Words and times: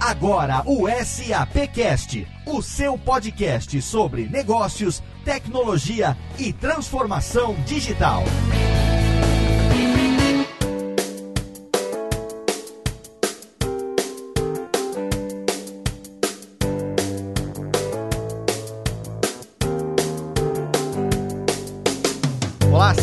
Agora 0.00 0.62
o 0.66 0.88
SAPcast, 0.88 2.26
o 2.44 2.60
seu 2.60 2.98
podcast 2.98 3.80
sobre 3.80 4.26
negócios, 4.26 5.00
tecnologia 5.24 6.16
e 6.36 6.52
transformação 6.52 7.54
digital. 7.64 8.24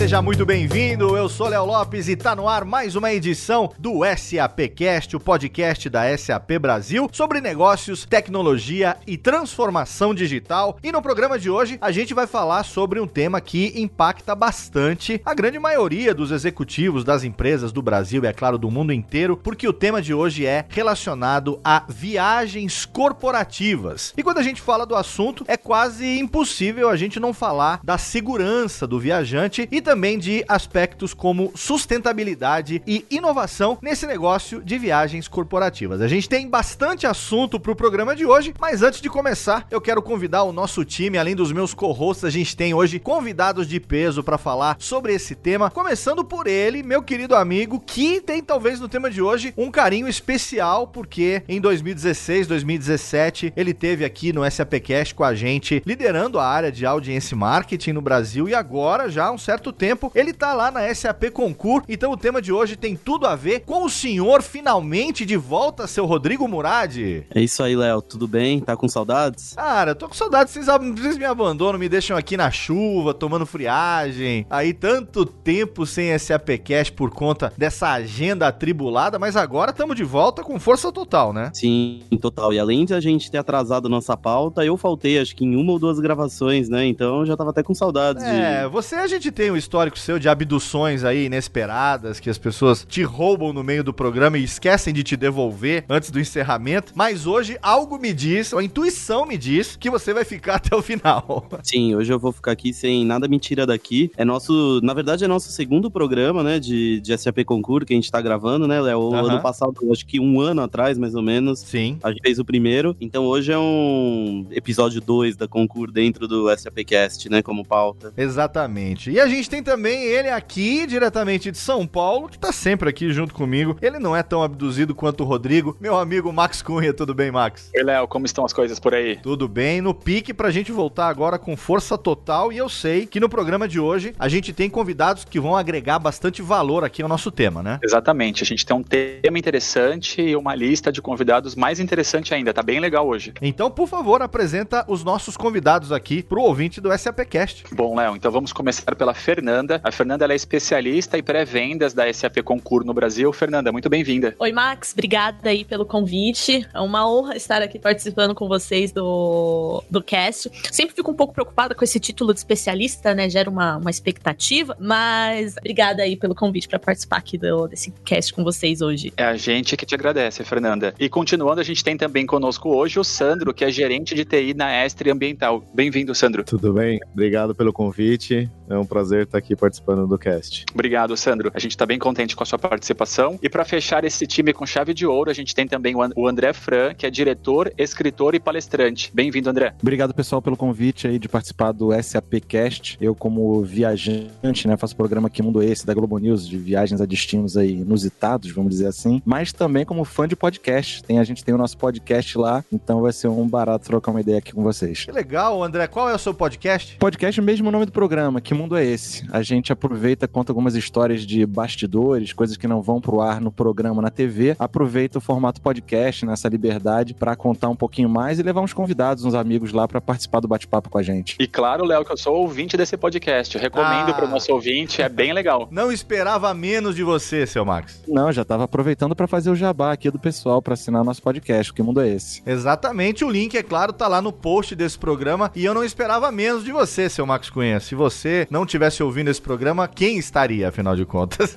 Seja 0.05 0.21
muito 0.21 0.45
bem-vindo. 0.45 1.17
Eu 1.17 1.27
sou 1.27 1.47
Léo 1.47 1.65
Lopes 1.65 2.07
e 2.07 2.15
tá 2.15 2.35
no 2.35 2.47
ar 2.47 2.63
mais 2.63 2.95
uma 2.95 3.11
edição 3.11 3.71
do 3.79 4.01
SAPcast, 4.05 5.15
o 5.15 5.19
podcast 5.19 5.89
da 5.89 6.15
SAP 6.15 6.59
Brasil 6.61 7.09
sobre 7.11 7.41
negócios, 7.41 8.05
tecnologia 8.05 8.97
e 9.07 9.17
transformação 9.17 10.13
digital. 10.13 10.77
E 10.83 10.91
no 10.91 11.01
programa 11.01 11.39
de 11.39 11.49
hoje 11.49 11.79
a 11.81 11.91
gente 11.91 12.13
vai 12.13 12.27
falar 12.27 12.63
sobre 12.65 12.99
um 12.99 13.07
tema 13.07 13.41
que 13.41 13.73
impacta 13.81 14.35
bastante 14.35 15.19
a 15.25 15.33
grande 15.33 15.57
maioria 15.57 16.13
dos 16.13 16.29
executivos 16.29 17.03
das 17.03 17.23
empresas 17.23 17.71
do 17.71 17.81
Brasil 17.81 18.23
e 18.23 18.27
é 18.27 18.33
claro 18.33 18.59
do 18.59 18.69
mundo 18.69 18.93
inteiro, 18.93 19.35
porque 19.35 19.67
o 19.67 19.73
tema 19.73 20.03
de 20.03 20.13
hoje 20.13 20.45
é 20.45 20.65
relacionado 20.69 21.59
a 21.63 21.83
viagens 21.89 22.85
corporativas. 22.85 24.13
E 24.15 24.21
quando 24.21 24.37
a 24.37 24.43
gente 24.43 24.61
fala 24.61 24.85
do 24.85 24.95
assunto, 24.95 25.43
é 25.47 25.57
quase 25.57 26.19
impossível 26.19 26.89
a 26.89 26.95
gente 26.95 27.19
não 27.19 27.33
falar 27.33 27.79
da 27.83 27.97
segurança 27.97 28.85
do 28.85 28.99
viajante 28.99 29.67
e 29.71 29.81
também 29.81 29.94
de 29.95 30.43
aspectos 30.47 31.13
como 31.13 31.51
sustentabilidade 31.55 32.83
e 32.85 33.05
inovação 33.09 33.77
nesse 33.81 34.05
negócio 34.05 34.61
de 34.61 34.77
viagens 34.77 35.27
corporativas. 35.27 36.01
A 36.01 36.07
gente 36.07 36.27
tem 36.27 36.49
bastante 36.49 37.07
assunto 37.07 37.57
para 37.57 37.71
o 37.71 37.75
programa 37.75 38.13
de 38.13 38.25
hoje, 38.25 38.53
mas 38.59 38.83
antes 38.83 38.99
de 38.99 39.09
começar, 39.09 39.65
eu 39.71 39.79
quero 39.79 40.01
convidar 40.01 40.43
o 40.43 40.51
nosso 40.51 40.83
time, 40.83 41.17
além 41.17 41.33
dos 41.33 41.51
meus 41.51 41.73
co-hosts, 41.73 42.25
a 42.25 42.29
gente 42.29 42.57
tem 42.57 42.73
hoje 42.73 42.99
convidados 42.99 43.67
de 43.67 43.79
peso 43.79 44.21
para 44.21 44.37
falar 44.37 44.75
sobre 44.79 45.13
esse 45.13 45.33
tema, 45.33 45.71
começando 45.71 46.25
por 46.25 46.45
ele, 46.45 46.83
meu 46.83 47.01
querido 47.01 47.33
amigo, 47.33 47.79
que 47.79 48.19
tem 48.19 48.43
talvez 48.43 48.81
no 48.81 48.89
tema 48.89 49.09
de 49.09 49.21
hoje 49.21 49.53
um 49.57 49.71
carinho 49.71 50.09
especial, 50.09 50.87
porque 50.87 51.41
em 51.47 51.61
2016, 51.61 52.47
2017, 52.47 53.53
ele 53.55 53.73
teve 53.73 54.03
aqui 54.03 54.33
no 54.33 54.49
SAPcast 54.49 55.15
com 55.15 55.23
a 55.23 55.33
gente, 55.33 55.81
liderando 55.85 56.37
a 56.37 56.45
área 56.45 56.71
de 56.71 56.85
audiência 56.85 57.35
marketing 57.37 57.93
no 57.93 58.01
Brasil 58.01 58.49
e 58.49 58.53
agora 58.53 59.09
já 59.09 59.27
há 59.27 59.31
um 59.31 59.37
certo 59.37 59.71
tempo, 59.71 59.84
ele 60.15 60.33
tá 60.33 60.53
lá 60.53 60.71
na 60.71 60.93
SAP 60.93 61.25
Concur, 61.31 61.83
então 61.87 62.11
o 62.11 62.17
tema 62.17 62.41
de 62.41 62.51
hoje 62.51 62.75
tem 62.75 62.95
tudo 62.95 63.25
a 63.27 63.35
ver 63.35 63.61
com 63.61 63.83
o 63.83 63.89
senhor 63.89 64.41
finalmente 64.41 65.25
de 65.25 65.37
volta, 65.37 65.87
seu 65.87 66.05
Rodrigo 66.05 66.47
Murad. 66.47 66.97
É 66.97 67.41
isso 67.41 67.61
aí, 67.63 67.75
Léo, 67.75 68.01
tudo 68.01 68.27
bem? 68.27 68.59
Tá 68.59 68.75
com 68.75 68.87
saudades? 68.87 69.53
Cara, 69.53 69.91
eu 69.91 69.95
tô 69.95 70.07
com 70.07 70.13
saudades, 70.13 70.53
vocês, 70.53 70.65
vocês 70.65 71.17
me 71.17 71.25
abandonam, 71.25 71.79
me 71.79 71.89
deixam 71.89 72.17
aqui 72.17 72.37
na 72.37 72.49
chuva, 72.51 73.13
tomando 73.13 73.45
friagem, 73.45 74.45
aí 74.49 74.73
tanto 74.73 75.25
tempo 75.25 75.85
sem 75.85 76.17
SAPcast 76.17 76.93
por 76.93 77.11
conta 77.11 77.51
dessa 77.57 77.91
agenda 77.91 78.47
atribulada, 78.47 79.19
mas 79.19 79.35
agora 79.35 79.71
estamos 79.71 79.95
de 79.95 80.03
volta 80.03 80.43
com 80.43 80.59
força 80.59 80.91
total, 80.91 81.33
né? 81.33 81.51
Sim, 81.53 82.01
total, 82.21 82.53
e 82.53 82.59
além 82.59 82.85
de 82.85 82.93
a 82.93 82.99
gente 82.99 83.29
ter 83.29 83.37
atrasado 83.37 83.89
nossa 83.89 84.15
pauta, 84.17 84.65
eu 84.65 84.77
faltei 84.77 85.19
acho 85.19 85.35
que 85.35 85.45
em 85.45 85.55
uma 85.55 85.73
ou 85.73 85.79
duas 85.79 85.99
gravações, 85.99 86.69
né, 86.69 86.85
então 86.85 87.19
eu 87.19 87.25
já 87.25 87.37
tava 87.37 87.49
até 87.51 87.63
com 87.63 87.73
saudades 87.73 88.23
É, 88.23 88.63
de... 88.63 88.69
você 88.69 88.95
a 88.95 89.07
gente 89.07 89.31
tem 89.31 89.51
um 89.51 89.57
histórico 89.75 89.99
seu 89.99 90.17
de 90.17 90.29
abduções 90.29 91.03
aí 91.03 91.25
inesperadas, 91.25 92.17
que 92.21 92.29
as 92.29 92.37
pessoas 92.37 92.85
te 92.87 93.03
roubam 93.03 93.51
no 93.51 93.61
meio 93.61 93.83
do 93.83 93.93
programa 93.93 94.37
e 94.37 94.43
esquecem 94.45 94.93
de 94.93 95.03
te 95.03 95.17
devolver 95.17 95.83
antes 95.89 96.09
do 96.09 96.17
encerramento. 96.17 96.93
Mas 96.95 97.27
hoje 97.27 97.57
algo 97.61 97.99
me 97.99 98.13
diz, 98.13 98.53
a 98.53 98.63
intuição 98.63 99.25
me 99.25 99.37
diz, 99.37 99.75
que 99.75 99.89
você 99.89 100.13
vai 100.13 100.23
ficar 100.23 100.55
até 100.63 100.73
o 100.73 100.81
final. 100.81 101.49
Sim, 101.61 101.93
hoje 101.93 102.13
eu 102.13 102.17
vou 102.17 102.31
ficar 102.31 102.53
aqui 102.53 102.71
sem 102.73 103.05
nada 103.05 103.27
me 103.27 103.37
tira 103.37 103.65
daqui. 103.65 104.09
É 104.15 104.23
nosso, 104.23 104.79
na 104.81 104.93
verdade, 104.93 105.25
é 105.25 105.27
nosso 105.27 105.51
segundo 105.51 105.91
programa, 105.91 106.41
né, 106.41 106.57
de, 106.57 107.01
de 107.01 107.17
SAP 107.17 107.43
Concur 107.43 107.83
que 107.83 107.91
a 107.91 107.97
gente 107.97 108.09
tá 108.09 108.21
gravando, 108.21 108.65
né, 108.65 108.79
Léo? 108.79 109.09
Uhum. 109.09 109.15
Ano 109.15 109.41
passado, 109.41 109.73
acho 109.91 110.05
que 110.05 110.21
um 110.21 110.39
ano 110.39 110.61
atrás, 110.61 110.97
mais 110.97 111.15
ou 111.15 111.21
menos. 111.21 111.59
Sim. 111.59 111.97
A 112.01 112.11
gente 112.11 112.21
fez 112.21 112.39
o 112.39 112.45
primeiro. 112.45 112.95
Então 113.01 113.25
hoje 113.25 113.51
é 113.51 113.57
um 113.57 114.47
episódio 114.51 115.01
2 115.01 115.35
da 115.35 115.49
Concur 115.49 115.91
dentro 115.91 116.29
do 116.29 116.47
SAPcast, 116.55 117.29
né, 117.29 117.41
como 117.41 117.65
pauta. 117.65 118.13
Exatamente. 118.15 119.11
E 119.11 119.19
a 119.19 119.27
gente 119.27 119.49
tem 119.49 119.54
também 119.61 120.03
ele 120.03 120.29
aqui, 120.29 120.85
diretamente 120.85 121.51
de 121.51 121.57
São 121.57 121.85
Paulo, 121.87 122.27
que 122.27 122.37
tá 122.37 122.51
sempre 122.51 122.89
aqui 122.89 123.11
junto 123.11 123.33
comigo. 123.33 123.77
Ele 123.81 123.99
não 123.99 124.15
é 124.15 124.21
tão 124.21 124.43
abduzido 124.43 124.93
quanto 124.93 125.21
o 125.21 125.25
Rodrigo. 125.25 125.77
Meu 125.79 125.97
amigo 125.97 126.31
Max 126.33 126.61
Cunha, 126.61 126.93
tudo 126.93 127.13
bem, 127.13 127.31
Max? 127.31 127.71
Oi, 127.75 127.83
Léo, 127.83 128.07
como 128.07 128.25
estão 128.25 128.45
as 128.45 128.53
coisas 128.53 128.79
por 128.79 128.93
aí? 128.93 129.17
Tudo 129.17 129.47
bem, 129.47 129.81
no 129.81 129.93
pique 129.93 130.33
pra 130.33 130.51
gente 130.51 130.71
voltar 130.71 131.07
agora 131.07 131.39
com 131.39 131.55
força 131.55 131.97
total. 131.97 132.51
E 132.51 132.57
eu 132.57 132.67
sei 132.67 133.05
que 133.05 133.19
no 133.19 133.29
programa 133.29 133.67
de 133.67 133.79
hoje 133.79 134.13
a 134.19 134.27
gente 134.27 134.51
tem 134.51 134.69
convidados 134.69 135.23
que 135.23 135.39
vão 135.39 135.55
agregar 135.55 135.99
bastante 135.99 136.41
valor 136.41 136.83
aqui 136.83 137.01
ao 137.01 137.09
nosso 137.09 137.31
tema, 137.31 137.63
né? 137.63 137.79
Exatamente. 137.83 138.43
A 138.43 138.45
gente 138.45 138.65
tem 138.65 138.75
um 138.75 138.83
tema 138.83 139.39
interessante 139.39 140.21
e 140.21 140.35
uma 140.35 140.53
lista 140.53 140.91
de 140.91 141.01
convidados 141.01 141.55
mais 141.55 141.79
interessante 141.79 142.33
ainda. 142.33 142.53
Tá 142.53 142.61
bem 142.61 142.79
legal 142.79 143.07
hoje. 143.07 143.33
Então, 143.41 143.71
por 143.71 143.87
favor, 143.87 144.21
apresenta 144.21 144.83
os 144.87 145.03
nossos 145.03 145.37
convidados 145.37 145.91
aqui 145.91 146.21
pro 146.21 146.41
ouvinte 146.41 146.81
do 146.81 146.95
SAPcast. 146.97 147.63
Bom, 147.71 147.95
Léo, 147.95 148.15
então 148.15 148.31
vamos 148.31 148.51
começar 148.51 148.95
pela 148.95 149.13
Fernanda. 149.13 149.44
A 149.83 149.91
Fernanda 149.91 150.25
é 150.25 150.35
especialista 150.35 151.17
em 151.17 151.23
pré-vendas 151.23 151.93
da 151.93 152.11
SAP 152.11 152.37
Concur 152.43 152.83
no 152.83 152.93
Brasil. 152.93 153.31
Fernanda, 153.31 153.71
muito 153.71 153.87
bem-vinda. 153.87 154.35
Oi, 154.39 154.51
Max, 154.51 154.91
obrigada 154.93 155.49
aí 155.49 155.63
pelo 155.63 155.85
convite. 155.85 156.67
É 156.73 156.79
uma 156.79 157.07
honra 157.07 157.35
estar 157.35 157.61
aqui 157.61 157.77
participando 157.77 158.33
com 158.33 158.47
vocês 158.47 158.91
do, 158.91 159.83
do 159.89 160.01
cast. 160.01 160.49
Sempre 160.71 160.95
fico 160.95 161.11
um 161.11 161.13
pouco 161.13 161.33
preocupada 161.33 161.75
com 161.75 161.83
esse 161.83 161.99
título 161.99 162.33
de 162.33 162.39
especialista, 162.39 163.13
né? 163.13 163.29
Gera 163.29 163.49
uma, 163.49 163.77
uma 163.77 163.91
expectativa, 163.91 164.75
mas 164.79 165.55
obrigada 165.57 166.01
aí 166.01 166.15
pelo 166.15 166.33
convite 166.33 166.67
para 166.67 166.79
participar 166.79 167.17
aqui 167.17 167.37
do, 167.37 167.67
desse 167.67 167.91
cast 168.03 168.33
com 168.33 168.43
vocês 168.43 168.81
hoje. 168.81 169.13
É 169.15 169.25
a 169.25 169.35
gente 169.35 169.77
que 169.77 169.85
te 169.85 169.93
agradece, 169.93 170.43
Fernanda. 170.43 170.93
E 170.99 171.07
continuando, 171.07 171.61
a 171.61 171.63
gente 171.63 171.83
tem 171.83 171.95
também 171.95 172.25
conosco 172.25 172.69
hoje 172.69 172.99
o 172.99 173.03
Sandro, 173.03 173.53
que 173.53 173.63
é 173.63 173.69
gerente 173.69 174.15
de 174.15 174.25
TI 174.25 174.53
na 174.55 174.85
Estre 174.85 175.11
Ambiental. 175.11 175.63
Bem-vindo, 175.73 176.15
Sandro. 176.15 176.43
Tudo 176.43 176.73
bem? 176.73 176.99
Obrigado 177.13 177.53
pelo 177.53 177.71
convite. 177.71 178.49
É 178.69 178.77
um 178.77 178.85
prazer 178.85 179.23
estar 179.23 179.37
aqui 179.37 179.55
participando 179.55 180.07
do 180.07 180.17
cast. 180.17 180.65
Obrigado, 180.73 181.15
Sandro. 181.15 181.51
A 181.53 181.59
gente 181.59 181.71
está 181.71 181.85
bem 181.85 181.99
contente 181.99 182.35
com 182.35 182.43
a 182.43 182.45
sua 182.45 182.57
participação. 182.57 183.39
E 183.41 183.49
para 183.49 183.63
fechar 183.63 184.03
esse 184.03 184.25
time 184.25 184.53
com 184.53 184.65
chave 184.65 184.93
de 184.93 185.05
ouro, 185.05 185.29
a 185.29 185.33
gente 185.33 185.53
tem 185.53 185.67
também 185.67 185.95
o 185.95 186.27
André 186.27 186.53
Fran, 186.53 186.93
que 186.93 187.05
é 187.05 187.09
diretor, 187.09 187.71
escritor 187.77 188.35
e 188.35 188.39
palestrante. 188.39 189.11
Bem-vindo, 189.13 189.49
André. 189.49 189.73
Obrigado, 189.81 190.13
pessoal, 190.13 190.41
pelo 190.41 190.57
convite 190.57 191.07
aí 191.07 191.19
de 191.19 191.29
participar 191.29 191.71
do 191.71 191.91
SAPcast. 192.01 192.97
Eu, 192.99 193.13
como 193.13 193.61
viajante, 193.61 194.67
né, 194.67 194.77
faço 194.77 194.95
programa 194.95 195.27
aqui 195.27 195.41
Mundo 195.41 195.61
Esse 195.61 195.85
da 195.85 195.93
Globo 195.93 196.17
News 196.17 196.47
de 196.47 196.57
viagens 196.57 197.01
a 197.01 197.05
destinos 197.05 197.55
aí 197.57 197.73
inusitados, 197.81 198.51
vamos 198.51 198.71
dizer 198.71 198.87
assim, 198.87 199.21
mas 199.25 199.53
também 199.53 199.85
como 199.85 200.03
fã 200.03 200.27
de 200.27 200.35
podcast. 200.35 201.03
Tem, 201.03 201.19
a 201.19 201.23
gente 201.23 201.43
tem 201.43 201.53
o 201.53 201.57
nosso 201.57 201.77
podcast 201.77 202.37
lá, 202.37 202.63
então 202.71 203.01
vai 203.01 203.13
ser 203.13 203.27
um 203.27 203.47
barato 203.47 203.85
trocar 203.85 204.11
uma 204.11 204.21
ideia 204.21 204.39
aqui 204.39 204.53
com 204.53 204.63
vocês. 204.63 205.05
Que 205.05 205.11
legal, 205.11 205.63
André. 205.63 205.87
Qual 205.87 206.09
é 206.09 206.15
o 206.15 206.19
seu 206.19 206.33
podcast? 206.33 206.97
Podcast, 206.97 207.39
mesmo 207.41 207.69
nome 207.69 207.85
do 207.85 207.91
programa, 207.91 208.41
Que 208.41 208.54
Mundo 208.55 208.75
é 208.75 208.85
Esse? 208.85 209.25
A 209.31 209.41
gente 209.41 209.71
aproveita, 209.71 210.27
conta 210.27 210.51
algumas 210.51 210.75
histórias 210.75 211.25
de 211.25 211.45
bastidores, 211.45 212.33
coisas 212.33 212.57
que 212.57 212.67
não 212.67 212.81
vão 212.81 213.01
pro 213.01 213.21
ar 213.21 213.41
no 213.41 213.51
programa, 213.51 214.01
na 214.01 214.09
TV. 214.09 214.55
Aproveita 214.57 215.17
o 215.17 215.21
formato 215.21 215.61
podcast, 215.61 216.25
nessa 216.25 216.47
liberdade, 216.47 217.13
para 217.13 217.35
contar 217.35 217.69
um 217.69 217.75
pouquinho 217.75 218.09
mais 218.09 218.39
e 218.39 218.43
levar 218.43 218.61
uns 218.61 218.73
convidados, 218.73 219.25
uns 219.25 219.33
amigos 219.33 219.71
lá 219.73 219.87
para 219.87 219.99
participar 219.99 220.39
do 220.39 220.47
bate-papo 220.47 220.89
com 220.89 220.97
a 220.97 221.03
gente. 221.03 221.35
E 221.39 221.47
claro, 221.47 221.83
Léo, 221.83 222.05
que 222.05 222.11
eu 222.11 222.17
sou 222.17 222.35
ouvinte 222.35 222.77
desse 222.77 222.95
podcast. 222.95 223.55
Eu 223.55 223.61
recomendo 223.61 224.09
ah, 224.09 224.13
para 224.13 224.25
o 224.25 224.29
nosso 224.29 224.51
ouvinte, 224.53 225.01
é 225.01 225.09
bem 225.09 225.33
legal. 225.33 225.67
Não 225.69 225.91
esperava 225.91 226.53
menos 226.53 226.95
de 226.95 227.03
você, 227.03 227.45
seu 227.45 227.65
Max. 227.65 228.01
Não, 228.07 228.31
já 228.31 228.45
tava 228.45 228.63
aproveitando 228.63 229.15
para 229.15 229.27
fazer 229.27 229.49
o 229.49 229.55
jabá 229.55 229.91
aqui 229.91 230.09
do 230.09 230.19
pessoal 230.19 230.61
para 230.61 230.73
assinar 230.73 231.03
nosso 231.03 231.21
podcast. 231.21 231.73
Que 231.73 231.83
mundo 231.83 232.01
é 232.01 232.09
esse? 232.09 232.41
Exatamente, 232.45 233.25
o 233.25 233.29
link, 233.29 233.57
é 233.57 233.63
claro, 233.63 233.91
tá 233.91 234.07
lá 234.07 234.21
no 234.21 234.31
post 234.31 234.75
desse 234.75 234.97
programa 234.97 235.51
e 235.55 235.65
eu 235.65 235.73
não 235.73 235.83
esperava 235.83 236.31
menos 236.31 236.63
de 236.63 236.71
você, 236.71 237.09
seu 237.09 237.25
Max 237.25 237.49
Cunha. 237.49 237.79
Se 237.79 237.95
você 237.95 238.44
não 238.49 238.65
tivesse 238.65 239.01
ouvindo 239.03 239.29
esse 239.29 239.41
programa, 239.41 239.87
quem 239.87 240.17
estaria, 240.17 240.69
afinal 240.69 240.95
de 240.95 241.05
contas? 241.05 241.55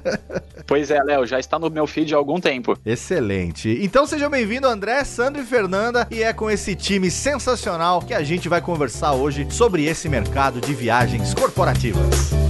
pois 0.66 0.90
é, 0.90 1.02
Léo, 1.02 1.26
já 1.26 1.38
está 1.38 1.58
no 1.58 1.70
meu 1.70 1.86
feed 1.86 2.14
há 2.14 2.16
algum 2.16 2.40
tempo. 2.40 2.76
Excelente. 2.84 3.78
Então 3.82 4.06
seja 4.06 4.28
bem-vindo, 4.28 4.66
André, 4.66 5.04
Sandro 5.04 5.42
e 5.42 5.44
Fernanda, 5.44 6.06
e 6.10 6.22
é 6.22 6.32
com 6.32 6.50
esse 6.50 6.74
time 6.74 7.10
sensacional 7.10 8.00
que 8.00 8.14
a 8.14 8.22
gente 8.22 8.48
vai 8.48 8.60
conversar 8.60 9.12
hoje 9.12 9.46
sobre 9.50 9.84
esse 9.86 10.08
mercado 10.08 10.60
de 10.60 10.74
viagens 10.74 11.34
corporativas. 11.34 12.47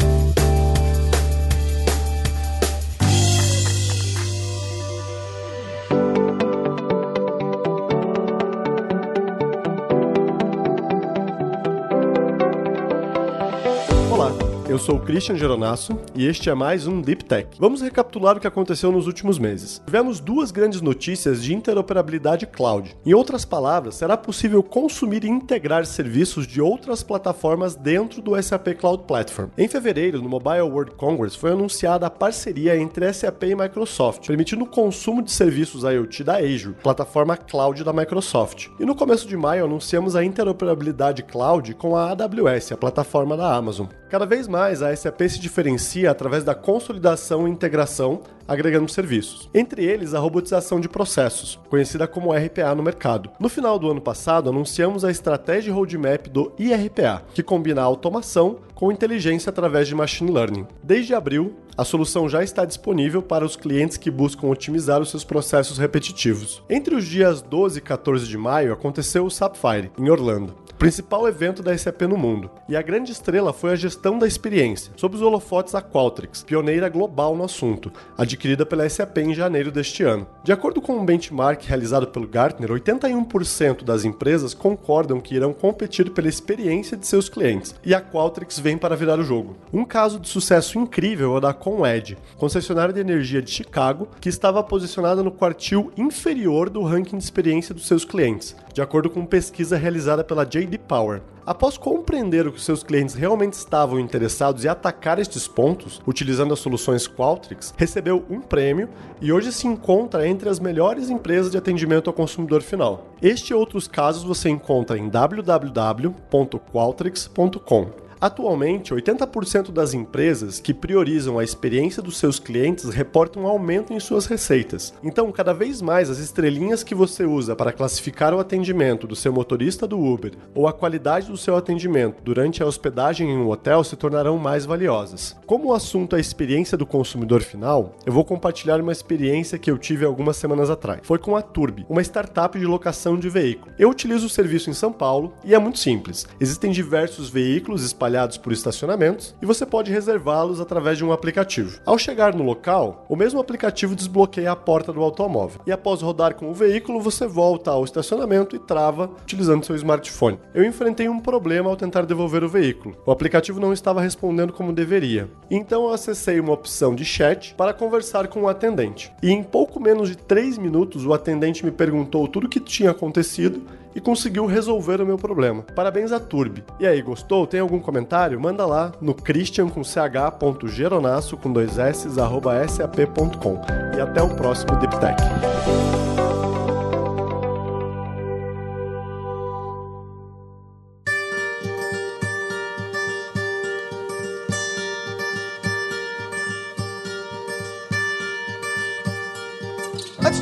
Eu 14.78 14.82
sou 14.84 14.94
o 14.94 15.00
Christian 15.00 15.34
Geronasso 15.34 15.98
e 16.14 16.24
este 16.24 16.48
é 16.48 16.54
mais 16.54 16.86
um 16.86 17.00
Deep 17.00 17.24
Tech. 17.24 17.48
Vamos 17.58 17.82
recapitular 17.82 18.36
o 18.36 18.40
que 18.40 18.46
aconteceu 18.46 18.92
nos 18.92 19.08
últimos 19.08 19.36
meses. 19.36 19.82
Tivemos 19.84 20.20
duas 20.20 20.52
grandes 20.52 20.80
notícias 20.80 21.42
de 21.42 21.52
interoperabilidade 21.52 22.46
cloud. 22.46 22.96
Em 23.04 23.12
outras 23.12 23.44
palavras, 23.44 23.96
será 23.96 24.16
possível 24.16 24.62
consumir 24.62 25.24
e 25.24 25.28
integrar 25.28 25.84
serviços 25.84 26.46
de 26.46 26.60
outras 26.60 27.02
plataformas 27.02 27.74
dentro 27.74 28.22
do 28.22 28.40
SAP 28.40 28.68
Cloud 28.78 29.02
Platform. 29.02 29.48
Em 29.58 29.66
fevereiro, 29.66 30.22
no 30.22 30.28
Mobile 30.28 30.60
World 30.60 30.92
Congress, 30.92 31.36
foi 31.36 31.50
anunciada 31.50 32.06
a 32.06 32.10
parceria 32.10 32.76
entre 32.76 33.12
SAP 33.12 33.42
e 33.42 33.56
Microsoft, 33.56 34.28
permitindo 34.28 34.62
o 34.62 34.68
consumo 34.68 35.22
de 35.22 35.32
serviços 35.32 35.82
IoT 35.82 36.22
da 36.22 36.36
Azure, 36.36 36.76
plataforma 36.84 37.36
cloud 37.36 37.82
da 37.82 37.92
Microsoft. 37.92 38.68
E 38.78 38.84
no 38.84 38.94
começo 38.94 39.26
de 39.26 39.36
maio 39.36 39.64
anunciamos 39.64 40.14
a 40.14 40.22
interoperabilidade 40.22 41.24
cloud 41.24 41.74
com 41.74 41.96
a 41.96 42.10
AWS, 42.10 42.70
a 42.70 42.76
plataforma 42.76 43.36
da 43.36 43.52
Amazon. 43.52 43.88
Cada 44.08 44.24
vez 44.24 44.48
mais 44.48 44.77
a 44.82 44.94
SAP 44.94 45.22
se 45.28 45.38
diferencia 45.38 46.10
através 46.10 46.44
da 46.44 46.54
consolidação 46.54 47.46
e 47.46 47.50
integração, 47.50 48.20
agregando 48.46 48.90
serviços. 48.90 49.48
Entre 49.54 49.84
eles, 49.84 50.14
a 50.14 50.18
robotização 50.18 50.80
de 50.80 50.88
processos, 50.88 51.58
conhecida 51.68 52.06
como 52.06 52.32
RPA 52.32 52.74
no 52.74 52.82
mercado. 52.82 53.30
No 53.38 53.48
final 53.48 53.78
do 53.78 53.90
ano 53.90 54.00
passado, 54.00 54.48
anunciamos 54.48 55.04
a 55.04 55.10
estratégia 55.10 55.72
roadmap 55.72 56.28
do 56.28 56.52
IRPA, 56.58 57.22
que 57.34 57.42
combina 57.42 57.82
a 57.82 57.84
automação 57.84 58.58
com 58.74 58.92
inteligência 58.92 59.50
através 59.50 59.88
de 59.88 59.94
machine 59.94 60.30
learning. 60.30 60.66
Desde 60.82 61.14
abril, 61.14 61.54
a 61.76 61.84
solução 61.84 62.28
já 62.28 62.42
está 62.42 62.64
disponível 62.64 63.22
para 63.22 63.44
os 63.44 63.56
clientes 63.56 63.96
que 63.96 64.10
buscam 64.10 64.48
otimizar 64.48 65.00
os 65.00 65.10
seus 65.10 65.24
processos 65.24 65.78
repetitivos. 65.78 66.62
Entre 66.68 66.94
os 66.94 67.04
dias 67.04 67.42
12 67.42 67.78
e 67.78 67.82
14 67.82 68.26
de 68.26 68.38
maio 68.38 68.72
aconteceu 68.72 69.24
o 69.24 69.30
Sapphire, 69.30 69.90
em 69.98 70.08
Orlando 70.10 70.67
principal 70.78 71.26
evento 71.26 71.60
da 71.60 71.76
SAP 71.76 72.02
no 72.02 72.16
mundo. 72.16 72.48
E 72.68 72.76
a 72.76 72.82
grande 72.82 73.10
estrela 73.10 73.52
foi 73.52 73.72
a 73.72 73.76
gestão 73.76 74.16
da 74.16 74.28
experiência, 74.28 74.92
sob 74.96 75.16
os 75.16 75.22
holofotes 75.22 75.72
da 75.72 75.82
Qualtrics, 75.82 76.44
pioneira 76.44 76.88
global 76.88 77.36
no 77.36 77.44
assunto, 77.44 77.92
adquirida 78.16 78.64
pela 78.64 78.88
SAP 78.88 79.18
em 79.18 79.34
janeiro 79.34 79.72
deste 79.72 80.04
ano. 80.04 80.26
De 80.44 80.52
acordo 80.52 80.80
com 80.80 80.96
um 80.96 81.04
benchmark 81.04 81.64
realizado 81.64 82.06
pelo 82.06 82.28
Gartner, 82.28 82.70
81% 82.70 83.82
das 83.82 84.04
empresas 84.04 84.54
concordam 84.54 85.20
que 85.20 85.34
irão 85.34 85.52
competir 85.52 86.10
pela 86.10 86.28
experiência 86.28 86.96
de 86.96 87.06
seus 87.06 87.28
clientes, 87.28 87.74
e 87.84 87.92
a 87.92 88.00
Qualtrics 88.00 88.60
vem 88.60 88.78
para 88.78 88.94
virar 88.94 89.18
o 89.18 89.24
jogo. 89.24 89.56
Um 89.72 89.84
caso 89.84 90.20
de 90.20 90.28
sucesso 90.28 90.78
incrível 90.78 91.34
é 91.34 91.38
o 91.38 91.40
da 91.40 91.52
Coned, 91.52 92.16
concessionária 92.36 92.94
de 92.94 93.00
energia 93.00 93.42
de 93.42 93.50
Chicago, 93.50 94.08
que 94.20 94.28
estava 94.28 94.62
posicionada 94.62 95.24
no 95.24 95.32
quartil 95.32 95.90
inferior 95.96 96.70
do 96.70 96.82
ranking 96.82 97.18
de 97.18 97.24
experiência 97.24 97.74
dos 97.74 97.88
seus 97.88 98.04
clientes, 98.04 98.54
de 98.72 98.80
acordo 98.80 99.10
com 99.10 99.26
pesquisa 99.26 99.76
realizada 99.76 100.22
pela 100.22 100.44
JD 100.68 100.78
Power. 100.78 101.20
Após 101.46 101.78
compreender 101.78 102.46
o 102.46 102.52
que 102.52 102.60
seus 102.60 102.82
clientes 102.82 103.14
realmente 103.14 103.54
estavam 103.54 103.98
interessados 103.98 104.64
e 104.64 104.68
atacar 104.68 105.18
estes 105.18 105.48
pontos, 105.48 106.02
utilizando 106.06 106.52
as 106.52 106.58
soluções 106.58 107.08
Qualtrics, 107.08 107.72
recebeu 107.74 108.22
um 108.28 108.42
prêmio 108.42 108.90
e 109.18 109.32
hoje 109.32 109.50
se 109.50 109.66
encontra 109.66 110.28
entre 110.28 110.50
as 110.50 110.60
melhores 110.60 111.08
empresas 111.08 111.50
de 111.50 111.56
atendimento 111.56 112.08
ao 112.08 112.14
consumidor 112.14 112.60
final. 112.60 113.06
Este 113.22 113.52
e 113.52 113.54
outros 113.54 113.88
casos 113.88 114.24
você 114.24 114.50
encontra 114.50 114.98
em 114.98 115.08
www.qualtrics.com. 115.08 118.07
Atualmente, 118.20 118.92
80% 118.92 119.70
das 119.70 119.94
empresas 119.94 120.58
que 120.58 120.74
priorizam 120.74 121.38
a 121.38 121.44
experiência 121.44 122.02
dos 122.02 122.18
seus 122.18 122.40
clientes 122.40 122.88
reportam 122.88 123.44
um 123.44 123.46
aumento 123.46 123.92
em 123.92 124.00
suas 124.00 124.26
receitas. 124.26 124.92
Então, 125.04 125.30
cada 125.30 125.52
vez 125.52 125.80
mais 125.80 126.10
as 126.10 126.18
estrelinhas 126.18 126.82
que 126.82 126.96
você 126.96 127.24
usa 127.24 127.54
para 127.54 127.72
classificar 127.72 128.34
o 128.34 128.40
atendimento 128.40 129.06
do 129.06 129.14
seu 129.14 129.32
motorista 129.32 129.86
do 129.86 130.00
Uber 130.00 130.32
ou 130.52 130.66
a 130.66 130.72
qualidade 130.72 131.28
do 131.28 131.36
seu 131.36 131.56
atendimento 131.56 132.20
durante 132.22 132.60
a 132.60 132.66
hospedagem 132.66 133.30
em 133.30 133.36
um 133.36 133.48
hotel 133.48 133.84
se 133.84 133.94
tornarão 133.94 134.36
mais 134.36 134.66
valiosas. 134.66 135.36
Como 135.46 135.68
o 135.68 135.74
assunto 135.74 136.16
é 136.16 136.18
a 136.18 136.20
experiência 136.20 136.76
do 136.76 136.86
consumidor 136.86 137.42
final, 137.42 137.94
eu 138.04 138.12
vou 138.12 138.24
compartilhar 138.24 138.80
uma 138.80 138.92
experiência 138.92 139.58
que 139.58 139.70
eu 139.70 139.78
tive 139.78 140.04
algumas 140.04 140.36
semanas 140.36 140.70
atrás. 140.70 141.00
Foi 141.04 141.18
com 141.18 141.36
a 141.36 141.42
Turbi, 141.42 141.86
uma 141.88 142.02
startup 142.02 142.58
de 142.58 142.66
locação 142.66 143.16
de 143.16 143.28
veículo. 143.28 143.72
Eu 143.78 143.90
utilizo 143.90 144.26
o 144.26 144.30
serviço 144.30 144.70
em 144.70 144.74
São 144.74 144.92
Paulo 144.92 145.32
e 145.44 145.54
é 145.54 145.58
muito 145.58 145.78
simples. 145.78 146.26
Existem 146.40 146.72
diversos 146.72 147.30
veículos 147.30 147.84
espalhados 147.84 148.07
espalhados 148.08 148.38
por 148.38 148.52
estacionamentos 148.52 149.34
e 149.40 149.46
você 149.46 149.66
pode 149.66 149.92
reservá-los 149.92 150.60
através 150.60 150.96
de 150.96 151.04
um 151.04 151.12
aplicativo. 151.12 151.78
Ao 151.84 151.98
chegar 151.98 152.34
no 152.34 152.42
local, 152.42 153.04
o 153.08 153.14
mesmo 153.14 153.38
aplicativo 153.38 153.94
desbloqueia 153.94 154.50
a 154.50 154.56
porta 154.56 154.92
do 154.92 155.02
automóvel 155.02 155.60
e 155.66 155.72
após 155.72 156.00
rodar 156.00 156.34
com 156.34 156.50
o 156.50 156.54
veículo, 156.54 157.00
você 157.00 157.26
volta 157.26 157.70
ao 157.70 157.84
estacionamento 157.84 158.56
e 158.56 158.58
trava 158.58 159.10
utilizando 159.22 159.64
seu 159.64 159.76
smartphone. 159.76 160.38
Eu 160.54 160.64
enfrentei 160.64 161.08
um 161.08 161.20
problema 161.20 161.68
ao 161.68 161.76
tentar 161.76 162.06
devolver 162.06 162.42
o 162.42 162.48
veículo. 162.48 162.96
O 163.04 163.10
aplicativo 163.10 163.60
não 163.60 163.72
estava 163.72 164.00
respondendo 164.00 164.52
como 164.52 164.72
deveria. 164.72 165.28
Então 165.50 165.84
eu 165.84 165.92
acessei 165.92 166.40
uma 166.40 166.52
opção 166.52 166.94
de 166.94 167.04
chat 167.04 167.54
para 167.54 167.74
conversar 167.74 168.28
com 168.28 168.42
o 168.42 168.48
atendente. 168.48 169.12
E 169.22 169.30
em 169.30 169.42
pouco 169.42 169.78
menos 169.78 170.08
de 170.08 170.16
3 170.16 170.56
minutos, 170.56 171.04
o 171.04 171.12
atendente 171.12 171.64
me 171.64 171.70
perguntou 171.70 172.26
tudo 172.26 172.46
o 172.46 172.48
que 172.48 172.60
tinha 172.60 172.90
acontecido 172.90 173.62
e 173.98 174.00
conseguiu 174.00 174.46
resolver 174.46 175.00
o 175.00 175.06
meu 175.06 175.18
problema. 175.18 175.64
Parabéns 175.74 176.12
a 176.12 176.20
Turbi. 176.20 176.62
E 176.78 176.86
aí, 176.86 177.02
gostou? 177.02 177.48
Tem 177.48 177.58
algum 177.58 177.80
comentário? 177.80 178.40
Manda 178.40 178.64
lá 178.64 178.92
no 179.00 179.12
christian 179.12 179.68
com 179.68 181.52
dois 181.52 181.78
s 181.78 182.08
arroba 182.20 182.66
sap.com. 182.68 183.60
E 183.96 184.00
até 184.00 184.22
o 184.22 184.28
próximo 184.36 184.76
Deep 184.76 185.00
Tech. 185.00 185.16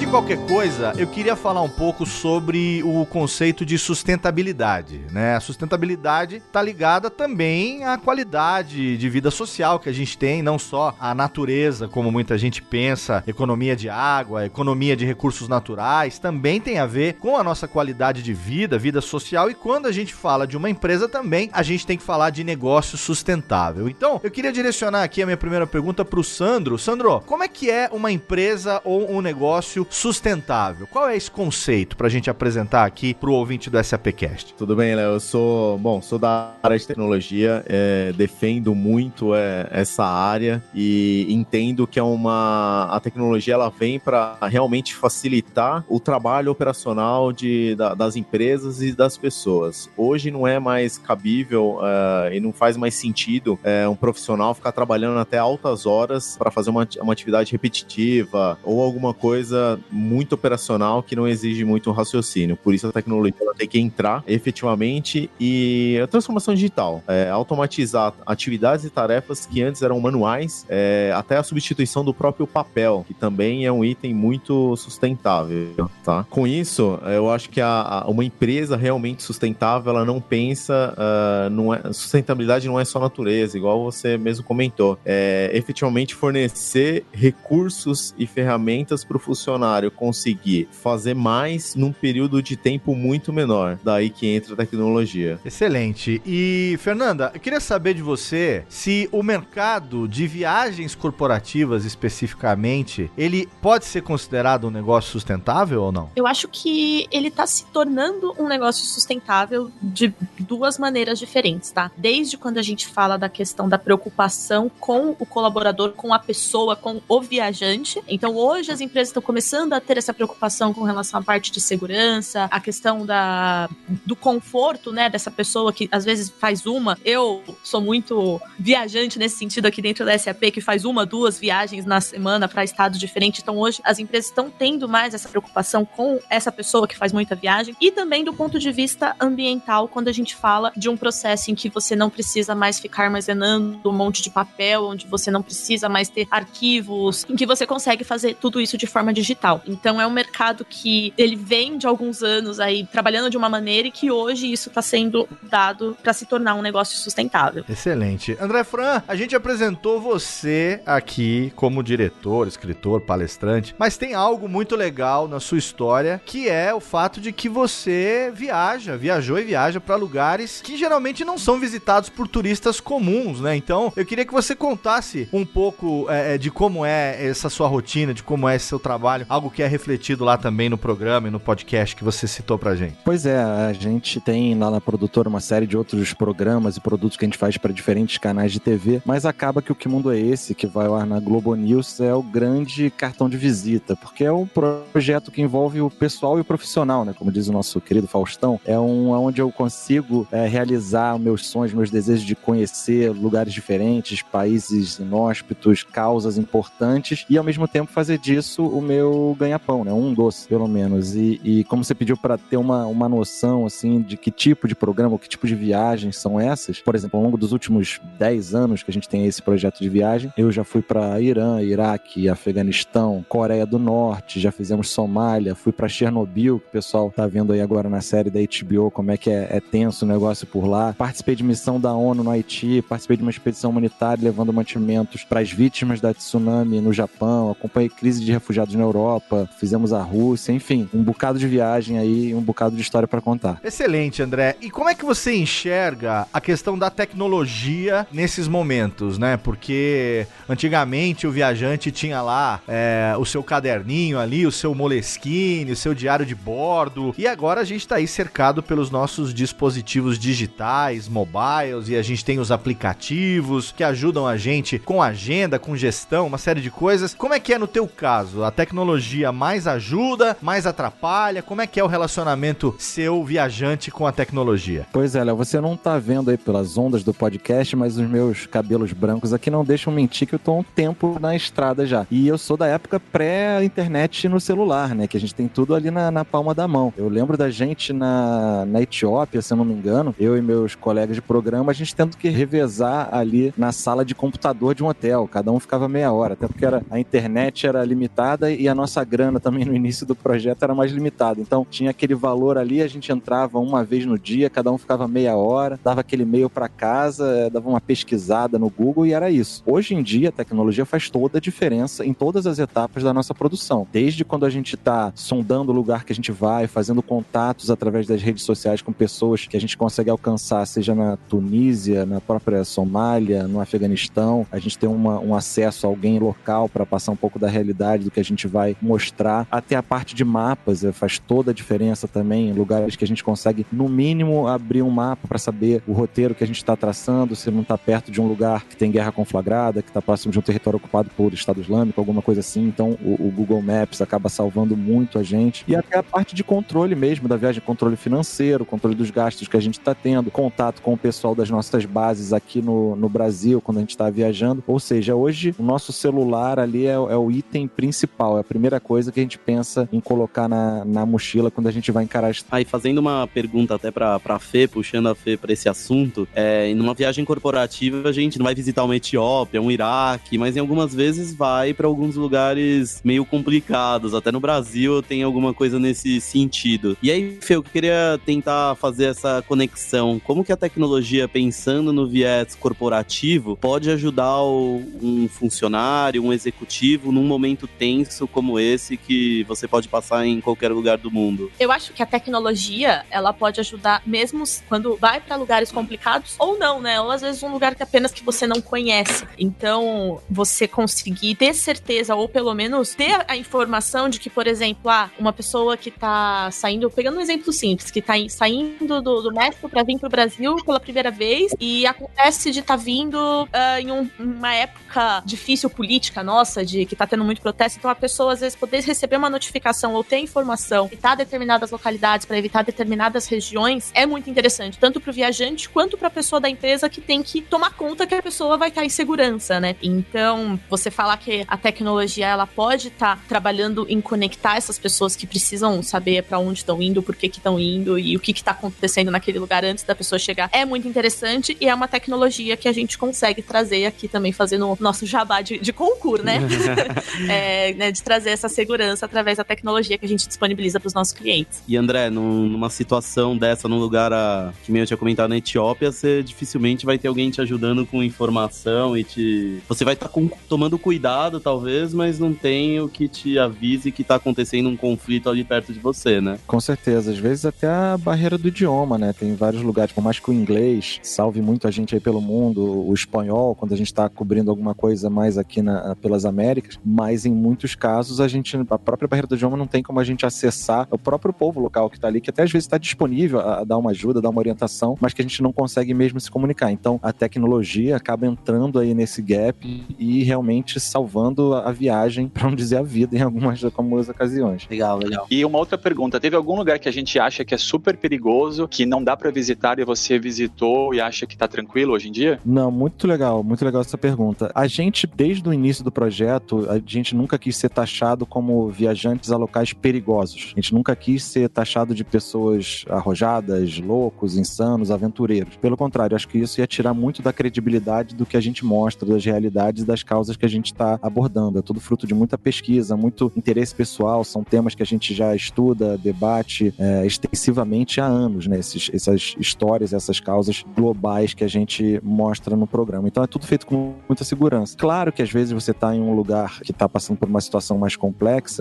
De 0.07 0.11
qualquer 0.11 0.39
coisa, 0.47 0.93
eu 0.97 1.07
queria 1.09 1.35
falar 1.35 1.63
um 1.63 1.69
pouco 1.69 2.07
sobre 2.07 2.81
o 2.85 3.05
conceito 3.05 3.67
de 3.67 3.77
sustentabilidade, 3.77 5.01
né? 5.11 5.35
A 5.35 5.41
sustentabilidade 5.41 6.37
está 6.37 6.63
ligada 6.63 7.11
também 7.11 7.85
à 7.85 7.99
qualidade 7.99 8.97
de 8.97 9.09
vida 9.09 9.33
social 9.33 9.81
que 9.81 9.89
a 9.89 9.93
gente 9.93 10.17
tem, 10.17 10.43
não 10.43 10.61
só 10.61 10.95
à 11.01 11.13
natureza, 11.13 11.89
como 11.89 12.13
muita 12.13 12.39
gente 12.39 12.63
pensa, 12.63 13.25
economia 13.27 13.75
de 13.75 13.89
água, 13.89 14.47
economia 14.47 14.97
de 14.97 15.05
recursos 15.05 15.49
naturais, 15.49 16.21
também 16.21 16.61
tem 16.61 16.79
a 16.79 16.87
ver 16.87 17.15
com 17.15 17.37
a 17.37 17.43
nossa 17.43 17.67
qualidade 17.67 18.23
de 18.23 18.33
vida, 18.33 18.79
vida 18.79 19.01
social, 19.01 19.51
e 19.51 19.55
quando 19.55 19.87
a 19.87 19.93
gente 19.93 20.15
fala 20.15 20.47
de 20.47 20.57
uma 20.57 20.71
empresa 20.71 21.09
também, 21.09 21.51
a 21.53 21.65
gente 21.65 21.85
tem 21.85 21.99
que 21.99 22.05
falar 22.05 22.31
de 22.31 22.45
negócio 22.45 22.97
sustentável. 22.97 23.89
Então, 23.89 24.21
eu 24.23 24.31
queria 24.31 24.53
direcionar 24.53 25.03
aqui 25.03 25.21
a 25.21 25.27
minha 25.27 25.37
primeira 25.37 25.67
pergunta 25.67 26.05
para 26.05 26.21
o 26.21 26.25
Sandro. 26.25 26.79
Sandro, 26.79 27.21
como 27.27 27.43
é 27.43 27.49
que 27.49 27.69
é 27.69 27.89
uma 27.91 28.13
empresa 28.13 28.81
ou 28.85 29.11
um 29.11 29.21
negócio 29.21 29.85
sustentável. 29.97 30.87
Qual 30.87 31.09
é 31.09 31.17
esse 31.17 31.31
conceito 31.31 31.97
para 31.97 32.07
a 32.07 32.11
gente 32.11 32.29
apresentar 32.29 32.85
aqui 32.85 33.15
para 33.15 33.31
o 33.31 33.33
ouvinte 33.33 33.71
do 33.71 33.83
SAPcast? 33.83 34.53
Tudo 34.53 34.77
bem, 34.77 34.95
Léo? 34.95 35.15
Eu 35.15 35.21
sou, 35.21 35.79
bom, 35.79 36.03
sou 36.03 36.19
da 36.19 36.53
área 36.63 36.79
de 36.79 36.87
tecnologia, 36.87 37.65
é, 37.67 38.13
defendo 38.13 38.75
muito 38.75 39.35
é, 39.35 39.67
essa 39.71 40.05
área 40.05 40.63
e 40.75 41.27
entendo 41.31 41.87
que 41.87 41.99
é 41.99 42.03
uma 42.03 42.89
a 42.91 43.01
tecnologia 43.01 43.55
ela 43.55 43.71
vem 43.71 43.99
para 43.99 44.37
realmente 44.43 44.95
facilitar 44.95 45.83
o 45.89 45.99
trabalho 45.99 46.53
operacional 46.53 47.33
de, 47.33 47.75
da, 47.75 47.95
das 47.95 48.17
empresas 48.17 48.83
e 48.83 48.93
das 48.93 49.17
pessoas. 49.17 49.89
Hoje 49.97 50.31
não 50.31 50.47
é 50.47 50.59
mais 50.59 50.99
cabível 50.99 51.79
uh, 51.79 52.31
e 52.31 52.39
não 52.39 52.53
faz 52.53 52.77
mais 52.77 52.95
sentido 52.95 53.59
uh, 53.65 53.91
um 53.91 53.97
profissional 53.97 54.53
ficar 54.53 54.73
trabalhando 54.73 55.19
até 55.19 55.39
altas 55.39 55.87
horas 55.87 56.37
para 56.37 56.51
fazer 56.51 56.69
uma, 56.69 56.87
uma 57.01 57.15
atividade 57.15 57.51
repetitiva 57.51 58.59
ou 58.63 58.83
alguma 58.83 59.15
coisa 59.15 59.81
muito 59.91 60.35
operacional 60.35 61.03
que 61.03 61.17
não 61.17 61.27
exige 61.27 61.65
muito 61.65 61.91
raciocínio. 61.91 62.57
Por 62.57 62.75
isso 62.75 62.87
a 62.87 62.93
tecnologia 62.93 63.35
ela 63.41 63.55
tem 63.55 63.69
que 63.69 63.79
entrar 63.79 64.23
efetivamente 64.27 65.31
e 65.41 65.99
a 66.03 66.07
transformação 66.07 66.55
digital, 66.55 67.03
é, 67.07 67.29
automatizar 67.29 68.13
atividades 68.25 68.85
e 68.85 68.91
tarefas 68.91 69.47
que 69.47 69.63
antes 69.63 69.83
eram 69.83 70.01
manuais, 70.01 70.67
é, 70.69 71.13
até 71.15 71.37
a 71.37 71.43
substituição 71.43 72.05
do 72.05 72.13
próprio 72.13 72.47
papel, 72.47 73.05
que 73.07 73.15
também 73.15 73.67
é 73.67 73.73
um 73.73 73.85
item 73.85 74.15
muito 74.15 74.77
sustentável, 74.77 75.91
tá? 76.05 76.25
Com 76.29 76.47
isso, 76.47 76.99
eu 77.07 77.31
acho 77.31 77.51
que 77.51 77.61
a, 77.61 78.03
a, 78.05 78.09
uma 78.09 78.25
empresa 78.25 78.77
realmente 78.77 79.23
sustentável, 79.23 79.93
ela 79.93 80.05
não 80.05 80.21
pensa, 80.21 80.95
uh, 80.97 81.51
não 81.51 81.75
é, 81.75 81.93
sustentabilidade 81.93 82.67
não 82.67 82.79
é 82.79 82.85
só 82.85 82.99
natureza, 83.01 83.57
igual 83.57 83.83
você 83.83 84.17
mesmo 84.17 84.45
comentou, 84.45 84.99
é 85.05 85.51
efetivamente 85.55 86.15
fornecer 86.15 87.05
recursos 87.13 88.15
e 88.19 88.27
ferramentas 88.27 89.05
para 89.05 89.17
o 89.17 89.21
funcionário 89.21 89.76
funcionário 89.77 89.91
conseguir 89.91 90.69
fazer 90.71 91.15
mais 91.15 91.75
num 91.75 91.93
período 91.93 92.43
de 92.43 92.57
tempo 92.57 92.95
muito 92.95 93.33
menor. 93.33 93.79
Daí 93.83 94.11
que 94.11 94.27
entra 94.27 94.55
a 94.55 94.57
tecnologia. 94.57 95.39
Excelente. 95.45 96.21
E, 96.25 96.77
Fernanda, 96.81 97.31
eu 97.35 97.41
queria 97.41 97.61
saber 97.61 97.95
de 97.95 98.03
você 98.03 98.65
se 98.69 99.09
o 99.13 99.23
mercado 99.23 100.09
de 100.09 100.27
viagens 100.27 100.95
corporativas 100.95 101.85
especificamente, 101.85 103.11
ele 103.17 103.49
pode 103.61 103.85
ser 103.85 104.03
considerado 104.03 104.67
um 104.67 104.71
negócio 104.71 105.11
sustentável 105.13 105.83
ou 105.83 105.93
não? 105.93 106.11
Eu 106.17 106.27
acho 106.27 106.49
que 106.49 107.07
ele 107.11 107.29
está 107.29 107.47
se 107.47 107.67
tornando 107.67 108.35
um 108.39 108.49
negócio 108.49 108.85
sustentável 108.87 109.71
de 109.83 110.13
duas 110.39 110.79
maneiras 110.79 111.19
diferentes, 111.19 111.71
tá? 111.71 111.91
Desde 111.97 112.37
quando 112.37 112.59
a 112.59 112.63
gente 112.63 112.87
fala 112.87 113.17
da 113.17 113.29
questão 113.29 113.69
da 113.69 113.79
preocupação 113.79 114.71
com 114.81 115.15
o 115.19 115.27
colaborador, 115.27 115.93
com 115.93 116.15
a 116.15 116.19
pessoa, 116.19 116.77
com 116.77 117.01
o 117.09 117.21
viajante. 117.21 118.03
Então, 118.09 118.37
hoje 118.37 118.71
as 118.71 118.81
empresas 118.81 119.09
estão 119.09 119.23
começando 119.23 119.66
a 119.75 119.81
ter 119.81 119.99
essa 119.99 120.13
preocupação 120.13 120.73
com 120.73 120.83
relação 120.83 121.21
à 121.21 121.23
parte 121.23 121.51
de 121.51 121.61
segurança, 121.61 122.49
a 122.51 122.61
questão 122.61 123.05
da, 123.05 123.69
do 124.05 124.15
conforto, 124.15 124.93
né, 124.93 125.09
dessa 125.09 125.31
pessoa 125.31 125.73
que 125.73 125.89
às 125.91 126.05
vezes 126.05 126.31
faz 126.31 126.67
uma. 126.67 126.99
Eu 127.05 127.43
sou 127.63 127.81
muito 127.81 128.41
viajante 128.59 129.19
nesse 129.19 129.37
sentido 129.37 129.67
aqui 129.67 129.83
dentro 129.83 130.05
da 130.05 130.17
SAP, 130.19 130.51
que 130.53 130.61
faz 130.61 130.85
uma, 130.85 131.05
duas 131.05 131.39
viagens 131.39 131.85
na 131.85 132.01
semana 132.01 132.49
para 132.49 132.65
estados 132.65 132.99
diferentes. 132.99 133.43
Então, 133.43 133.57
hoje 133.57 133.81
as 133.85 133.99
empresas 133.99 134.27
estão 134.27 134.51
tendo 134.51 134.89
mais 134.89 135.15
essa 135.15 135.29
preocupação 135.29 135.85
com 135.85 136.19
essa 136.31 136.51
pessoa 136.51 136.87
que 136.87 136.97
faz 136.97 137.13
muita 137.13 137.35
viagem 137.35 137.75
e 137.81 137.91
também 137.91 138.25
do 138.25 138.33
ponto 138.33 138.59
de 138.59 138.71
vista 138.73 139.15
ambiental, 139.21 139.89
quando 139.89 140.09
a 140.09 140.13
gente 140.13 140.35
fala 140.35 140.73
de 140.77 140.89
um 140.89 140.97
processo 140.97 141.51
em 141.51 141.55
que 141.55 141.69
você 141.69 141.95
não 141.97 142.11
precisa 142.11 142.55
mais 142.55 142.79
ficar 142.79 143.05
armazenando 143.05 143.89
um 143.89 143.93
monte 143.93 144.23
de 144.23 144.31
papel, 144.31 144.85
onde 144.85 145.07
você 145.07 145.31
não 145.31 145.43
precisa 145.43 145.89
mais 145.89 146.09
ter 146.09 146.27
arquivos, 146.31 147.25
em 147.29 147.37
que 147.37 147.47
você 147.47 147.67
consegue 147.67 148.05
fazer 148.05 148.35
tudo 148.35 148.61
isso 148.61 148.77
de 148.77 148.87
forma 148.87 149.13
digital. 149.57 149.63
Então 149.67 150.01
é 150.01 150.07
um 150.07 150.11
mercado 150.11 150.65
que 150.65 151.13
ele 151.17 151.37
vem 151.37 151.79
de 151.79 151.87
alguns 151.87 152.23
anos 152.23 152.61
aí 152.61 152.87
trabalhando 152.87 153.31
de 153.31 153.37
uma 153.37 153.49
maneira 153.49 153.89
e 153.89 153.91
que 153.91 154.11
hoje 154.11 154.51
isso 154.53 154.69
está 154.69 154.83
sendo 154.83 155.29
dado 155.43 155.97
para 156.03 156.13
se 156.13 156.27
tornar 156.27 156.55
um 156.55 156.63
negócio 156.63 156.97
sustentável. 156.99 157.65
Excelente. 157.69 158.37
André 158.41 158.65
Fran, 158.65 159.03
a 159.07 159.17
gente 159.17 159.35
apresentou 159.35 160.01
você 160.01 160.81
aqui 160.85 161.53
como 161.57 161.83
diretor, 161.83 162.47
escritor, 162.47 163.01
palestrante, 163.01 163.75
mas 163.79 163.97
tem 163.97 164.15
algo 164.15 164.49
muito 164.49 164.77
legal 164.77 165.29
na 165.29 165.41
sua 165.41 165.59
história 165.59 166.21
que 166.25 166.49
é 166.49 166.75
o 166.75 166.81
fato 166.81 167.21
de 167.21 167.33
que 167.33 167.49
você 167.49 168.33
viaja, 168.35 168.97
viajou 168.97 169.39
e 169.39 169.45
viaja 169.45 169.81
para 169.81 169.97
lugares 169.97 170.61
que 170.61 170.77
geralmente 170.77 171.25
não 171.25 171.39
são 171.39 171.59
visitados 171.59 172.09
por 172.09 172.29
turistas 172.29 172.81
comuns, 172.81 173.41
né? 173.41 173.57
Então 173.57 173.93
eu 173.97 174.05
queria 174.05 174.25
que 174.25 174.33
você 174.33 174.55
contasse 174.55 175.29
um 175.33 175.45
pouco 175.45 176.07
é, 176.09 176.35
é 176.35 176.39
de 176.39 176.51
como 176.51 176.85
é 176.85 177.25
essa 177.25 177.49
sua 177.49 177.69
rotina, 177.69 178.13
de 178.13 178.23
como 178.23 178.49
é 178.49 178.57
esse 178.57 178.67
seu 178.67 178.79
trabalho, 178.79 179.27
algo 179.29 179.46
que 179.51 179.63
é 179.63 179.67
refletido 179.67 180.25
lá 180.25 180.37
também 180.37 180.69
no 180.69 180.79
programa 180.79 181.29
e 181.29 181.31
no 181.31 181.41
podcast 181.41 181.95
que 181.95 182.05
você 182.05 182.27
citou 182.27 182.59
pra 182.59 182.75
gente. 182.75 182.97
Pois 183.05 183.27
é, 183.27 183.39
a 183.39 183.73
gente 183.73 184.21
tem 184.21 184.57
lá 184.59 184.71
na 184.71 184.81
produtora 184.81 185.29
uma 185.29 185.41
série 185.41 185.67
de 185.67 185.77
outros 185.77 186.13
programas 186.13 186.77
e 186.77 186.81
produtos 186.81 187.17
que 187.17 187.25
a 187.25 187.29
gente 187.29 187.39
faz 187.39 187.57
para 187.57 187.73
diferentes 187.73 188.19
canais 188.19 188.53
de 188.53 188.61
TV, 188.61 189.03
mas 189.05 189.27
acaba 189.27 189.63
que 189.63 189.73
o 189.73 189.75
Que 189.75 189.89
Mundo 189.89 190.13
é 190.13 190.19
Esse, 190.19 190.55
que 190.55 190.67
vai 190.67 190.89
lá 190.89 191.05
na 191.05 191.21
Globo 191.21 191.55
News, 191.55 192.01
é 192.01 192.15
o 192.15 192.23
grande 192.23 192.91
cartão 192.91 193.29
de 193.29 193.37
visita, 193.37 193.97
porque 193.97 194.25
é 194.25 194.33
um 194.33 194.47
projeto 194.47 195.31
que 195.31 195.43
envolve 195.43 195.81
o 195.81 195.91
pessoal 195.91 196.39
e 196.39 196.41
o 196.41 196.45
profissional, 196.45 197.05
né? 197.05 197.15
Como 197.17 197.33
diz 197.33 197.49
o 197.49 197.53
nosso 197.53 197.81
querido 197.81 198.07
Faustão, 198.07 198.61
é 198.65 198.79
um 198.79 199.11
onde 199.11 199.41
eu 199.41 199.51
consigo 199.51 200.27
é, 200.31 200.47
realizar 200.47 201.19
meus 201.19 201.47
sonhos, 201.47 201.73
meus 201.73 201.91
desejos 201.91 202.25
de 202.25 202.35
conhecer 202.35 203.11
lugares 203.11 203.53
diferentes, 203.53 204.23
países 204.23 204.99
inóspitos, 204.99 205.83
causas 205.83 206.39
importantes 206.39 207.25
e 207.29 207.39
ao 207.39 207.45
mesmo 207.45 207.69
tempo 207.69 207.93
fazer 207.93 208.19
disso 208.19 208.67
o 208.67 208.81
meu 208.81 209.36
ganha-pão, 209.37 209.85
né? 209.85 209.93
Um 209.93 210.13
doce, 210.13 210.49
pelo 210.49 210.67
menos. 210.67 211.15
E, 211.15 211.41
e 211.45 211.65
como 211.65 211.85
você 211.85 211.95
pediu 211.95 212.17
para 212.17 212.37
ter 212.39 212.57
uma, 212.57 212.87
uma 212.87 213.09
noção, 213.09 213.67
assim, 213.67 214.01
de 214.01 214.17
que 214.17 214.31
tipo 214.31 214.67
de 214.67 214.75
programa, 214.75 215.19
que 215.19 215.29
tipo 215.29 215.47
de 215.47 215.55
viagens 215.55 216.19
são 216.19 216.41
essas, 216.41 216.81
por 216.81 216.95
exemplo, 216.95 217.19
ao 217.19 217.25
longo 217.25 217.37
dos 217.37 217.53
últimos 217.53 218.01
10 218.19 218.55
anos 218.55 218.83
que 218.83 218.91
a 218.91 218.95
gente 218.95 219.09
tem 219.09 219.27
esse 219.27 219.43
projeto 219.43 219.81
de 219.81 219.89
viagem, 219.89 220.33
eu 220.37 220.51
já 220.51 220.65
fui 220.65 220.83
para 220.83 221.21
Irã, 221.21 221.63
Iraque, 221.63 222.29
Afeganistão, 222.29 223.25
Coreia 223.29 223.67
do 223.67 223.79
Norte, 223.79 224.41
já 224.41 224.53
fizemos 224.53 224.91
Somália, 224.91 225.55
fui 225.55 225.73
para 225.73 225.89
Chernobyl, 225.89 226.59
que 226.59 226.69
o 226.69 226.73
pessoal 226.73 227.11
tá 227.11 227.27
vendo 227.27 227.53
aí 227.53 227.61
agora 227.61 227.89
na 227.89 228.01
série 228.01 228.31
da 228.31 228.41
HBO 228.41 228.91
como 228.91 229.11
é 229.11 229.17
que 229.17 229.31
é, 229.31 229.49
é 229.51 229.61
tenso 229.61 230.05
o 230.05 230.09
negócio 230.09 230.47
por 230.47 230.67
lá. 230.67 230.95
Participei 230.97 231.35
de 231.35 231.43
missão 231.43 231.81
da 231.81 231.93
ONU 231.93 232.23
no 232.23 232.31
Haiti, 232.31 232.83
participei 232.83 233.17
de 233.17 233.23
uma 233.23 233.31
expedição 233.31 233.71
humanitária 233.71 234.23
levando 234.23 234.53
mantimentos 234.53 235.25
para 235.25 235.41
as 235.41 235.51
vítimas 235.51 236.01
da 236.01 236.15
tsunami 236.15 236.81
no 236.81 236.93
Japão, 236.93 237.51
acompanhei 237.51 237.89
crise 237.89 238.25
de 238.25 238.33
refugiados 238.33 238.75
na 238.75 238.83
Europa, 238.83 239.26
fizemos 239.59 239.93
a 239.93 240.03
Rússia, 240.03 240.53
enfim, 240.53 240.89
um 240.93 241.03
bocado 241.03 241.39
de 241.39 241.47
viagem 241.47 241.99
aí, 241.99 242.35
um 242.35 242.41
bocado 242.41 242.77
de 242.77 242.83
história 242.83 243.09
para 243.09 243.21
contar. 243.21 243.61
Excelente, 243.65 244.23
André. 244.23 244.57
E 244.61 244.71
como 244.71 244.89
é 244.89 244.95
que 244.95 245.05
você 245.05 245.35
enxerga 245.35 246.27
a 246.33 246.41
questão 246.41 246.79
da 246.79 246.91
tecnologia 246.91 248.07
nesses 248.13 248.49
momentos, 248.49 249.19
né? 249.19 249.37
Porque 249.37 250.27
antigamente 250.49 251.27
o 251.27 251.31
viajante 251.31 251.91
tinha 251.91 252.23
lá 252.23 252.61
é, 252.69 253.15
o 253.19 253.25
seu 253.25 253.43
caderninho 253.43 254.19
ali, 254.19 254.47
o 254.47 254.53
seu 254.53 254.75
moleskine, 254.75 255.73
o 255.73 255.77
seu 255.77 255.95
diário 255.95 256.27
de 256.27 256.35
bordo, 256.35 257.15
e 257.19 257.27
agora 257.27 257.61
a 257.61 257.65
gente 257.65 257.81
está 257.81 257.97
aí 257.97 258.07
cercado 258.07 258.63
pelos 258.63 258.91
nossos 258.91 259.33
dispositivos 259.33 260.19
digitais, 260.19 261.09
mobiles, 261.09 261.89
e 261.89 261.97
a 261.97 262.03
gente 262.03 262.25
tem 262.25 262.39
os 262.39 262.51
aplicativos 262.51 263.73
que 263.73 263.85
ajudam 263.85 264.27
a 264.27 264.37
gente 264.37 264.79
com 264.79 265.03
agenda, 265.03 265.59
com 265.59 265.77
gestão, 265.77 266.27
uma 266.27 266.39
série 266.39 266.61
de 266.61 266.71
coisas. 266.71 267.15
Como 267.15 267.35
é 267.35 267.41
que 267.41 267.53
é 267.53 267.59
no 267.59 267.67
teu 267.67 267.87
caso? 267.87 268.45
A 268.45 268.51
tecnologia 268.51 269.16
mais 269.25 269.67
ajuda, 269.67 270.37
mais 270.43 270.67
atrapalha? 270.67 271.43
Como 271.43 271.61
é 271.61 271.67
que 271.67 271.81
é 271.81 271.85
o 271.85 271.87
relacionamento 271.87 272.75
seu 272.79 273.25
viajante 273.25 273.91
com 273.91 274.07
a 274.07 274.13
tecnologia? 274.13 274.87
Pois 274.93 275.15
é, 275.15 275.25
Léo, 275.25 275.37
você 275.37 275.61
não 275.61 275.77
tá 275.77 275.99
vendo 275.99 276.31
aí 276.31 276.37
pelas 276.37 276.77
ondas 276.77 277.03
do 277.03 277.15
podcast, 277.15 277.75
mas 277.77 277.97
os 277.97 278.09
meus 278.09 278.47
cabelos 278.47 278.93
brancos 278.93 279.33
aqui 279.33 279.51
não 279.51 279.65
deixam 279.65 279.93
mentir 279.93 280.27
que 280.29 280.35
eu 280.35 280.39
tô 280.39 280.53
há 280.53 280.57
um 280.57 280.63
tempo 280.63 281.19
na 281.21 281.35
estrada 281.35 281.87
já. 281.87 282.07
E 282.11 282.27
eu 282.27 282.37
sou 282.37 282.57
da 282.57 282.67
época 282.67 283.01
pré-internet 283.01 284.29
no 284.29 284.41
celular, 284.41 284.95
né? 284.95 285.07
Que 285.07 285.17
a 285.17 285.21
gente 285.21 285.35
tem 285.35 285.49
tudo 285.49 285.75
ali 285.75 285.91
na, 285.91 286.11
na 286.11 286.25
palma 286.25 286.55
da 286.55 286.67
mão. 286.67 286.93
Eu 286.97 287.09
lembro 287.09 287.37
da 287.37 287.51
gente 287.51 287.93
na, 287.93 288.65
na 288.67 288.83
Etiópia, 288.83 289.43
se 289.43 289.53
eu 289.53 289.57
não 289.57 289.65
me 289.65 289.75
engano, 289.75 290.15
eu 290.19 290.37
e 290.37 290.43
meus 290.43 290.75
colegas 290.75 291.17
de 291.17 291.23
programa, 291.23 291.71
a 291.71 291.75
gente 291.75 291.95
tendo 291.95 292.17
que 292.17 292.29
revezar 292.29 293.09
ali 293.13 293.53
na 293.57 293.73
sala 293.73 294.05
de 294.05 294.15
computador 294.15 294.75
de 294.75 294.83
um 294.83 294.89
hotel. 294.89 295.29
Cada 295.31 295.51
um 295.51 295.61
ficava 295.61 295.89
meia 295.89 296.13
hora, 296.13 296.35
até 296.35 296.47
porque 296.47 296.65
era, 296.65 296.83
a 296.91 296.99
internet 296.99 297.67
era 297.67 297.85
limitada 297.85 298.51
e 298.51 298.69
a 298.69 298.75
nossa 298.75 298.96
grana 299.05 299.41
também 299.41 299.65
no 299.65 299.75
início 299.75 300.07
do 300.07 300.15
projeto 300.15 300.63
era 300.63 300.75
mais 300.75 300.93
limitada. 300.93 301.41
Então 301.41 301.67
tinha 301.69 301.91
aquele 301.91 302.15
valor 302.15 302.59
ali, 302.59 302.83
a 302.83 302.89
gente 302.89 303.11
entrava 303.13 303.59
uma 303.59 303.85
vez 303.85 304.05
no 304.05 304.19
dia, 304.19 304.51
cada 304.51 304.71
um 304.71 304.79
ficava 304.79 305.07
meia 305.09 305.37
hora, 305.37 305.79
dava 305.83 306.01
aquele 306.01 306.23
e-mail 306.23 306.49
para 306.49 306.69
casa, 306.69 307.27
eh, 307.27 307.51
dava 307.51 307.69
uma 307.69 307.81
pesquisada 307.81 308.59
no 308.59 308.71
Google 308.71 309.07
e 309.07 309.13
era 309.13 309.31
isso. 309.31 309.63
Hoje 309.67 309.95
em 309.95 310.03
dia 310.03 310.29
a 310.29 310.33
tecnologia 310.33 310.85
faz 310.85 311.11
toda 311.11 311.39
a 311.39 311.41
diferença 311.41 312.05
em 312.05 312.13
todas 312.13 312.47
as 312.47 312.59
etapas 312.59 313.03
da 313.03 313.13
nossa 313.13 313.35
produção. 313.35 313.87
Desde 313.93 314.25
quando 314.25 314.47
a 314.47 314.51
gente 314.51 314.75
está 314.75 315.13
sondando 315.15 315.73
o 315.73 315.75
lugar 315.75 316.05
que 316.05 316.13
a 316.13 316.15
gente 316.15 316.33
vai, 316.33 316.67
fazendo 316.67 317.03
contatos 317.03 317.71
através 317.71 318.07
das 318.07 318.23
redes 318.23 318.45
sociais 318.45 318.83
com 318.83 318.93
pessoas 318.93 319.47
que 319.47 319.57
a 319.57 319.61
gente 319.61 319.77
consegue 319.77 320.11
alcançar, 320.11 320.67
seja 320.67 320.95
na 320.95 321.17
Tunísia, 321.17 322.07
na 322.07 322.21
própria 322.21 322.65
Somália, 322.65 323.47
no 323.47 323.61
Afeganistão, 323.61 324.47
a 324.51 324.59
gente 324.59 324.79
tem 324.79 324.89
uma, 324.89 325.19
um 325.21 325.35
acesso 325.35 325.87
a 325.87 325.91
alguém 325.91 326.19
local 326.19 326.69
para 326.69 326.87
passar 326.87 327.13
um 327.13 327.17
pouco 327.17 327.39
da 327.39 327.49
realidade 327.49 328.05
do 328.05 328.11
que 328.11 328.21
a 328.21 328.25
gente 328.25 328.47
vai 328.47 328.77
mostrar, 328.87 329.47
até 329.51 329.77
a 329.77 329.83
parte 329.83 330.15
de 330.15 330.25
mapas 330.25 330.85
eh, 330.85 330.93
faz 330.93 331.19
toda 331.19 331.51
a 331.51 331.55
diferença 331.55 332.09
também, 332.09 332.53
lugares 332.53 332.97
que 332.97 333.05
a 333.05 333.07
gente 333.07 333.23
consegue, 333.23 333.67
no 333.73 333.89
mínimo, 333.89 334.47
abrir 334.47 334.83
um 334.83 334.91
mapa 334.91 335.27
para 335.29 335.39
saber 335.39 335.83
o 335.87 335.93
roteiro 335.93 336.35
que 336.35 336.45
a 336.45 336.47
gente 336.47 336.57
está 336.57 336.77
traçando, 336.77 337.37
se 337.37 337.51
não 337.51 337.63
está 337.63 337.77
perto 337.77 338.11
de 338.11 338.21
um 338.21 338.27
lugar 338.27 338.65
que 338.65 338.77
tem 338.77 338.91
guerra 338.91 339.13
conflagrada, 339.13 339.83
que 339.83 339.91
está 339.91 340.01
próximo 340.01 340.33
de 340.33 340.39
um 340.39 340.43
território 340.43 340.77
ocupado 340.77 341.11
por 341.17 341.33
Estado 341.33 341.61
Islâmico, 341.61 342.01
alguma 342.01 342.23
coisa 342.23 342.41
assim. 342.41 342.67
Então, 342.67 342.97
o, 343.03 343.27
o 343.27 343.31
Google 343.31 343.61
Maps 343.61 344.01
acaba 344.01 344.29
salvando 344.29 344.77
muito 344.77 345.19
a 345.19 345.23
gente. 345.23 345.65
E 345.67 345.75
até 345.75 345.99
a 345.99 346.03
parte 346.03 346.35
de 346.35 346.45
controle 346.45 346.95
mesmo 346.95 347.29
da 347.29 347.37
viagem, 347.37 347.61
controle 347.61 347.97
financeiro, 347.97 348.65
controle 348.65 348.95
dos 348.95 349.11
gastos 349.11 349.49
que 349.49 349.57
a 349.57 349.61
gente 349.61 349.79
está 349.79 349.95
tendo, 349.95 350.31
contato 350.31 350.81
com 350.81 350.95
o 350.95 350.99
pessoal 350.99 351.35
das 351.35 351.51
nossas 351.51 351.85
bases 351.85 352.33
aqui 352.33 352.63
no, 352.63 352.95
no 352.97 353.09
Brasil, 353.09 353.61
quando 353.61 353.79
a 353.79 353.81
gente 353.81 353.91
está 353.91 354.09
viajando. 354.11 354.63
Ou 354.67 354.79
seja, 354.79 355.15
hoje 355.15 355.55
o 355.59 355.63
nosso 355.63 355.93
celular 355.93 356.59
ali 356.59 356.87
é, 356.87 356.93
é, 356.93 357.17
o 357.17 357.31
item 357.31 357.67
principal, 357.67 358.37
é 358.37 358.41
a 358.41 358.45
primeira 358.45 358.76
coisa 358.81 359.13
que 359.13 359.21
a 359.21 359.23
gente 359.23 359.39
pensa 359.39 359.89
em 359.93 360.01
colocar 360.01 360.49
na, 360.49 360.85
na 360.85 361.07
mochila 361.07 361.51
quando 361.51 361.69
a 361.69 361.73
gente 361.73 361.91
vai 361.91 362.05
encarar. 362.05 362.35
Aí, 362.51 362.65
fazendo 362.65 362.99
uma 362.99 363.27
pergunta 363.27 363.75
até 363.75 363.91
para 363.91 364.21
a 364.25 364.39
Fê, 364.39 364.67
puxando 364.67 365.09
a 365.09 365.15
Fê 365.15 365.37
para 365.37 365.53
esse 365.53 365.69
assunto, 365.69 366.27
é, 366.35 366.73
numa 366.75 366.95
viagem 366.95 367.25
corporativa 367.25 368.09
a 368.09 368.13
gente 368.13 368.39
não 368.39 368.45
vai 368.45 368.55
visitar 368.55 368.85
uma 368.85 368.97
Etiópia, 368.97 369.61
um 369.61 369.71
Iraque, 369.71 370.39
mas 370.39 370.57
em 370.57 370.61
algumas 370.61 370.95
vezes 370.95 371.35
vai 371.35 371.73
para 371.73 371.87
alguns 371.87 372.17
lugares 372.17 373.01
meio 373.05 373.25
complicados. 373.25 374.15
Até 374.15 374.33
no 374.33 374.41
Brasil 374.41 375.03
tem 375.03 375.23
alguma 375.23 375.55
coisa 375.55 375.79
nesse 375.79 376.21
sentido. 376.21 376.97
E 377.03 377.11
aí, 377.11 377.39
Fê, 377.41 377.57
eu 377.57 377.63
queria 377.63 378.19
tentar 378.25 378.75
fazer 378.77 379.07
essa 379.07 379.43
conexão. 379.47 380.21
Como 380.25 380.45
que 380.45 380.53
a 380.53 380.57
tecnologia, 380.57 381.29
pensando 381.29 381.93
no 381.93 382.07
viés 382.07 382.55
corporativo, 382.55 383.57
pode 383.57 383.91
ajudar 383.91 384.41
o, 384.43 384.83
um 385.03 385.29
funcionário, 385.29 386.23
um 386.23 386.33
executivo, 386.33 387.13
num 387.13 387.25
momento 387.25 387.67
tenso 387.67 388.27
como 388.27 388.59
esse 388.59 388.66
que 388.97 389.45
você 389.45 389.69
pode 389.69 389.89
passar 389.89 390.27
em 390.27 390.41
qualquer 390.41 390.73
lugar 390.73 390.99
do 390.99 391.11
mundo. 391.11 391.51
Eu 391.59 391.71
acho 391.73 391.93
que 391.93 392.03
a 392.03 392.07
tecnologia, 392.07 393.05
ela 393.11 393.33
pode 393.33 393.61
ajudar 393.61 394.03
mesmo 394.07 394.45
quando 394.69 394.97
vai 394.97 395.21
para 395.21 395.37
lugares 395.37 395.71
complicados 395.71 396.35
ou 396.39 396.59
não, 396.59 396.81
né? 396.81 397.01
Ou 397.01 397.11
às 397.11 397.21
vezes 397.21 397.43
um 397.43 397.53
lugar 397.53 397.75
que 397.75 397.83
apenas 397.83 398.13
que 398.13 398.23
você 398.23 398.47
não 398.47 398.61
conhece. 398.61 399.27
Então, 399.39 400.21
você 400.29 400.67
conseguir 400.67 401.35
ter 401.35 401.55
certeza 401.55 402.15
ou 402.15 402.29
pelo 402.29 402.55
menos 402.55 402.95
ter 402.95 403.25
a 403.29 403.37
informação 403.37 404.09
de 404.09 404.19
que, 404.19 404.31
por 404.31 404.47
exemplo, 404.47 404.91
ah, 404.91 405.11
uma 405.19 405.33
pessoa 405.33 405.77
que 405.77 405.91
tá 405.91 406.51
saindo, 406.51 406.91
pegando 406.91 407.19
um 407.19 407.21
exemplo 407.21 407.53
simples, 407.53 407.91
que 407.91 408.03
tá 408.03 408.15
saindo 408.29 409.01
do, 409.01 409.23
do 409.23 409.33
México 409.33 409.69
para 409.69 409.83
vir 409.83 409.99
pro 409.99 410.09
Brasil 410.09 410.57
pela 410.65 410.81
primeira 410.81 411.11
vez 411.11 411.53
e 411.61 411.87
acontece 411.87 412.51
de 412.51 412.63
tá 412.63 412.77
vindo 412.77 413.17
uh, 413.17 413.79
em 413.81 413.91
um, 413.91 414.09
uma 414.19 414.55
época 414.55 415.23
difícil 415.25 415.71
política 415.71 416.23
nossa, 416.23 416.65
de 416.65 416.85
que 416.87 416.97
tá 416.97 417.07
tendo 417.07 417.25
muito 417.25 417.41
protesto, 417.41 417.79
então 417.79 417.91
a 417.91 417.95
pessoa 417.95 418.33
às 418.33 418.41
vezes 418.41 418.56
poder 418.57 418.83
receber 418.83 419.17
uma 419.17 419.31
notificação 419.31 419.95
ou 419.95 420.03
ter 420.03 420.19
informação, 420.19 420.87
evitar 420.87 421.15
determinadas 421.15 421.71
localidades, 421.71 422.27
para 422.27 422.39
evitar 422.39 422.63
determinadas 422.63 423.27
regiões, 423.27 423.91
é 423.95 424.07
muito 424.07 424.29
interessante, 424.31 424.79
tanto 424.79 425.01
para 425.01 425.11
o 425.11 425.15
viajante 425.15 425.69
quanto 425.69 425.97
para 425.97 426.09
a 426.09 426.11
pessoa 426.11 426.41
da 426.41 426.49
empresa 426.49 426.89
que 426.89 427.01
tem 427.01 427.23
que 427.23 427.41
tomar 427.41 427.71
conta 427.75 428.07
que 428.07 428.15
a 428.15 428.23
pessoa 428.23 428.57
vai 428.57 428.69
estar 428.69 428.81
tá 428.81 428.87
em 428.87 428.91
segurança, 428.91 429.61
né? 429.61 429.77
Então, 429.83 430.59
você 430.69 430.91
falar 430.91 431.17
que 431.17 431.45
a 431.47 431.57
tecnologia 431.57 432.27
ela 432.27 432.47
pode 432.47 432.89
estar 432.89 433.17
tá 433.17 433.23
trabalhando 433.29 433.87
em 433.89 434.01
conectar 434.01 434.57
essas 434.57 434.79
pessoas 434.79 435.15
que 435.15 435.27
precisam 435.27 435.83
saber 435.83 436.23
para 436.23 436.39
onde 436.39 436.61
estão 436.61 436.81
indo, 436.81 437.03
por 437.03 437.15
que 437.15 437.27
estão 437.27 437.59
indo 437.59 437.99
e 437.99 438.17
o 438.17 438.21
que 438.21 438.33
está 438.33 438.53
acontecendo 438.53 439.11
naquele 439.11 439.39
lugar 439.39 439.65
antes 439.65 439.85
da 439.85 439.95
pessoa 439.95 440.19
chegar, 440.19 440.49
é 440.53 440.65
muito 440.65 440.89
interessante 440.89 441.57
e 441.61 441.69
é 441.69 441.75
uma 441.75 441.89
tecnologia 441.89 442.57
que 442.57 442.69
a 442.69 442.73
gente 442.73 442.97
consegue 442.97 443.43
trazer 443.43 443.87
aqui 443.87 444.09
também, 444.09 444.33
fazendo 444.33 444.69
o 444.69 444.77
nosso 444.81 445.07
jabá 445.07 445.41
de, 445.41 445.59
de 445.59 445.73
concurso, 445.73 446.25
né? 446.25 446.41
é, 447.29 447.73
né? 447.75 447.93
De 447.93 448.03
trazer 448.03 448.31
essa 448.31 448.46
segurança 448.49 449.07
através 449.07 449.39
da 449.39 449.45
tecnologia 449.45 449.97
que 449.99 450.05
a 450.05 450.09
gente 450.09 450.27
disponibiliza 450.27 450.81
para 450.81 450.89
os 450.89 450.95
nossos 450.95 451.13
clientes. 451.13 451.63
E 451.67 451.77
André, 451.77 452.11
num, 452.11 452.47
numa 452.49 452.71
situação 452.71 453.37
dessa, 453.37 453.69
num 453.69 453.79
lugar 453.79 454.13
a, 454.13 454.53
que 454.65 454.73
meio 454.73 454.83
eu 454.83 454.87
tinha 454.87 454.97
comentado 454.97 455.31
na 455.31 455.37
Etiópia, 455.37 455.91
você 455.91 456.23
dificilmente 456.23 456.87
vai 456.87 456.99
ter 456.99 457.09
alguém 457.09 457.31
te 457.31 457.41
ajudando 457.41 457.87
com 457.87 458.03
informação 458.03 458.97
e 458.97 459.05
te. 459.05 459.59
Você 459.69 459.85
vai 459.85 459.95
estar 459.95 460.09
tá 460.09 460.21
tomando 460.49 460.79
cuidado, 460.79 461.41
talvez, 461.41 461.93
mas 461.93 462.19
não 462.19 462.33
tem 462.33 462.81
o 462.81 462.89
que 462.89 463.09
te 463.09 463.39
avise 463.39 463.93
que 463.93 464.03
está 464.03 464.17
acontecendo 464.17 464.69
um 464.69 464.77
conflito 464.77 465.29
ali 465.29 465.45
perto 465.45 465.73
de 465.73 465.79
você, 465.79 466.21
né? 466.21 466.39
Com 466.47 466.61
certeza. 466.61 467.11
Às 467.11 467.19
vezes 467.19 467.45
até 467.45 467.67
a 467.67 467.97
barreira 467.99 468.39
do 468.39 468.49
idioma, 468.49 468.99
né? 468.99 469.13
Tem 469.13 469.35
vários 469.35 469.63
lugares, 469.63 469.93
por 469.93 470.03
mais 470.03 470.19
que 470.19 470.31
o 470.31 470.33
inglês 470.33 470.99
salve 471.03 471.41
muito 471.41 471.67
a 471.67 471.71
gente 471.71 471.95
aí 471.95 472.01
pelo 472.01 472.21
mundo, 472.21 472.87
o 472.87 472.93
espanhol, 472.95 473.55
quando 473.55 473.73
a 473.73 473.77
gente 473.77 473.87
está 473.87 474.09
cobrindo 474.09 474.51
alguma 474.51 474.75
coisa 474.75 475.09
mais 475.09 475.39
aqui 475.39 475.63
na, 475.63 475.97
pelas 475.97 476.25
Américas, 476.25 476.79
mas 476.85 477.27
em 477.27 477.33
muitos 477.33 477.75
casos 477.75 478.21
a 478.21 478.29
gente, 478.29 478.36
a 478.71 478.79
própria 478.79 479.09
barreira 479.09 479.27
do 479.27 479.35
idioma 479.35 479.57
não 479.57 479.67
tem 479.67 479.83
como 479.83 480.01
a 480.01 480.05
gente 480.05 480.27
acessar 480.27 480.87
o 480.91 480.99
próprio 480.99 481.33
povo 481.33 481.61
local 481.61 481.91
que 481.91 481.97
está 481.97 482.09
ali, 482.09 482.21
que 482.21 482.31
até 482.31 482.43
às 482.43 482.51
vezes 482.51 482.67
está 482.67 482.79
disponível 482.79 483.41
a, 483.41 483.61
a, 483.61 483.65
dar 483.65 483.79
uma 483.79 483.91
ajuda, 483.91 484.19
a 484.19 484.23
dar 484.23 484.31
uma 484.31 484.39
orientação, 484.39 484.97
mas 485.01 485.13
que 485.13 485.23
a 485.23 485.25
gente 485.25 485.43
não 485.43 485.53
consegue 485.53 485.95
mesmo 485.95 486.21
se 486.21 486.31
comunicar. 486.31 486.71
Então 486.71 486.99
a 487.03 487.13
tecnologia 487.13 487.97
acaba 487.97 488.27
entrando 488.27 488.79
aí 488.79 488.95
nesse 488.95 489.23
gap 489.23 489.87
e 489.99 490.23
realmente 490.23 490.79
salvando 490.81 491.55
a 491.55 491.73
viagem, 491.73 492.29
para 492.33 492.49
não 492.49 492.55
dizer 492.55 492.77
a 492.77 492.83
vida, 492.83 493.17
em 493.17 493.23
algumas, 493.23 493.63
algumas 493.65 494.09
ocasiões. 494.09 494.67
Legal, 494.69 494.99
legal. 494.99 495.27
E 495.31 495.45
uma 495.45 495.59
outra 495.59 495.79
pergunta: 495.79 496.21
teve 496.21 496.37
algum 496.37 496.57
lugar 496.57 496.79
que 496.79 496.89
a 496.89 496.93
gente 496.93 497.19
acha 497.19 497.45
que 497.45 497.55
é 497.55 497.59
super 497.59 497.97
perigoso, 497.97 498.69
que 498.69 498.85
não 498.85 499.03
dá 499.03 499.17
para 499.17 499.31
visitar 499.31 499.79
e 499.79 499.85
você 499.85 500.19
visitou 500.19 500.95
e 500.95 501.01
acha 501.01 501.27
que 501.27 501.35
está 501.35 501.49
tranquilo 501.49 501.93
hoje 501.93 502.09
em 502.09 502.13
dia? 502.13 502.41
Não, 502.45 502.71
muito 502.71 503.07
legal, 503.07 503.43
muito 503.43 503.65
legal 503.65 503.81
essa 503.81 503.99
pergunta. 503.99 504.51
A 504.55 504.67
gente, 504.67 505.07
desde 505.07 505.49
o 505.49 505.53
início 505.53 505.85
do 505.85 505.93
projeto, 505.93 506.67
a 506.69 506.79
gente 506.79 507.15
nunca 507.15 507.39
quis 507.39 507.57
ser 507.57 507.71
taxado 507.71 508.26
como 508.29 508.69
viajantes 508.69 509.31
a 509.31 509.37
locais 509.37 509.73
perigosos. 509.73 510.53
A 510.57 510.61
gente 510.61 510.75
nunca 510.75 510.95
quis 510.95 511.25
ser 511.25 511.49
taxado 511.49 511.95
de 511.95 512.05
pessoas 512.05 512.85
arrojadas, 512.89 513.79
loucos, 513.79 514.37
insanos, 514.37 514.91
aventureiros. 514.91 515.57
Pelo 515.57 515.77
contrário, 515.77 516.15
acho 516.15 516.29
que 516.29 516.39
isso 516.39 516.61
ia 516.61 516.67
tirar 516.67 516.95
muito 516.95 517.23
da 517.23 517.33
credibilidade 517.33 518.15
do 518.15 518.27
que 518.27 518.37
a 518.37 518.41
gente 518.41 518.65
mostra, 518.65 519.09
das 519.09 519.25
realidades 519.25 519.85
das 519.85 520.03
causas 520.03 520.37
que 520.37 520.45
a 520.45 520.49
gente 520.49 520.67
está 520.67 520.99
abordando. 521.03 521.59
É 521.59 521.63
tudo 521.63 521.81
fruto 521.81 522.07
de 522.07 522.15
muita 522.15 522.37
pesquisa, 522.37 522.97
muito 522.97 523.33
interesse 523.37 523.75
pessoal, 523.75 524.25
são 524.25 524.43
temas 524.43 524.75
que 524.75 524.83
a 524.83 524.87
gente 524.87 525.15
já 525.15 525.35
estuda, 525.35 525.97
debate 525.99 526.75
é, 526.79 527.07
extensivamente 527.07 528.01
há 528.01 528.07
anos, 528.07 528.47
né? 528.47 528.59
Esses, 528.59 528.91
essas 528.93 529.35
histórias, 529.39 529.93
essas 529.93 530.21
causas 530.21 530.65
globais 530.75 531.35
que 531.35 531.45
a 531.45 531.49
gente 531.49 532.01
mostra 532.03 532.57
no 532.57 532.67
programa. 532.67 533.09
Então 533.09 533.23
é 533.23 533.27
tudo 533.27 533.47
feito 533.47 533.67
com 533.67 533.95
muita 534.09 534.25
segurança. 534.25 534.77
Claro 534.77 535.13
que 535.13 535.23
às 535.23 535.31
vezes 535.31 535.53
você 535.53 535.71
está 535.71 535.95
em 535.95 536.01
um 536.01 536.15
lugar 536.15 536.61
que 536.61 536.73
está 536.73 536.89
passando 536.89 537.17
por 537.17 537.29
uma 537.29 537.41
situação 537.41 537.79
mais 537.79 537.97
complexa 537.97 538.06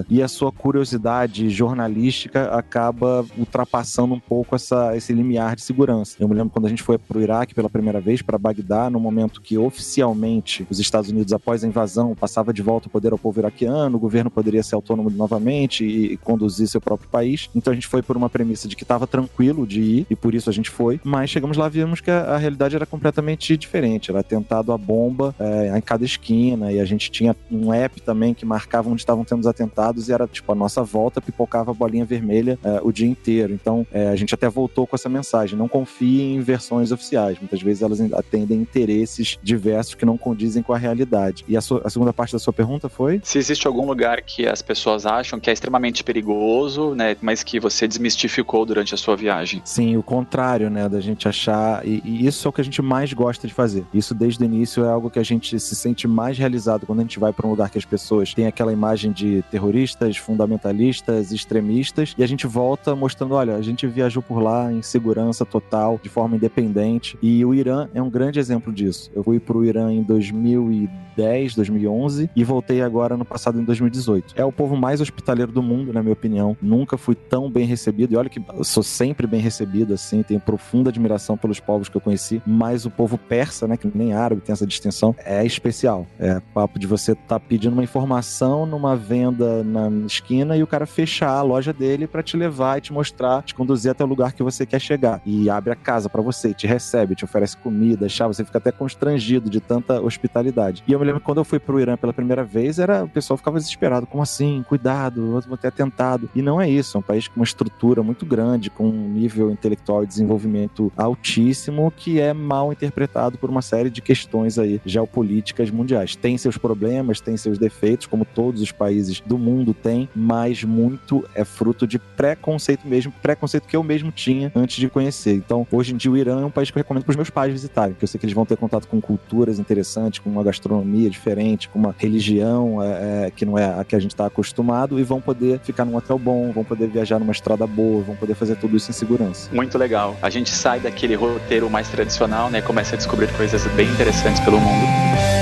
e 0.10 0.22
a 0.22 0.28
sua 0.28 0.52
curiosidade 0.52 1.50
jornalística 1.50 2.46
acaba 2.56 3.26
ultrapassando 3.38 4.14
um 4.14 4.20
pouco 4.20 4.56
essa, 4.56 4.96
esse 4.96 5.14
limiar 5.14 5.56
de 5.56 5.62
segurança. 5.62 6.18
Eu 6.20 6.28
me 6.28 6.36
lembro 6.36 6.52
quando 6.52 6.66
a 6.66 6.70
gente 6.70 6.84
foi 6.84 6.98
para 6.98 7.18
o 7.18 7.22
Iraque 7.22 7.54
pela 7.54 7.70
primeira 7.70 8.00
vez, 8.00 8.22
para 8.22 8.38
Bagdá, 8.38 8.90
no 8.90 9.00
momento 9.00 9.42
que 9.42 9.58
oficialmente 9.58 10.66
os 10.70 10.80
Estados 10.80 11.10
Unidos, 11.10 11.34
após 11.34 11.64
a 11.64 11.68
invasão, 11.68 12.16
passava 12.16 12.54
de 12.54 12.62
volta 12.62 12.88
o 12.88 12.92
poder 12.92 13.12
ao 13.12 13.18
povo 13.18 13.40
iraquiano, 13.40 13.98
o 13.98 14.00
governo 14.00 14.30
poderia 14.30 14.64
ser 14.64 14.76
autônomo 14.76 15.10
novamente 15.10 15.86
e, 15.86 16.14
e 16.14 16.18
conduzir 16.18 16.68
seu 16.68 16.82
próprio 16.82 17.10
país. 17.10 17.50
Então 17.56 17.72
a 17.72 17.76
gente 17.76 17.88
foi 17.88 18.02
por 18.02 18.18
uma 18.18 18.30
premissa 18.30 18.68
de 18.68 18.76
que 18.76 18.84
estava 18.84 19.08
tranquilo 19.08 19.66
de 19.66 19.82
ir 19.82 20.08
e 20.10 20.16
por 20.16 20.34
isso 20.34 20.50
a 20.50 20.54
gente 20.54 20.70
foi, 20.70 21.00
mas 21.04 21.30
chegamos 21.30 21.58
lá 21.58 21.68
vimos 21.68 22.02
que 22.02 22.12
a, 22.12 22.36
a 22.36 22.38
realidade 22.38 22.76
era 22.76 22.86
completamente 22.86 23.56
diferente. 23.58 24.12
Era 24.12 24.24
tentado 24.24 24.72
a 24.72 24.78
bomba 24.78 25.36
é, 25.40 25.78
em 25.78 25.82
cada 25.82 26.04
esquina 26.06 26.72
e 26.72 26.80
a 26.80 26.86
gente 26.86 27.12
tinha 27.12 27.36
um 27.52 27.74
app 27.74 28.02
também 28.02 28.34
que 28.34 28.46
marcava 28.46 28.90
onde 28.90 29.02
estavam 29.02 29.24
tendo 29.24 29.35
os 29.42 29.48
atentados 29.48 30.10
e 30.10 30.14
era 30.14 30.28
tipo 30.28 30.52
a 30.52 30.56
nossa 30.56 30.84
volta 30.84 31.22
pipocava 31.22 31.72
a 31.72 31.74
bolinha 31.74 32.06
vermelha 32.06 32.58
é, 32.64 32.80
o 32.84 32.92
dia 32.92 33.08
inteiro. 33.08 33.54
Então 33.54 33.86
é, 33.92 34.10
a 34.10 34.16
gente 34.16 34.34
até 34.34 34.50
voltou 34.50 34.86
com 34.88 34.96
essa 34.96 35.10
mensagem: 35.10 35.58
não 35.58 35.68
confie 35.68 36.22
em 36.22 36.40
versões 36.42 36.92
oficiais. 36.92 37.38
Muitas 37.40 37.62
vezes 37.62 37.82
elas 37.82 38.00
atendem 38.14 38.60
interesses 38.60 39.38
diversos 39.42 39.96
que 39.96 40.06
não 40.06 40.18
condizem 40.18 40.64
com 40.64 40.74
a 40.74 40.78
realidade. 40.78 41.44
E 41.48 41.58
a, 41.58 41.62
sua, 41.62 41.82
a 41.84 41.90
segunda 41.90 42.14
parte 42.14 42.34
da 42.34 42.40
sua 42.40 42.54
pergunta 42.54 42.90
foi? 42.90 43.22
Se 43.24 43.38
existe 43.38 43.68
algum 43.68 43.86
lugar 43.86 44.22
que 44.22 44.48
as 44.48 44.62
pessoas 44.62 45.06
acham 45.06 45.40
que 45.40 45.50
é 45.50 45.54
extremamente 45.54 46.04
perigoso, 46.04 46.94
né, 46.96 47.16
mas 47.22 47.44
que 47.44 47.60
você 47.60 47.88
desmistificou 47.88 48.66
durante 48.66 48.94
a 48.94 48.98
sua 48.98 49.16
viagem. 49.16 49.62
Sim, 49.66 49.98
o 49.98 50.04
contrário, 50.04 50.70
né, 50.70 50.88
da 50.88 51.00
gente 51.00 51.28
achar 51.28 51.86
e, 51.86 52.02
e 52.04 52.28
isso 52.28 52.48
é 52.48 52.50
o 52.50 52.54
que 52.54 52.62
a 52.62 52.64
gente 52.64 52.82
mais 52.82 53.12
gosta 53.14 53.48
de 53.48 53.54
fazer. 53.54 53.86
Isso 53.94 54.14
desde 54.14 54.44
o 54.44 54.46
início 54.46 54.84
é 54.84 54.90
algo 54.90 55.10
que 55.10 55.20
a 55.20 55.24
gente 55.24 55.60
se 55.60 55.76
sente 55.76 56.08
mais 56.08 56.38
realizado 56.38 56.86
quando 56.86 57.00
a 57.00 57.02
gente 57.04 57.20
vai 57.20 57.34
para 57.34 57.48
um 57.48 57.50
lugar 57.50 57.70
que 57.70 57.78
as 57.78 57.86
pessoas 57.86 58.34
têm 58.34 58.48
aquela 58.48 58.72
imagem 58.72 59.12
de 59.12 59.25
terroristas, 59.50 60.18
fundamentalistas, 60.18 61.32
extremistas, 61.32 62.14
e 62.18 62.24
a 62.24 62.28
gente 62.28 62.48
volta 62.48 62.96
mostrando, 62.96 63.36
olha, 63.36 63.56
a 63.56 63.62
gente 63.62 63.88
viajou 63.88 64.22
por 64.22 64.40
lá 64.40 64.72
em 64.72 64.82
segurança 64.82 65.46
total, 65.46 66.00
de 66.02 66.10
forma 66.10 66.36
independente, 66.36 67.18
e 67.22 67.44
o 67.46 67.54
Irã 67.54 67.88
é 67.94 68.02
um 68.02 68.10
grande 68.10 68.40
exemplo 68.40 68.72
disso. 68.72 69.12
Eu 69.16 69.24
fui 69.24 69.40
para 69.40 69.58
o 69.58 69.66
Irã 69.66 69.92
em 69.92 70.04
2010, 70.04 71.56
2011 71.56 72.30
e 72.36 72.44
voltei 72.44 72.82
agora 72.82 73.18
no 73.18 73.26
passado 73.26 73.60
em 73.60 73.64
2018. 73.64 74.34
É 74.36 74.46
o 74.46 74.52
povo 74.52 74.76
mais 74.76 75.02
hospitaleiro 75.02 75.52
do 75.52 75.62
mundo, 75.62 75.94
na 75.94 76.02
minha 76.02 76.14
opinião. 76.14 76.56
Nunca 76.62 76.98
fui 76.98 77.16
tão 77.16 77.50
bem 77.50 77.66
recebido, 77.66 78.14
e 78.14 78.18
olha 78.18 78.30
que 78.30 78.42
eu 78.54 78.64
sou 78.64 78.84
sempre 78.84 79.28
bem 79.28 79.42
recebido, 79.42 79.94
assim, 79.94 80.24
tenho 80.24 80.40
profunda 80.40 80.90
admiração 80.90 81.38
pelos 81.38 81.60
povos 81.60 81.90
que 81.90 81.98
eu 81.98 82.02
conheci, 82.02 82.42
mas 82.46 82.86
o 82.86 82.92
povo 82.92 83.18
persa, 83.18 83.68
né, 83.68 83.78
que 83.78 83.90
nem 83.94 84.14
árabe 84.14 84.42
tem 84.42 84.54
essa 84.54 84.66
distinção, 84.66 85.16
é 85.24 85.46
especial. 85.46 86.06
É 86.20 86.42
papo 86.54 86.80
de 86.80 86.88
você 86.88 87.14
estar 87.14 87.26
tá 87.26 87.40
pedindo 87.40 87.74
uma 87.74 87.84
informação 87.84 88.66
numa 88.66 88.96
venda 88.96 89.15
na 89.64 89.90
esquina 90.06 90.58
e 90.58 90.64
o 90.64 90.68
cara 90.68 90.86
fechar 90.86 91.32
a 91.32 91.42
loja 91.42 91.72
dele 91.72 92.08
para 92.08 92.24
te 92.24 92.36
levar 92.38 92.78
e 92.78 92.82
te 92.82 92.94
mostrar, 92.94 93.44
te 93.44 93.56
conduzir 93.56 93.92
até 93.92 94.04
o 94.04 94.08
lugar 94.08 94.34
que 94.34 94.44
você 94.44 94.66
quer 94.66 94.80
chegar. 94.80 95.22
E 95.26 95.50
abre 95.50 95.72
a 95.72 95.76
casa 95.76 96.10
para 96.10 96.22
você, 96.22 96.54
te 96.54 96.68
recebe, 96.68 97.16
te 97.16 97.24
oferece 97.26 97.58
comida, 97.58 98.10
chá, 98.10 98.28
você 98.28 98.44
fica 98.44 98.58
até 98.58 98.72
constrangido 98.72 99.50
de 99.50 99.60
tanta 99.60 100.02
hospitalidade. 100.02 100.84
E 100.88 100.92
eu 100.92 101.00
me 101.00 101.06
lembro 101.06 101.20
que 101.20 101.26
quando 101.26 101.40
eu 101.40 101.46
fui 101.46 101.60
pro 101.60 101.80
Irã 101.80 101.98
pela 101.98 102.14
primeira 102.14 102.44
vez, 102.44 102.80
era 102.80 103.04
o 103.04 103.10
pessoal 103.10 103.38
ficava 103.38 103.58
desesperado, 103.58 104.06
como 104.06 104.24
assim? 104.24 104.64
Cuidado, 104.68 105.42
vou 105.48 105.58
ter 105.58 105.68
atentado. 105.68 106.30
E 106.36 106.42
não 106.42 106.60
é 106.60 106.70
isso, 106.70 106.98
é 106.98 107.00
um 107.00 107.04
país 107.04 107.28
com 107.28 107.40
uma 107.40 107.46
estrutura 107.46 108.02
muito 108.02 108.26
grande, 108.26 108.70
com 108.70 108.88
um 108.88 109.10
nível 109.10 109.52
intelectual 109.52 110.04
e 110.04 110.08
desenvolvimento 110.08 110.92
altíssimo 110.98 111.92
que 111.96 112.20
é 112.20 112.34
mal 112.34 112.72
interpretado 112.72 113.38
por 113.38 113.50
uma 113.50 113.62
série 113.62 113.90
de 113.90 114.02
questões 114.02 114.58
aí 114.58 114.82
geopolíticas 114.86 115.70
mundiais. 115.70 116.16
Tem 116.16 116.38
seus 116.38 116.58
problemas, 116.58 117.20
tem 117.20 117.38
seus 117.38 117.58
defeitos, 117.58 118.08
como 118.08 118.26
todos 118.26 118.62
os 118.62 118.72
países 118.72 119.05
do 119.26 119.38
mundo 119.38 119.74
têm, 119.74 120.10
mas 120.16 120.64
muito 120.64 121.28
é 121.34 121.44
fruto 121.44 121.88
de 121.88 122.00
preconceito 122.00 122.88
mesmo, 122.88 123.12
preconceito 123.22 123.68
que 123.68 123.76
eu 123.76 123.84
mesmo 123.84 124.12
tinha 124.12 124.52
antes 124.56 124.78
de 124.78 124.90
conhecer. 124.90 125.34
Então, 125.34 125.66
hoje 125.72 125.94
em 125.94 125.98
dia 125.98 126.12
o 126.12 126.18
Irã 126.18 126.42
é 126.42 126.46
um 126.46 126.52
país 126.52 126.72
que 126.72 126.78
eu 126.78 126.82
recomendo 126.82 127.04
para 127.04 127.12
os 127.12 127.16
meus 127.16 127.30
pais 127.30 127.52
visitarem, 127.52 127.94
porque 127.94 128.06
eu 128.06 128.08
sei 128.08 128.20
que 128.20 128.26
eles 128.26 128.36
vão 128.36 128.46
ter 128.46 128.58
contato 128.58 128.88
com 128.88 129.00
culturas 129.02 129.60
interessantes, 129.60 130.20
com 130.20 130.30
uma 130.30 130.44
gastronomia 130.44 131.10
diferente, 131.10 131.70
com 131.70 131.80
uma 131.80 131.96
religião 131.98 132.82
é, 132.82 133.28
é, 133.28 133.32
que 133.32 133.46
não 133.46 133.58
é 133.58 133.80
a 133.80 133.84
que 133.84 133.96
a 133.96 134.00
gente 134.00 134.12
está 134.12 134.26
acostumado 134.26 135.00
e 135.00 135.04
vão 135.04 135.22
poder 135.22 135.60
ficar 135.60 135.86
num 135.86 135.96
hotel 135.96 136.18
bom, 136.18 136.52
vão 136.52 136.64
poder 136.64 136.88
viajar 136.88 137.20
numa 137.20 137.32
estrada 137.32 137.68
boa, 137.68 138.02
vão 138.02 138.16
poder 138.16 138.36
fazer 138.36 138.56
tudo 138.56 138.76
isso 138.76 138.90
em 138.90 138.94
segurança. 138.94 139.50
Muito 139.54 139.78
legal. 139.78 140.16
A 140.22 140.30
gente 140.30 140.50
sai 140.50 140.80
daquele 140.80 141.16
roteiro 141.16 141.70
mais 141.70 141.88
tradicional, 141.90 142.50
né? 142.50 142.62
Começa 142.62 142.96
a 142.96 142.98
descobrir 142.98 143.32
coisas 143.34 143.66
bem 143.74 143.88
interessantes 143.90 144.40
pelo 144.42 144.60
mundo. 144.60 145.35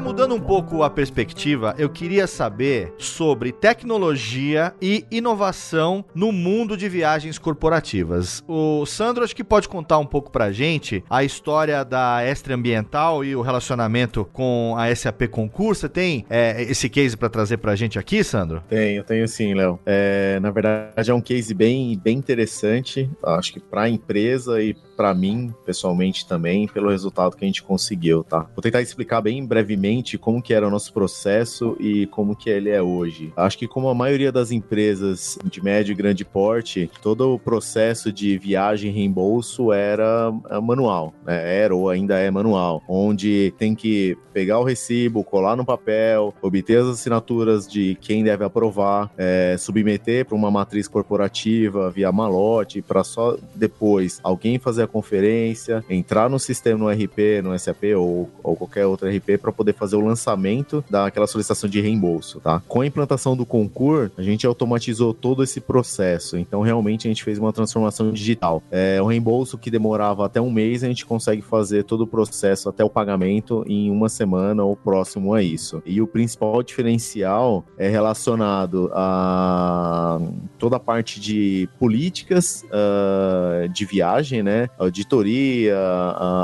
Mudando 0.00 0.34
um 0.34 0.40
pouco 0.40 0.82
a 0.82 0.90
perspectiva, 0.90 1.72
eu 1.78 1.88
queria 1.88 2.26
saber 2.26 2.92
sobre 2.98 3.52
tecnologia 3.52 4.74
e 4.82 5.06
inovação 5.08 6.04
no 6.12 6.32
mundo 6.32 6.76
de 6.76 6.88
viagens 6.88 7.38
corporativas. 7.38 8.42
O 8.48 8.84
Sandro 8.84 9.22
acho 9.22 9.36
que 9.36 9.44
pode 9.44 9.68
contar 9.68 9.98
um 9.98 10.04
pouco 10.04 10.32
pra 10.32 10.50
gente 10.50 11.04
a 11.08 11.22
história 11.22 11.84
da 11.84 12.28
Estre 12.28 12.52
Ambiental 12.52 13.24
e 13.24 13.36
o 13.36 13.40
relacionamento 13.40 14.24
com 14.32 14.74
a 14.76 14.92
SAP 14.92 15.28
Concurso. 15.30 15.82
Você 15.82 15.88
tem 15.88 16.26
é, 16.28 16.60
esse 16.62 16.88
case 16.88 17.16
para 17.16 17.28
trazer 17.28 17.58
pra 17.58 17.76
gente 17.76 18.00
aqui, 18.00 18.24
Sandro? 18.24 18.64
Tenho, 18.68 19.04
tenho 19.04 19.28
sim, 19.28 19.54
Léo. 19.54 19.78
É, 19.86 20.40
na 20.40 20.50
verdade, 20.50 21.08
é 21.08 21.14
um 21.14 21.20
case 21.20 21.54
bem, 21.54 21.96
bem 21.96 22.18
interessante, 22.18 23.08
acho 23.22 23.52
que 23.52 23.60
para 23.60 23.82
a 23.82 23.88
empresa 23.88 24.60
e 24.60 24.74
para 24.96 25.14
mim, 25.14 25.54
pessoalmente 25.64 26.26
também, 26.26 26.66
pelo 26.66 26.90
resultado 26.90 27.36
que 27.36 27.44
a 27.44 27.46
gente 27.46 27.62
conseguiu, 27.62 28.24
tá? 28.24 28.40
Vou 28.56 28.60
tentar 28.60 28.82
explicar 28.82 29.20
bem 29.20 29.38
brevemente 29.68 30.16
como 30.16 30.40
que 30.40 30.54
era 30.54 30.66
o 30.66 30.70
nosso 30.70 30.92
processo 30.94 31.76
e 31.78 32.06
como 32.06 32.34
que 32.34 32.48
ele 32.48 32.70
é 32.70 32.80
hoje. 32.80 33.30
Acho 33.36 33.58
que 33.58 33.68
como 33.68 33.88
a 33.88 33.94
maioria 33.94 34.32
das 34.32 34.50
empresas 34.50 35.38
de 35.44 35.62
médio 35.62 35.92
e 35.92 35.94
grande 35.94 36.24
porte, 36.24 36.90
todo 37.02 37.34
o 37.34 37.38
processo 37.38 38.10
de 38.10 38.38
viagem 38.38 38.90
e 38.90 38.94
reembolso 38.94 39.70
era 39.70 40.32
é, 40.50 40.58
manual, 40.58 41.12
né? 41.24 41.58
Era 41.58 41.76
ou 41.76 41.90
ainda 41.90 42.18
é 42.18 42.30
manual, 42.30 42.82
onde 42.88 43.52
tem 43.58 43.74
que 43.74 44.16
pegar 44.32 44.58
o 44.60 44.64
recibo, 44.64 45.24
colar 45.24 45.56
no 45.56 45.64
papel, 45.64 46.32
obter 46.40 46.78
as 46.78 46.86
assinaturas 46.86 47.66
de 47.66 47.96
quem 48.00 48.22
deve 48.22 48.44
aprovar, 48.44 49.10
é, 49.18 49.56
submeter 49.58 50.24
para 50.24 50.36
uma 50.36 50.50
matriz 50.50 50.86
corporativa 50.86 51.90
via 51.90 52.12
malote, 52.12 52.80
para 52.80 53.02
só 53.02 53.36
depois 53.54 54.20
alguém 54.22 54.58
fazer 54.58 54.84
a 54.84 54.86
conferência, 54.86 55.84
entrar 55.90 56.30
no 56.30 56.38
sistema 56.38 56.78
no 56.78 56.88
RP, 56.88 57.42
no 57.42 57.58
SAP 57.58 57.96
ou, 57.96 58.30
ou 58.42 58.56
qualquer 58.56 58.86
outro 58.86 59.08
RP 59.08 59.38
para 59.40 59.50
poder 59.58 59.74
fazer 59.74 59.96
o 59.96 60.00
lançamento 60.00 60.84
daquela 60.88 61.26
solicitação 61.26 61.68
de 61.68 61.80
reembolso, 61.80 62.38
tá? 62.38 62.62
Com 62.68 62.80
a 62.80 62.86
implantação 62.86 63.36
do 63.36 63.44
concurso, 63.44 64.12
a 64.16 64.22
gente 64.22 64.46
automatizou 64.46 65.12
todo 65.12 65.42
esse 65.42 65.60
processo. 65.60 66.38
Então, 66.38 66.60
realmente, 66.62 67.08
a 67.08 67.10
gente 67.10 67.24
fez 67.24 67.38
uma 67.38 67.52
transformação 67.52 68.12
digital. 68.12 68.62
É 68.70 69.02
um 69.02 69.06
reembolso 69.06 69.58
que 69.58 69.70
demorava 69.70 70.24
até 70.24 70.40
um 70.40 70.50
mês, 70.50 70.84
a 70.84 70.86
gente 70.86 71.04
consegue 71.04 71.42
fazer 71.42 71.82
todo 71.82 72.02
o 72.02 72.06
processo 72.06 72.68
até 72.68 72.84
o 72.84 72.88
pagamento 72.88 73.64
em 73.66 73.90
uma 73.90 74.08
semana 74.08 74.62
ou 74.62 74.76
próximo 74.76 75.34
a 75.34 75.42
isso. 75.42 75.82
E 75.84 76.00
o 76.00 76.06
principal 76.06 76.62
diferencial 76.62 77.64
é 77.76 77.88
relacionado 77.88 78.90
a 78.94 80.20
toda 80.58 80.76
a 80.76 80.80
parte 80.80 81.20
de 81.20 81.68
políticas 81.78 82.64
uh, 82.64 83.68
de 83.68 83.84
viagem, 83.84 84.42
né? 84.42 84.68
auditoria, 84.78 85.76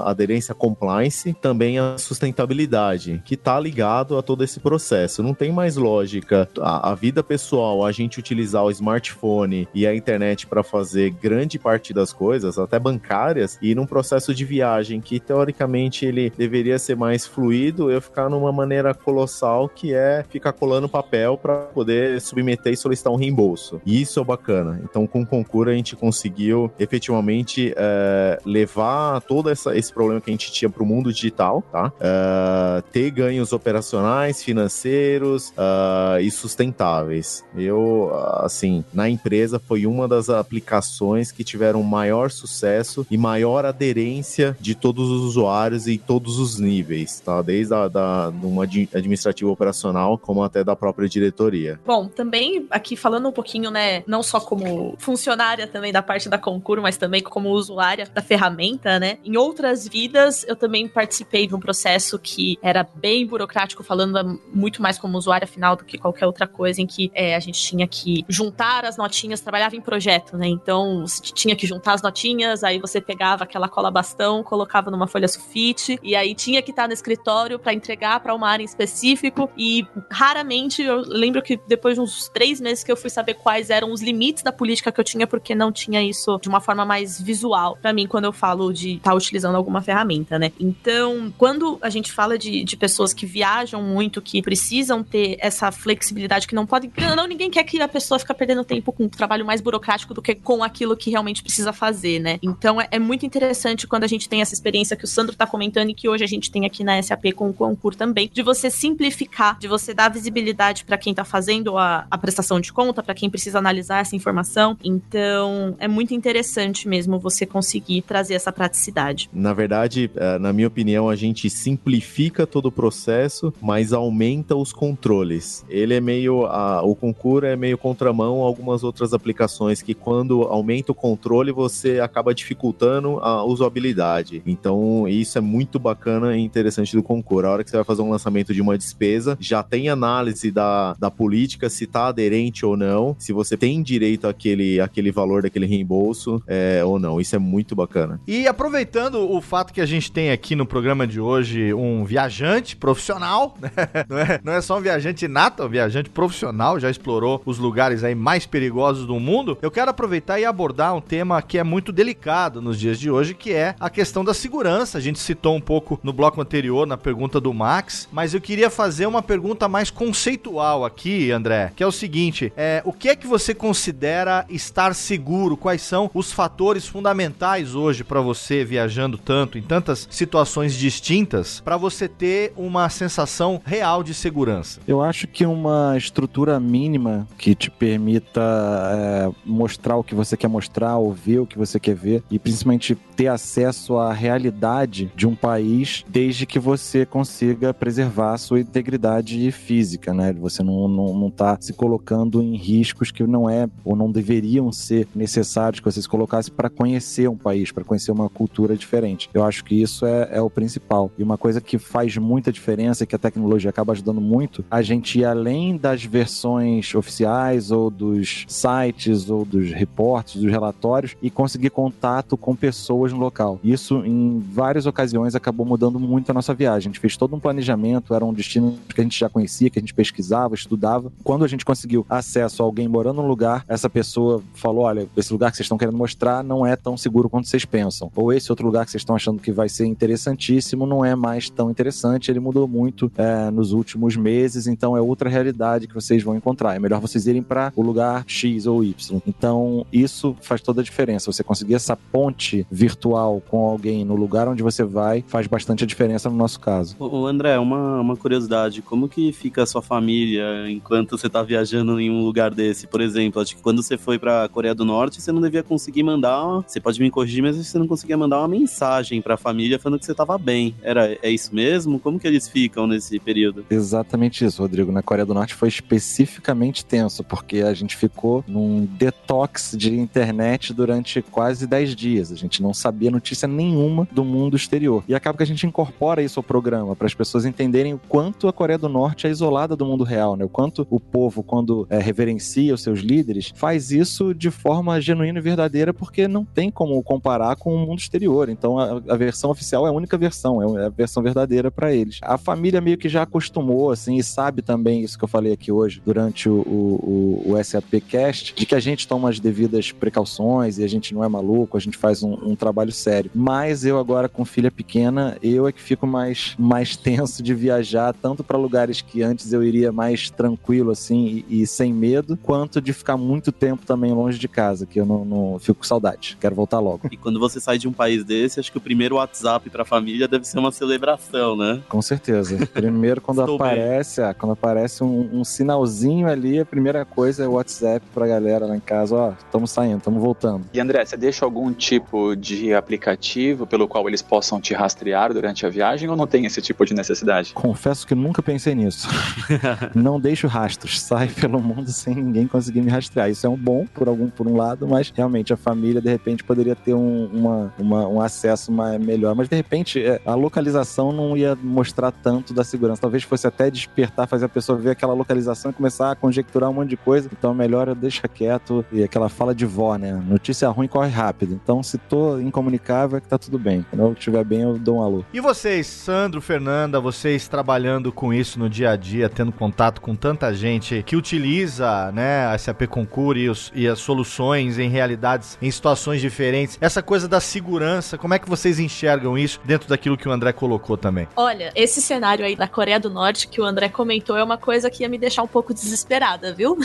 aderência 0.05 0.53
à 0.53 0.55
compliance, 0.55 1.33
também 1.35 1.79
a 1.79 1.97
sustentabilidade, 1.99 3.04
que 3.25 3.35
está 3.35 3.59
ligado 3.59 4.17
a 4.17 4.23
todo 4.23 4.45
esse 4.45 4.61
processo. 4.61 5.23
Não 5.23 5.35
tem 5.35 5.53
mais 5.53 5.77
lógica 5.77 6.49
a, 6.61 6.93
a 6.93 6.95
vida 6.95 7.23
pessoal, 7.23 7.85
a 7.85 7.93
gente 7.93 8.19
utilizar 8.19 8.65
o 8.65 8.71
smartphone 8.71 9.67
e 9.75 9.87
a 9.87 9.95
internet 9.95 10.47
para 10.47 10.63
fazer 10.63 11.11
grande 11.11 11.59
parte 11.59 11.93
das 11.93 12.13
coisas, 12.13 12.59
até 12.59 12.79
bancárias, 12.79 13.59
e 13.61 13.75
num 13.75 13.87
processo 13.87 14.35
de 14.35 14.45
viagem 14.45 15.01
que 15.01 15.19
teoricamente 15.19 16.07
ele 16.07 16.31
deveria 16.37 16.79
ser 16.79 16.97
mais 16.97 17.27
fluido, 17.27 17.91
eu 17.91 18.01
ficar 18.01 18.29
numa 18.29 18.53
maneira 18.53 18.95
colossal 18.95 19.69
que 19.69 19.95
é 19.95 20.25
ficar 20.29 20.53
colando 20.53 20.89
papel 20.89 21.37
para 21.37 21.57
poder 21.57 22.21
submeter 22.21 22.73
e 22.73 22.77
solicitar 22.77 23.13
um 23.13 23.17
reembolso. 23.17 23.81
E 23.85 24.01
isso 24.01 24.21
é 24.21 24.25
bacana. 24.25 24.81
Então, 24.85 25.07
com 25.07 25.23
o 25.23 25.27
concurso 25.27 25.55
a 25.71 25.75
gente 25.75 25.95
conseguiu 25.97 26.71
efetivamente 26.79 27.73
é, 27.77 28.39
levar 28.45 29.21
todo 29.23 29.51
essa, 29.51 29.77
esse 29.77 29.93
problema 29.93 30.21
que 30.21 30.31
a 30.31 30.33
gente 30.33 30.53
tinha 30.53 30.69
para 30.69 30.83
o 30.83 30.87
mundo 30.87 31.13
digital, 31.13 31.63
tá? 31.71 31.93
Uh, 31.97 32.83
ter 32.95 33.11
ganhos 33.11 33.53
operacionais, 33.53 34.41
financeiros 34.41 35.49
uh, 35.49 36.21
e 36.21 36.31
sustentáveis. 36.31 37.45
Eu, 37.57 38.13
assim, 38.37 38.85
na 38.95 39.11
empresa 39.11 39.59
foi 39.59 39.85
uma 39.85 40.07
das 40.07 40.31
aplicações 40.31 41.33
que 41.33 41.43
tiveram 41.43 41.83
maior 41.83 42.31
sucesso 42.31 43.05
e 43.11 43.19
maior 43.19 43.65
aderência 43.65 44.57
de 44.61 44.77
todos 44.77 45.11
os 45.11 45.23
usuários 45.23 45.89
e 45.89 45.99
todos 45.99 46.39
os 46.39 46.61
níveis, 46.61 47.19
tá? 47.19 47.43
Desde 47.43 47.75
a 47.75 47.89
da, 47.89 48.29
uma 48.41 48.63
administrativa 48.63 49.51
operacional 49.51 50.17
como 50.17 50.45
até 50.45 50.63
da 50.63 50.77
própria 50.77 51.09
diretoria. 51.09 51.81
Bom, 51.85 52.07
também 52.07 52.65
aqui 52.71 52.95
falando 52.95 53.27
um 53.27 53.33
pouquinho, 53.33 53.73
né, 53.73 54.05
não 54.07 54.23
só 54.23 54.39
como 54.39 54.95
funcionária 54.99 55.67
também 55.67 55.93
da 55.93 56.01
parte 56.01 56.29
da 56.29 56.39
concurso, 56.39 56.81
mas 56.81 56.97
também 56.97 57.21
como 57.21 57.49
usuária 57.51 58.07
da 58.15 58.23
ferramenta, 58.23 59.01
né? 59.01 59.19
Em 59.25 59.37
outras 59.37 59.89
vidas, 59.89 60.45
eu 60.47 60.55
também 60.55 60.87
participei 60.87 61.49
de 61.49 61.57
um 61.57 61.61
processo 61.61 62.21
que 62.21 62.57
era 62.63 62.84
bem 62.95 63.27
burocrático, 63.27 63.83
falando 63.83 64.41
muito 64.53 64.81
mais 64.81 64.99
como 64.99 65.19
usuária 65.19 65.47
final 65.47 65.77
do 65.77 65.85
que 65.85 65.99
qualquer 65.99 66.27
outra 66.27 66.47
coisa, 66.47 66.81
em 66.81 66.87
que 66.87 67.11
é, 67.15 67.35
a 67.35 67.41
gente 67.41 67.61
tinha 67.61 67.87
que 67.87 68.25
juntar 68.29 68.85
as 68.85 68.97
notinhas, 68.97 69.41
trabalhava 69.41 69.77
em 69.77 69.81
projeto, 69.81 70.37
né? 70.37 70.47
Então, 70.47 71.05
tinha 71.35 71.57
que 71.57 71.67
juntar 71.67 71.95
as 71.95 72.03
notinhas, 72.03 72.63
aí 72.63 72.79
você 72.79 73.01
pegava 73.01 73.45
aquela 73.45 73.69
cola 73.69 73.91
bastão, 73.91 74.43
colocava 74.43 74.91
numa 74.91 75.07
folha 75.07 75.27
sulfite, 75.27 75.99
e 76.03 76.15
aí 76.15 76.35
tinha 76.35 76.63
que 76.63 76.71
estar 76.71 76.87
no 76.87 76.95
escritório 76.95 77.59
para 77.59 77.75
entregar 77.75 78.21
para 78.21 78.35
uma 78.35 78.49
área 78.49 78.63
em 78.63 78.67
específico, 78.67 79.51
e 79.57 79.87
raramente, 80.11 80.83
eu 80.83 81.03
lembro 81.07 81.43
que 81.43 81.59
depois 81.67 81.97
de 81.97 82.01
uns 82.01 82.29
três 82.29 82.61
meses 82.61 82.85
que 82.85 82.93
eu 82.93 82.97
fui 82.97 83.11
saber 83.11 83.35
quais 83.35 83.71
eram 83.71 83.91
os 83.93 84.01
limites 84.01 84.43
da 84.43 84.53
política 84.53 84.93
que 84.93 85.01
eu 85.01 85.05
tinha, 85.05 85.27
porque 85.27 85.55
não 85.55 85.73
tinha 85.73 86.03
isso 86.03 86.39
de 86.41 86.49
uma 86.49 86.61
forma 86.61 86.85
mais 86.85 87.21
visual 87.21 87.77
para 87.81 87.93
mim 87.93 88.05
mim 88.05 88.07
quando 88.07 88.27
eu 88.27 88.33
falo 88.33 88.73
de 88.73 88.95
estar 88.95 89.11
tá 89.11 89.17
utilizando 89.17 89.57
alguma 89.57 89.83
ferramenta, 89.83 90.39
né? 90.39 90.53
Então, 90.61 91.33
quando 91.37 91.79
a 91.81 91.91
gente 91.91 92.13
fala 92.13 92.39
de, 92.39 92.63
de 92.65 92.77
pessoas 92.77 93.13
que 93.13 93.27
viajam 93.27 93.83
muito, 93.83 94.21
que 94.21 94.43
precisam 94.43 95.03
ter 95.03 95.37
essa 95.41 95.71
flexibilidade, 95.71 96.47
que 96.47 96.55
não 96.55 96.67
podem. 96.67 96.91
Não, 97.17 97.27
ninguém 97.27 97.51
quer 97.51 97.65
que 97.65 97.81
a 97.81 97.89
pessoa 97.89 98.19
fique 98.19 98.35
perdendo 98.35 98.65
tempo 98.65 98.93
com 98.93 99.05
um 99.05 99.09
trabalho 99.09 99.45
mais 99.45 99.61
burocrático 99.61 100.15
do 100.15 100.23
que 100.23 100.35
com 100.35 100.63
aquilo 100.63 100.97
que 100.97 101.11
realmente 101.11 101.43
precisa 101.43 101.73
fazer, 101.73 102.19
né? 102.19 102.39
Então, 102.43 102.81
é, 102.81 102.89
é 102.91 102.99
muito 102.99 103.25
interessante 103.27 103.87
quando 103.87 104.05
a 104.05 104.07
gente 104.07 104.29
tem 104.29 104.41
essa 104.41 104.55
experiência 104.55 104.97
que 104.97 105.05
o 105.05 105.09
Sandro 105.09 105.37
tá 105.37 105.47
comentando 105.47 105.91
e 105.91 105.95
que 105.95 106.09
hoje 106.09 106.25
a 106.25 106.27
gente 106.27 106.51
tem 106.51 106.65
aqui 106.65 106.83
na 106.83 107.01
SAP 107.03 107.33
com 107.35 107.51
o 107.51 107.55
concurso 107.55 107.99
também, 107.99 108.31
de 108.33 108.43
você 108.43 108.71
simplificar, 108.71 109.59
de 109.59 109.69
você 109.69 109.95
dar 109.95 110.09
visibilidade 110.09 110.85
para 110.85 110.99
quem 110.99 111.15
tá 111.15 111.25
fazendo 111.25 111.77
a, 111.79 112.07
a 112.11 112.19
prestação 112.19 112.61
de 112.61 112.73
conta, 112.73 113.03
para 113.03 113.15
quem 113.15 113.31
precisa 113.31 113.59
analisar 113.59 114.01
essa 114.01 114.17
informação. 114.17 114.77
Então, 114.83 115.77
é 115.79 115.89
muito 115.89 116.15
interessante 116.15 116.89
mesmo 116.89 117.19
você 117.19 117.47
conseguir 117.47 118.03
trazer 118.03 118.35
essa 118.35 118.53
praticidade. 118.53 119.29
Na 119.33 119.53
verdade, 119.53 120.11
é, 120.17 120.39
na 120.39 120.53
minha 120.53 120.69
opinião, 120.69 121.09
a 121.09 121.17
gente 121.17 121.49
simplifica 121.51 122.47
todo 122.55 122.67
o 122.67 122.73
processo, 122.73 123.53
mas 123.61 123.93
aumenta 123.93 124.55
os 124.55 124.73
controles. 124.73 125.65
Ele 125.69 125.93
é 125.93 126.01
meio. 126.01 126.47
A, 126.47 126.83
o 126.83 126.95
concurso 126.95 127.47
é 127.47 127.57
meio 127.57 127.77
contramão 127.77 128.43
a 128.43 128.47
algumas 128.47 128.85
outras 128.85 129.13
aplicações 129.13 129.83
que, 129.83 129.93
quando 129.93 130.43
aumenta 130.43 130.93
o 130.93 130.95
controle, 130.95 131.51
você 131.51 131.99
acaba 131.99 132.33
dificultando 132.33 133.19
a 133.19 133.43
usabilidade. 133.43 134.41
Então, 134.47 135.09
isso 135.09 135.37
é 135.37 135.41
muito 135.41 135.81
bacana 135.81 136.37
e 136.37 136.41
interessante 136.41 136.95
do 136.95 137.03
concurso. 137.03 137.49
A 137.49 137.51
hora 137.51 137.65
que 137.65 137.71
você 137.71 137.77
vai 137.77 137.85
fazer 137.85 138.03
um 138.03 138.11
lançamento 138.11 138.55
de 138.55 138.63
uma 138.63 138.79
despesa, 138.79 139.37
já 139.41 139.61
tem 139.61 139.89
análise 139.89 140.53
da, 140.53 140.95
da 140.97 141.11
política, 141.11 141.69
se 141.69 141.85
está 141.85 142.07
aderente 142.07 142.65
ou 142.65 142.77
não, 142.77 143.17
se 143.19 143.33
você 143.33 143.57
tem 143.57 143.83
direito 143.83 144.29
àquele, 144.29 144.81
àquele 144.81 145.11
valor 145.11 145.43
daquele 145.43 145.67
reembolso 145.67 146.41
é, 146.47 146.85
ou 146.85 147.01
não. 147.01 147.21
Isso 147.21 147.35
é 147.35 147.39
muito 147.41 147.75
bacana. 147.75 148.21
E 148.29 148.47
aproveitando 148.47 149.29
o 149.29 149.41
fato 149.41 149.73
que 149.73 149.81
a 149.81 149.87
gente 149.87 150.13
tem 150.13 150.31
aqui 150.31 150.55
no 150.55 150.65
programa 150.65 151.05
de 151.05 151.19
hoje 151.19 151.75
um 151.75 152.05
viajante 152.05 152.44
profissional, 152.77 153.57
né? 153.61 153.71
não, 154.09 154.19
é, 154.19 154.41
não 154.43 154.53
é 154.53 154.61
só 154.61 154.79
um 154.79 154.81
viajante 154.81 155.27
nato, 155.29 155.63
é 155.63 155.67
um 155.67 155.69
viajante 155.69 156.11
profissional, 156.11 156.79
já 156.79 156.91
explorou 156.91 157.43
os 157.45 157.59
lugares 157.59 158.05
aí 158.05 158.15
mais 158.15 158.47
perigosos 158.47 159.07
do 159.07 159.19
mundo, 159.19 159.57
eu 159.63 159.71
quero 159.71 159.91
aproveitar 159.91 160.39
e 160.39 160.45
abordar 160.45 160.95
um 160.95 161.01
tema 161.01 161.41
que 161.43 161.59
é 161.59 161.65
muito 161.65 161.93
delicado 161.93 162.61
nos 162.61 162.79
dias 162.79 162.99
de 162.99 163.11
hoje, 163.11 163.35
que 163.35 163.53
é 163.53 163.75
a 163.79 163.89
questão 163.89 164.25
da 164.25 164.35
segurança. 164.35 164.99
A 164.99 165.01
gente 165.01 165.19
citou 165.19 165.55
um 165.55 165.61
pouco 165.61 165.99
no 166.03 166.13
bloco 166.13 166.41
anterior, 166.41 166.87
na 166.87 166.97
pergunta 166.97 167.41
do 167.41 167.53
Max, 167.53 168.09
mas 168.13 168.35
eu 168.35 168.41
queria 168.41 168.71
fazer 168.71 169.07
uma 169.07 169.23
pergunta 169.23 169.69
mais 169.69 169.91
conceitual 169.91 170.85
aqui, 170.85 171.31
André, 171.31 171.73
que 171.75 171.83
é 171.83 171.87
o 171.87 171.93
seguinte, 171.93 172.53
é, 172.57 172.83
o 172.85 172.93
que 172.93 173.09
é 173.09 173.17
que 173.17 173.27
você 173.27 173.55
considera 173.55 174.45
estar 174.49 174.95
seguro? 174.95 175.57
Quais 175.57 175.83
são 175.83 176.11
os 176.13 176.33
fatores 176.33 176.87
fundamentais 176.87 177.75
hoje 177.75 178.05
para 178.05 178.21
você 178.21 178.65
viajando 178.65 179.17
tanto 179.17 179.59
em 179.59 179.63
tantas 179.63 180.07
situações 180.11 180.75
distintas 180.75 181.61
para 181.61 181.77
você 181.77 182.09
ter 182.09 182.34
uma 182.57 182.89
sensação 182.89 183.61
real 183.65 184.03
de 184.03 184.13
segurança? 184.13 184.81
Eu 184.87 185.01
acho 185.01 185.27
que 185.27 185.47
uma 185.47 185.97
estrutura 185.97 186.59
mínima 186.59 187.27
que 187.39 187.55
te 187.55 187.71
permita 187.71 188.41
é, 188.41 189.31
mostrar 189.45 189.97
o 189.97 190.05
que 190.05 190.15
você 190.15 190.37
quer 190.37 190.49
mostrar, 190.49 190.97
ouvir 190.97 191.39
o 191.39 191.47
que 191.47 191.59
você 191.59 191.79
quer 191.79 191.95
ver 191.95 192.23
e 192.31 192.39
principalmente 192.39 192.95
ter 192.95 193.29
acesso 193.29 193.97
à 193.97 194.13
realidade 194.13 195.13
de 195.15 195.27
um 195.27 195.35
país 195.35 196.05
desde 196.09 196.47
que 196.47 196.59
você 196.59 197.07
consiga 197.07 197.73
preservar 197.73 198.35
a 198.35 198.39
sua 198.39 198.61
integridade 198.61 199.51
física, 199.53 200.13
né? 200.13 200.33
Você 200.33 200.63
não, 200.63 200.89
não, 200.89 201.15
não 201.15 201.31
tá 201.31 201.57
se 201.61 201.73
colocando 201.73 202.43
em 202.43 202.57
riscos 202.57 203.13
que 203.13 203.23
não 203.25 203.45
não 203.45 203.51
é 203.51 203.69
ou 203.85 203.95
não 203.95 204.11
deveriam 204.11 204.73
ser 204.73 205.07
necessários 205.15 205.81
que 205.81 205.85
você 205.85 206.01
se 206.01 206.09
colocasse 206.09 206.51
para 206.51 206.71
conhecer 206.71 207.29
um 207.29 207.37
país, 207.37 207.71
para 207.71 207.85
conhecer 207.85 208.11
uma 208.11 208.29
cultura 208.29 208.77
diferente. 208.77 209.29
Eu 209.35 209.45
acho 209.45 209.65
que 209.65 209.75
isso 209.75 210.07
é, 210.07 210.29
é 210.33 210.41
o 210.41 210.49
principal. 210.49 211.11
E 211.19 211.23
uma 211.23 211.37
coisa 211.37 211.61
que 211.61 211.79
faz 211.79 212.17
muita 212.25 212.51
diferença 212.51 213.05
e 213.05 213.07
que 213.07 213.15
a 213.15 213.19
tecnologia 213.19 213.71
acaba 213.71 213.93
ajudando 213.93 214.21
muito, 214.21 214.65
a 214.71 214.83
gente 214.83 215.21
ir 215.21 215.25
além 215.25 215.77
das 215.77 216.05
versões 216.05 216.95
oficiais 216.95 217.71
ou 217.71 217.91
dos 217.91 218.45
sites 218.49 219.31
ou 219.31 219.45
dos 219.45 219.71
reportes, 219.71 220.41
dos 220.41 220.51
relatórios 220.51 221.17
e 221.23 221.31
conseguir 221.31 221.71
contato 221.71 222.37
com 222.37 222.57
pessoas 222.57 223.13
no 223.13 223.19
local. 223.19 223.59
Isso, 223.63 224.05
em 224.05 224.39
várias 224.39 224.87
ocasiões, 224.87 225.35
acabou 225.35 225.67
mudando 225.67 226.01
muito 226.01 226.31
a 226.31 226.35
nossa 226.35 226.55
viagem. 226.55 226.89
A 226.89 226.93
gente 226.93 227.01
fez 227.01 227.17
todo 227.17 227.37
um 227.37 227.41
planejamento, 227.41 228.15
era 228.15 228.25
um 228.25 228.33
destino 228.33 228.77
que 228.93 229.01
a 229.01 229.05
gente 229.05 229.19
já 229.19 229.29
conhecia, 229.29 229.71
que 229.71 229.79
a 229.79 229.83
gente 229.83 229.95
pesquisava, 229.95 230.55
estudava. 230.55 231.13
Quando 231.23 231.45
a 231.45 231.49
gente 231.49 231.65
conseguiu 231.65 232.07
acesso 232.09 232.63
a 232.63 232.67
alguém 232.67 232.89
morando 232.89 233.21
no 233.23 233.29
lugar, 233.29 233.65
essa 233.69 233.91
pessoa 233.91 234.43
falou: 234.55 234.85
olha, 234.85 235.07
esse 235.17 235.33
lugar 235.33 235.51
que 235.51 235.57
vocês 235.57 235.67
estão 235.67 235.79
querendo 235.79 235.97
mostrar 235.97 236.43
não 236.43 236.67
é 236.67 236.77
tão 236.77 236.97
seguro 236.97 237.29
quanto 237.29 237.49
vocês 237.49 237.65
pensam. 237.65 238.11
Ou 238.15 238.33
esse 238.33 238.51
outro 238.51 238.67
lugar 238.67 238.85
que 238.85 238.91
vocês 238.91 239.01
estão 239.01 239.17
achando 239.17 239.41
que 239.41 239.53
vai 239.53 239.69
ser 239.69 239.87
interessantíssimo 239.87 240.87
não 240.87 241.05
é 241.05 241.15
mais 241.15 241.51
tão 241.51 241.71
interessante. 241.71 242.14
Ele 242.31 242.41
mudou 242.41 242.67
muito 242.67 243.11
é, 243.17 243.51
nos 243.51 243.73
últimos 243.73 244.17
meses, 244.17 244.67
então 244.67 244.97
é 244.97 245.01
outra 245.01 245.29
realidade 245.29 245.87
que 245.87 245.95
vocês 245.95 246.23
vão 246.23 246.37
encontrar. 246.37 246.75
É 246.75 246.79
melhor 246.79 247.01
vocês 247.01 247.27
irem 247.27 247.43
para 247.43 247.73
o 247.77 247.83
lugar 247.83 248.25
X 248.27 248.67
ou 248.67 248.83
Y. 248.85 249.21
Então, 249.27 249.87
isso 249.93 250.37
faz 250.41 250.61
toda 250.61 250.81
a 250.81 250.85
diferença. 250.85 251.31
Você 251.31 251.43
conseguir 251.43 251.75
essa 251.75 251.97
ponte 251.97 252.67
virtual 252.71 253.43
com 253.49 253.65
alguém 253.67 254.05
no 254.05 254.15
lugar 254.15 254.49
onde 254.49 254.63
você 254.63 254.85
vai 254.85 255.25
faz 255.27 255.47
bastante 255.47 255.85
a 255.85 255.87
diferença 255.87 256.31
no 256.31 256.37
nosso 256.37 256.61
caso. 256.61 256.97
O 256.99 257.27
André, 257.27 257.59
uma, 257.59 258.01
uma 258.01 258.17
curiosidade: 258.17 258.83
como 258.83 259.09
que 259.09 259.33
fica 259.33 259.63
a 259.63 259.67
sua 259.67 259.83
família 259.83 260.71
enquanto 260.71 261.17
você 261.19 261.27
está 261.27 261.43
viajando 261.43 262.01
em 262.01 262.11
um 262.11 262.25
lugar 262.25 262.51
desse? 262.53 262.87
Por 262.87 263.01
exemplo, 263.01 263.41
acho 263.41 263.57
que 263.57 263.63
quando 263.63 263.83
você 263.83 263.97
foi 263.97 264.19
para 264.19 264.45
a 264.45 264.49
Coreia 264.49 264.75
do 264.75 264.85
Norte, 264.85 265.21
você 265.21 265.33
não 265.33 265.41
devia 265.41 265.63
conseguir 265.63 266.03
mandar. 266.03 266.63
Você 266.67 266.81
pode 266.81 267.01
me 267.01 267.11
corrigir, 267.11 267.43
mas 267.43 267.57
você 267.57 267.79
não 267.79 267.87
conseguia 267.87 268.17
mandar 268.17 268.39
uma 268.39 268.49
mensagem 268.49 269.21
para 269.21 269.35
a 269.35 269.39
família 269.39 269.79
falando 269.79 269.99
que 269.99 270.07
você 270.07 270.13
estava 270.13 270.37
bem. 270.39 270.75
Era, 270.83 271.17
é 271.23 271.31
isso 271.31 271.55
mesmo? 271.55 271.99
Como 272.05 272.21
que 272.21 272.27
eles 272.27 272.47
ficam 272.47 272.87
nesse 272.87 273.19
período? 273.19 273.65
Exatamente 273.71 274.45
isso, 274.45 274.61
Rodrigo. 274.61 274.93
Na 274.93 275.03
Coreia 275.03 275.25
do 275.25 275.33
Norte 275.33 275.55
foi 275.55 275.69
especificamente 275.69 276.85
tenso, 276.85 277.25
porque 277.25 277.63
a 277.63 277.73
gente 277.73 277.97
ficou 277.97 278.45
num 278.47 278.85
detox 278.85 279.75
de 279.77 279.99
internet 279.99 280.75
durante 280.75 281.23
quase 281.23 281.67
10 281.67 281.97
dias. 281.97 282.31
A 282.31 282.37
gente 282.37 282.63
não 282.63 282.75
sabia 282.75 283.11
notícia 283.11 283.49
nenhuma 283.49 284.07
do 284.13 284.23
mundo 284.23 284.55
exterior. 284.55 285.03
E 285.09 285.15
acaba 285.15 285.39
que 285.39 285.43
a 285.43 285.47
gente 285.47 285.67
incorpora 285.67 286.23
isso 286.23 286.39
ao 286.39 286.45
programa, 286.45 286.95
para 286.95 287.07
as 287.07 287.15
pessoas 287.15 287.47
entenderem 287.47 287.95
o 287.95 288.01
quanto 288.07 288.49
a 288.49 288.53
Coreia 288.53 288.79
do 288.79 288.89
Norte 288.89 289.27
é 289.27 289.31
isolada 289.31 289.75
do 289.75 289.87
mundo 289.87 290.05
real, 290.05 290.37
né? 290.37 290.45
O 290.45 290.49
quanto 290.49 290.87
o 290.91 291.01
povo, 291.01 291.43
quando 291.43 291.87
é, 291.89 291.99
reverencia 291.99 292.75
os 292.75 292.83
seus 292.83 293.01
líderes, 293.01 293.51
faz 293.55 293.91
isso 293.91 294.35
de 294.35 294.51
forma 294.51 295.01
genuína 295.01 295.39
e 295.39 295.43
verdadeira, 295.43 295.95
porque 295.95 296.29
não 296.29 296.45
tem 296.45 296.71
como 296.71 297.03
comparar 297.03 297.57
com 297.57 297.75
o 297.75 297.79
mundo 297.79 297.99
exterior. 297.99 298.51
Então 298.51 298.79
a, 298.79 299.01
a 299.09 299.17
versão 299.17 299.51
oficial 299.51 299.87
é 299.87 299.89
a 299.91 299.93
única 299.93 300.19
versão, 300.19 300.79
é 300.79 300.87
a 300.87 300.89
versão 300.89 301.23
verdadeira 301.23 301.71
para 301.71 301.94
eles. 301.95 302.19
A 302.23 302.37
família 302.37 302.81
meio 302.81 302.99
que 302.99 303.09
já 303.09 303.23
acostumou, 303.23 303.91
assim, 303.91 304.17
e 304.17 304.23
sabe 304.23 304.63
também 304.63 305.03
isso 305.03 305.19
que 305.19 305.25
eu 305.25 305.29
falei 305.29 305.53
aqui 305.53 305.71
hoje, 305.71 306.03
durante 306.05 306.49
o, 306.49 306.61
o, 306.61 307.53
o 307.53 307.65
SAPcast, 307.65 308.55
de 308.55 308.67
que 308.67 308.75
a 308.75 308.81
gente 308.81 309.07
toma 309.07 309.31
as 309.31 309.41
devidas 309.41 309.93
precauções 309.93 310.79
e 310.79 310.85
a 310.85 310.89
gente 310.89 311.15
não 311.15 311.25
é 311.25 311.29
maluco, 311.29 311.77
a 311.77 311.81
gente 311.81 311.97
faz 311.97 312.23
um, 312.23 312.33
um 312.33 312.57
trabalho 312.57 312.93
sério. 312.93 313.31
Mas 313.35 313.85
eu 313.85 313.99
agora 313.99 314.29
com 314.29 314.45
filha 314.45 314.71
pequena, 314.71 315.37
eu 315.43 315.67
é 315.67 315.73
que 315.73 315.81
fico 315.81 316.07
mais, 316.07 316.55
mais 316.59 316.97
tenso 316.97 317.43
de 317.43 317.55
viajar, 317.55 318.13
tanto 318.15 318.43
para 318.43 318.59
lugares 318.59 319.01
que 319.01 319.23
antes 319.23 319.53
eu 319.53 319.63
iria 319.63 319.93
mais 319.93 320.31
tranquilo, 320.31 320.91
assim, 320.91 321.45
e, 321.49 321.63
e, 321.63 321.67
sem 321.67 321.93
medo, 321.93 322.39
quanto 322.43 322.81
de 322.81 322.93
ficar 322.93 323.17
muito 323.17 323.53
tempo 323.53 323.87
também 323.87 324.13
longe 324.13 324.39
de 324.39 324.49
casa, 324.49 324.87
que 324.87 325.01
eu 325.01 325.07
não, 325.07 325.25
não 325.25 325.59
fico 325.59 325.81
com 325.81 325.85
saudade. 325.85 326.37
Quero 326.41 326.55
voltar 326.55 326.81
logo. 326.81 327.09
E 327.11 327.17
quando 327.17 327.39
você 327.39 327.61
sai 327.61 327.79
de 327.79 327.89
um 327.89 327.93
país 327.93 328.25
desse, 328.25 328.61
acho 328.61 328.71
que 328.71 328.79
o 328.79 328.81
primeiro 328.81 329.17
WhatsApp 329.17 329.69
pra 329.71 329.85
família 329.85 330.27
deve 330.27 330.45
ser 330.45 330.59
uma 330.59 330.73
celebração, 330.73 331.57
né? 331.57 331.83
Com 331.89 332.03
certeza. 332.03 332.67
Primeiro, 332.73 333.21
quando 333.21 333.43
aparece, 333.43 334.23
ah, 334.23 334.35
quando 334.35 334.53
aparece 334.53 335.03
um, 335.03 335.41
um, 335.41 335.45
sinalzinho 335.45 336.29
ali, 336.29 336.59
a 336.59 336.65
primeira 336.65 337.05
coisa 337.05 337.45
é 337.45 337.49
o 337.49 337.53
WhatsApp 337.53 338.05
pra 338.13 338.27
galera 338.27 338.67
lá 338.67 338.77
em 338.77 338.81
casa, 338.81 339.15
ó, 339.15 339.33
estamos 339.33 339.71
saindo, 339.71 339.99
estamos 339.99 340.21
voltando. 340.21 340.67
E 340.73 340.81
André, 340.81 341.05
você 341.05 341.17
deixa 341.17 341.45
algum 341.45 341.73
tipo 341.73 342.35
de 342.35 342.75
aplicativo 342.75 343.67
pelo 343.67 343.87
qual 343.87 344.09
eles 344.09 344.23
possam 344.23 344.61
te 344.61 344.75
rastrear 344.75 345.33
durante 345.33 345.67
a 345.67 345.69
viagem 345.69 346.09
ou 346.09 346.17
não 346.17 346.27
tem 346.27 346.47
esse 346.47 346.61
tipo 346.61 346.85
de 346.85 346.95
necessidade? 346.95 347.53
Confesso 347.55 348.07
que 348.07 348.15
nunca 348.15 348.43
pensei 348.43 348.75
nisso. 348.75 349.09
não 349.95 350.21
deixo 350.21 350.47
rastros, 350.47 351.01
sai 351.01 351.29
pelo 351.29 351.61
mundo 351.61 351.91
sem 351.91 352.15
ninguém 352.15 352.47
conseguir 352.47 352.81
me 352.81 352.91
rastrear. 352.91 353.31
Isso 353.31 353.47
é 353.47 353.51
um 353.51 353.57
bom 353.57 353.87
por 353.87 354.09
algum 354.09 354.29
por 354.29 354.47
um 354.47 354.57
lado, 354.57 354.87
mas 354.87 355.13
realmente 355.15 355.53
a 355.53 355.57
família 355.57 356.01
de 356.01 356.11
repente 356.11 356.45
poderia 356.45 356.75
ter 356.75 356.95
um, 356.95 357.27
uma, 357.27 357.75
uma, 357.79 358.09
um 358.09 358.21
acesso 358.21 358.73
mais, 358.73 359.01
melhor. 359.01 359.35
Mas 359.35 359.49
de 359.49 359.57
repente 359.57 360.03
é, 360.05 360.21
a 360.25 360.35
localização 360.35 361.13
não 361.13 361.37
ia 361.37 361.57
mostrar 361.65 362.11
tanto 362.11 362.53
da 362.53 362.63
segurança. 362.65 363.01
Talvez 363.03 363.23
fosse 363.23 363.47
até 363.47 363.71
despertar, 363.71 364.27
fazer 364.27 364.47
a 364.47 364.49
pessoa 364.49 364.79
ver 364.79 364.91
aquela 364.91 365.15
localização 365.15 365.71
e 365.71 365.75
começar 365.75 366.11
a 366.11 366.15
conjecturar 366.15 366.71
um 366.71 366.75
monte 366.75 366.91
de 366.91 366.97
coisa. 366.97 367.29
Então 367.33 367.53
é 367.53 367.55
melhor 367.55 367.89
eu 367.89 367.95
deixar 367.95 368.29
quieto 368.29 368.85
e 368.93 369.03
aquela 369.03 369.29
fala 369.29 369.55
de 369.55 369.67
vó, 369.67 369.97
né? 369.97 370.13
Notícia 370.27 370.69
ruim 370.69 370.89
corre 370.89 371.11
rápido. 371.11 371.55
Então 371.55 371.83
se 371.83 371.99
tô 371.99 372.39
incomunicável 372.39 373.19
é 373.19 373.21
que 373.21 373.29
tá 373.29 373.39
tudo 373.39 373.59
bem. 373.59 373.85
Quando 373.91 374.03
eu 374.03 374.13
estiver 374.13 374.45
bem 374.45 374.63
eu 374.63 374.79
dou 374.79 374.99
um 374.99 375.03
alô. 375.03 375.25
E 375.33 375.41
vocês, 375.41 375.87
Sandro, 375.87 376.41
Fernanda, 376.41 377.01
vocês 377.01 377.49
trabalhando 377.49 378.13
com 378.13 378.33
isso 378.33 378.59
no 378.59 378.69
dia 378.69 378.91
a 378.91 378.97
dia, 378.97 379.29
tendo 379.29 379.53
contato 379.53 380.01
com 380.01 380.15
tanta 380.15 380.53
gente 380.53 381.03
que 381.05 381.17
utiliza, 381.17 382.11
né, 382.13 382.47
a 382.47 382.59
SAP 382.59 382.87
Concur 382.89 383.37
e, 383.37 383.49
os, 383.49 383.73
e 383.75 383.87
as 383.87 383.99
soluções 383.99 384.79
em 384.79 384.89
realidades, 384.89 385.59
em 385.61 385.71
situações 385.71 386.21
diferentes. 386.21 386.79
Essa 386.81 387.03
coisa 387.03 387.29
da 387.29 387.41
segurança, 387.41 388.19
como 388.19 388.35
é 388.35 388.39
que 388.39 388.49
vocês 388.49 388.79
enxergam 388.79 389.37
isso 389.39 389.61
dentro 389.65 389.89
daquilo 389.89 390.17
que 390.17 390.29
o 390.29 390.33
André 390.33 390.53
colocou 390.53 390.97
também? 390.97 391.29
Olha, 391.37 391.54
esse 391.75 392.01
cenário 392.01 392.45
aí 392.45 392.57
da 392.57 392.69
Coreia 392.69 392.99
do 392.99 393.11
Norte 393.11 393.49
que 393.49 393.61
o 393.61 393.65
André 393.65 393.89
comentou 393.89 394.37
é 394.37 394.45
uma 394.45 394.59
coisa 394.59 394.91
que 394.91 395.03
ia 395.03 395.09
me 395.09 395.19
deixar 395.19 395.43
um 395.43 395.49
pouco 395.49 395.75
desesperada, 395.75 396.53
viu? 396.53 396.77